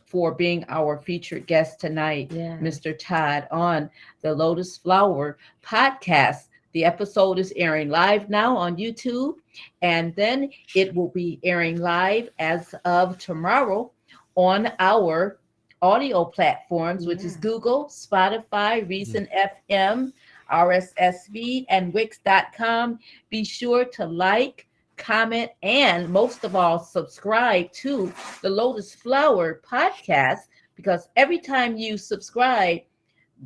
for 0.04 0.32
being 0.34 0.64
our 0.68 0.98
featured 0.98 1.46
guest 1.46 1.80
tonight, 1.80 2.32
Yeah. 2.32 2.56
Mr. 2.58 2.98
Todd, 2.98 3.46
on 3.50 3.90
the 4.22 4.34
Lotus 4.34 4.76
Flower 4.78 5.36
podcast. 5.62 6.47
The 6.72 6.84
episode 6.84 7.38
is 7.38 7.52
airing 7.56 7.88
live 7.88 8.28
now 8.28 8.56
on 8.56 8.76
YouTube, 8.76 9.34
and 9.82 10.14
then 10.16 10.50
it 10.74 10.94
will 10.94 11.08
be 11.08 11.40
airing 11.42 11.80
live 11.80 12.28
as 12.38 12.74
of 12.84 13.18
tomorrow 13.18 13.90
on 14.34 14.72
our 14.78 15.38
audio 15.80 16.24
platforms, 16.24 17.06
which 17.06 17.24
is 17.24 17.36
Google, 17.36 17.86
Spotify, 17.86 18.88
Reason 18.88 19.28
FM, 19.70 20.12
RSS 20.52 21.30
feed, 21.32 21.66
and 21.68 21.92
Wix.com. 21.94 22.98
Be 23.30 23.44
sure 23.44 23.84
to 23.84 24.04
like, 24.06 24.66
comment, 24.96 25.50
and 25.62 26.08
most 26.08 26.44
of 26.44 26.54
all, 26.56 26.78
subscribe 26.78 27.72
to 27.72 28.12
the 28.42 28.50
Lotus 28.50 28.94
Flower 28.94 29.62
podcast 29.68 30.40
because 30.74 31.08
every 31.16 31.38
time 31.38 31.76
you 31.76 31.96
subscribe, 31.96 32.80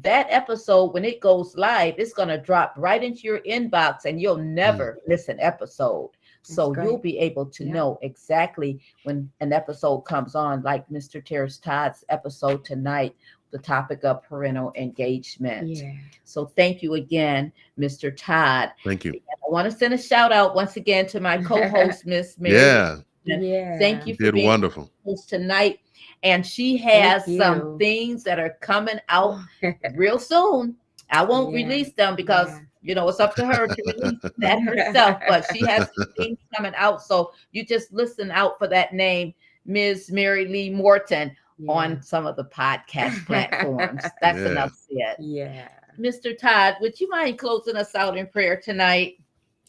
that 0.01 0.27
episode, 0.31 0.95
when 0.95 1.05
it 1.05 1.21
goes 1.21 1.57
live, 1.57 1.95
it's 1.99 2.13
going 2.13 2.29
to 2.29 2.39
drop 2.39 2.75
right 2.77 3.03
into 3.03 3.23
your 3.23 3.41
inbox 3.41 4.05
and 4.05 4.21
you'll 4.21 4.39
mm. 4.39 4.47
never 4.47 4.99
miss 5.07 5.29
an 5.29 5.39
episode. 5.41 6.11
So 6.43 6.73
That's 6.73 6.87
you'll 6.87 6.99
be 6.99 7.19
able 7.19 7.47
to 7.47 7.65
Yeah. 7.65 7.73
know 7.73 7.99
exactly 8.03 8.81
when 9.05 9.31
an 9.41 9.53
episode 9.53 10.01
comes 10.01 10.35
on, 10.35 10.63
like 10.63 10.89
Mr. 10.89 11.25
Terris 11.25 11.59
Todd's 11.59 12.05
episode 12.09 12.65
tonight, 12.65 13.15
the 13.53 13.59
topic 13.59 14.03
of 14.03 14.23
parental 14.25 14.73
engagement. 14.75 15.69
Yeah. 15.69 15.93
So 16.25 16.47
thank 16.47 16.83
you 16.83 16.95
again, 16.95 17.53
Mr. 17.79 18.15
Todd. 18.17 18.71
Thank 18.85 19.05
you. 19.05 19.13
I 19.13 19.51
want 19.51 19.71
to 19.71 19.77
send 19.77 19.95
a 19.95 19.99
shout 19.99 20.33
out 20.33 20.55
once 20.55 20.77
again 20.77 21.07
to 21.09 21.21
my 21.21 21.39
co-host, 21.43 22.07
Miss 22.07 22.39
Mary. 22.39 22.57
Yeah. 22.57 22.99
Yeah. 23.25 23.79
Thank 23.79 24.07
you 24.07 24.17
for 24.17 24.25
Did 24.25 24.35
being 24.35 24.47
wonderful. 24.47 24.91
tonight. 25.29 25.79
And 26.23 26.47
she 26.47 26.77
has 26.79 27.25
some 27.37 27.79
things 27.79 28.23
that 28.25 28.39
are 28.39 28.57
coming 28.61 28.99
out 29.09 29.41
real 29.95 30.19
soon. 30.19 30.77
I 31.11 31.25
won't 31.25 31.51
Yeah. 31.51 31.65
release 31.65 31.93
them 31.93 32.15
because 32.17 32.49
Yeah. 32.49 32.61
you 32.83 32.95
know 32.95 33.09
it's 33.09 33.21
up 33.21 33.35
to 33.37 33.45
her 33.47 33.67
to 33.67 33.83
release 33.87 34.21
that 34.39 34.61
herself, 34.63 35.21
but 35.29 35.45
she 35.53 35.67
has 35.67 35.89
some 35.97 36.13
things 36.17 36.39
coming 36.57 36.73
out. 36.77 37.03
So 37.03 37.33
you 37.51 37.65
just 37.67 37.93
listen 37.93 38.31
out 38.31 38.59
for 38.59 38.69
that 38.69 38.93
name, 38.93 39.35
Ms. 39.67 40.11
Marylee 40.13 40.73
Morton, 40.73 41.37
Yeah. 41.59 41.73
on 41.73 42.03
some 42.03 42.25
of 42.27 42.37
the 42.37 42.45
podcast 42.45 43.27
platforms. 43.27 44.03
That's 44.21 44.39
Yeah. 44.39 44.51
enough 44.51 44.73
said. 44.89 45.17
Yeah. 45.19 45.69
Mr. 45.99 46.37
Todd, 46.39 46.77
would 46.81 46.99
you 47.01 47.09
mind 47.11 47.39
closing 47.39 47.77
us 47.77 47.95
out 47.95 48.17
in 48.17 48.27
prayer 48.27 48.57
tonight? 48.57 49.17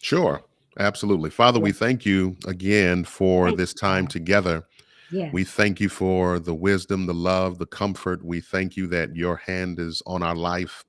Sure. 0.02 0.42
Absolutely. 0.80 1.30
Father, 1.30 1.60
we 1.60 1.72
thank 1.72 2.06
you 2.06 2.36
again 2.48 3.04
for 3.04 3.48
Thank 3.48 3.58
this 3.58 3.74
time 3.74 4.08
together. 4.08 4.66
Yeah. 5.14 5.30
We 5.32 5.44
thank 5.44 5.80
you 5.80 5.90
for 5.90 6.40
the 6.40 6.54
wisdom, 6.54 7.06
the 7.06 7.14
love, 7.14 7.60
the 7.60 7.66
comfort. 7.68 8.24
We 8.26 8.42
thank 8.42 8.76
you 8.76 8.88
that 8.88 9.16
your 9.16 9.36
hand 9.38 9.80
is 9.80 10.02
on 10.08 10.24
our 10.24 10.36
life. 10.36 10.84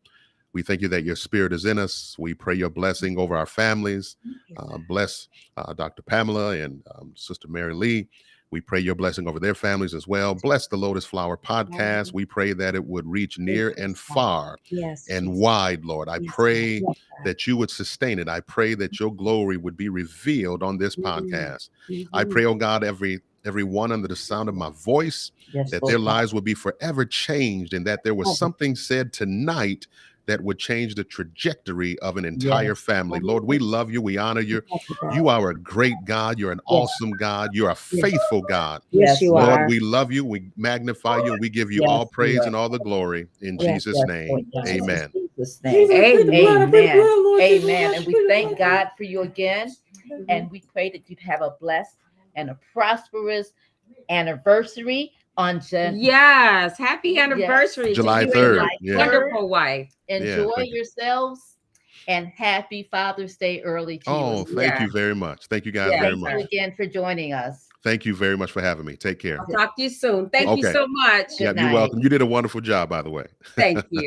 We 0.55 0.63
thank 0.63 0.81
you 0.81 0.89
that 0.89 1.05
your 1.05 1.17
spirit 1.17 1.53
is 1.53 1.65
in 1.65 1.79
us. 1.79 2.17
We 2.19 2.33
pray 2.33 2.55
your 2.55 2.71
blessing 2.71 3.19
over 3.19 3.37
our 3.37 3.47
families. 3.47 4.17
Uh, 4.57 4.79
bless 4.89 5.29
uh, 5.57 5.73
Dr. 5.75 6.03
Pamela 6.03 6.53
and 6.53 6.83
um, 6.95 7.13
Sister 7.17 7.49
Marylee. 7.49 8.09
We 8.51 8.61
pray 8.61 8.79
your 8.79 8.95
blessing 8.95 9.27
over 9.27 9.41
their 9.41 9.57
families 9.57 9.95
as 9.95 10.07
well. 10.07 10.33
Bless 10.37 10.69
the 10.69 10.77
Lotus 10.77 11.05
Flower 11.05 11.37
podcast. 11.37 12.15
We 12.15 12.25
pray 12.25 12.53
that 12.53 12.77
it 12.77 12.85
would 12.85 13.05
reach 13.05 13.37
near 13.37 13.75
and 13.77 13.99
far 13.99 14.59
yes. 14.67 15.09
and 15.09 15.35
wide, 15.35 15.85
Lord. 15.85 16.09
I 16.09 16.21
pray 16.29 16.81
that 17.25 17.49
you 17.49 17.57
would 17.57 17.71
sustain 17.71 18.21
it. 18.21 18.29
I 18.29 18.39
pray 18.39 18.75
that 18.75 19.01
your 19.01 19.13
glory 19.13 19.57
would 19.57 19.77
be 19.77 19.89
revealed 19.89 20.63
on 20.63 20.79
this 20.79 20.95
Mhm. 20.95 21.03
podcast. 21.03 21.71
I 22.13 22.23
pray, 22.23 22.45
oh 22.45 22.55
God, 22.55 22.85
every 22.85 23.21
everyone 23.45 23.93
under 23.93 24.09
the 24.09 24.17
sound 24.17 24.49
of 24.49 24.55
my 24.55 24.71
voice, 24.71 25.33
Yes, 25.53 25.71
that 25.73 25.83
Lord 25.83 25.93
their 25.93 25.99
lives 25.99 26.35
would 26.35 26.45
be 26.45 26.55
forever 26.55 27.05
changed 27.05 27.75
and 27.75 27.87
that 27.87 28.05
there 28.05 28.15
was 28.15 28.29
Oh. 28.29 28.35
something 28.35 28.77
said 28.77 29.13
tonight 29.13 29.87
that 30.27 30.41
would 30.43 30.59
change 30.59 30.95
the 30.95 31.05
trajectory 31.05 31.99
of 32.01 32.17
an 32.17 32.25
entire 32.25 32.69
Yes. 32.69 32.81
family. 32.81 33.21
Lord, 33.21 33.45
we 33.45 33.59
love 33.59 33.91
you. 33.93 34.01
We 34.03 34.17
honor 34.19 34.41
you. 34.41 34.63
You, 35.13 35.29
are 35.29 35.51
a 35.51 35.55
great 35.55 36.05
God. 36.07 36.39
You're 36.39 36.53
an 36.53 36.61
awesome 36.67 37.11
God. 37.17 37.55
You're 37.55 37.71
a 37.71 37.75
faithful 37.77 38.43
God. 38.43 38.83
Yes, 38.91 39.11
Yes, 39.11 39.23
you 39.23 39.33
Lord. 39.33 39.45
are. 39.45 39.57
Lord, 39.59 39.69
we 39.69 39.81
love 39.81 40.13
you. 40.13 40.25
We 40.25 40.51
magnify 40.57 41.19
you. 41.19 41.35
We 41.35 41.51
give 41.51 41.71
you 41.73 41.83
Yes, 41.83 41.91
all 41.91 42.07
praise 42.07 42.37
Lord. 42.39 42.47
and 42.49 42.57
all 42.57 42.69
the 42.71 42.79
glory 42.79 43.27
in 43.43 43.59
Yes, 43.59 43.67
Jesus' 43.85 43.97
Yes, 43.99 44.07
name. 44.09 44.47
Yes, 44.55 44.69
Amen. 44.69 45.13
Jesus' 45.37 45.61
name. 45.63 45.91
Amen. 45.93 46.75
Amen. 47.41 47.95
And 47.95 48.07
we 48.07 48.15
thank 48.29 48.59
God 48.59 48.91
for 48.97 49.05
you 49.05 49.23
again. 49.23 49.75
And 50.29 50.51
we 50.51 50.63
pray 50.73 50.91
that 50.91 51.11
you'd 51.11 51.21
have 51.21 51.43
a 51.43 51.55
blessed 51.61 51.97
and 52.37 52.51
a 52.51 52.59
prosperous 52.73 53.53
anniversary 54.11 55.13
on 55.37 55.61
Jan- 55.61 55.99
Yes. 55.99 56.79
Happy 56.79 57.19
anniversary. 57.19 57.89
to 57.89 57.95
July 57.95 58.25
3rd, 58.27 58.67
yeah. 58.81 58.97
Wonderful 58.97 59.49
wife. 59.49 59.93
Enjoy 60.09 60.53
thank 60.57 60.69
you. 60.71 60.77
yourselves 60.77 61.57
and 62.07 62.29
happy 62.29 62.87
Father's 62.91 63.37
Day 63.37 63.61
early 63.63 63.99
to 63.99 64.05
Oh, 64.11 64.39
you. 64.47 64.55
thank 64.57 64.75
Yeah. 64.75 64.83
you 64.85 64.91
very 64.93 65.15
much. 65.15 65.47
Thank 65.47 65.65
you 65.65 65.73
guys 65.73 65.91
Yeah. 65.91 66.01
very 66.01 66.13
Thank 66.13 66.21
much. 66.23 66.33
you 66.35 66.39
again 66.41 66.73
for 66.77 66.87
joining 66.87 67.33
us. 67.33 67.69
Thank 67.83 68.07
you 68.07 68.15
very 68.15 68.37
much 68.37 68.51
for 68.51 68.63
having 68.63 68.87
me. 68.87 68.97
Take 68.97 69.19
care. 69.19 69.39
I'll 69.41 69.47
talk 69.47 69.77
to 69.77 69.83
you 69.83 69.91
soon. 69.91 70.31
Thank 70.31 70.57
you 70.59 70.73
so 70.73 70.87
much. 70.87 71.33
Yeah, 71.39 71.53
you're 71.55 71.73
welcome. 71.73 71.99
You 71.99 72.09
did 72.09 72.23
a 72.23 72.27
wonderful 72.27 72.61
job, 72.63 72.89
by 72.89 73.03
the 73.03 73.11
way. 73.11 73.27
Thank 73.57 73.85
you. 73.91 74.01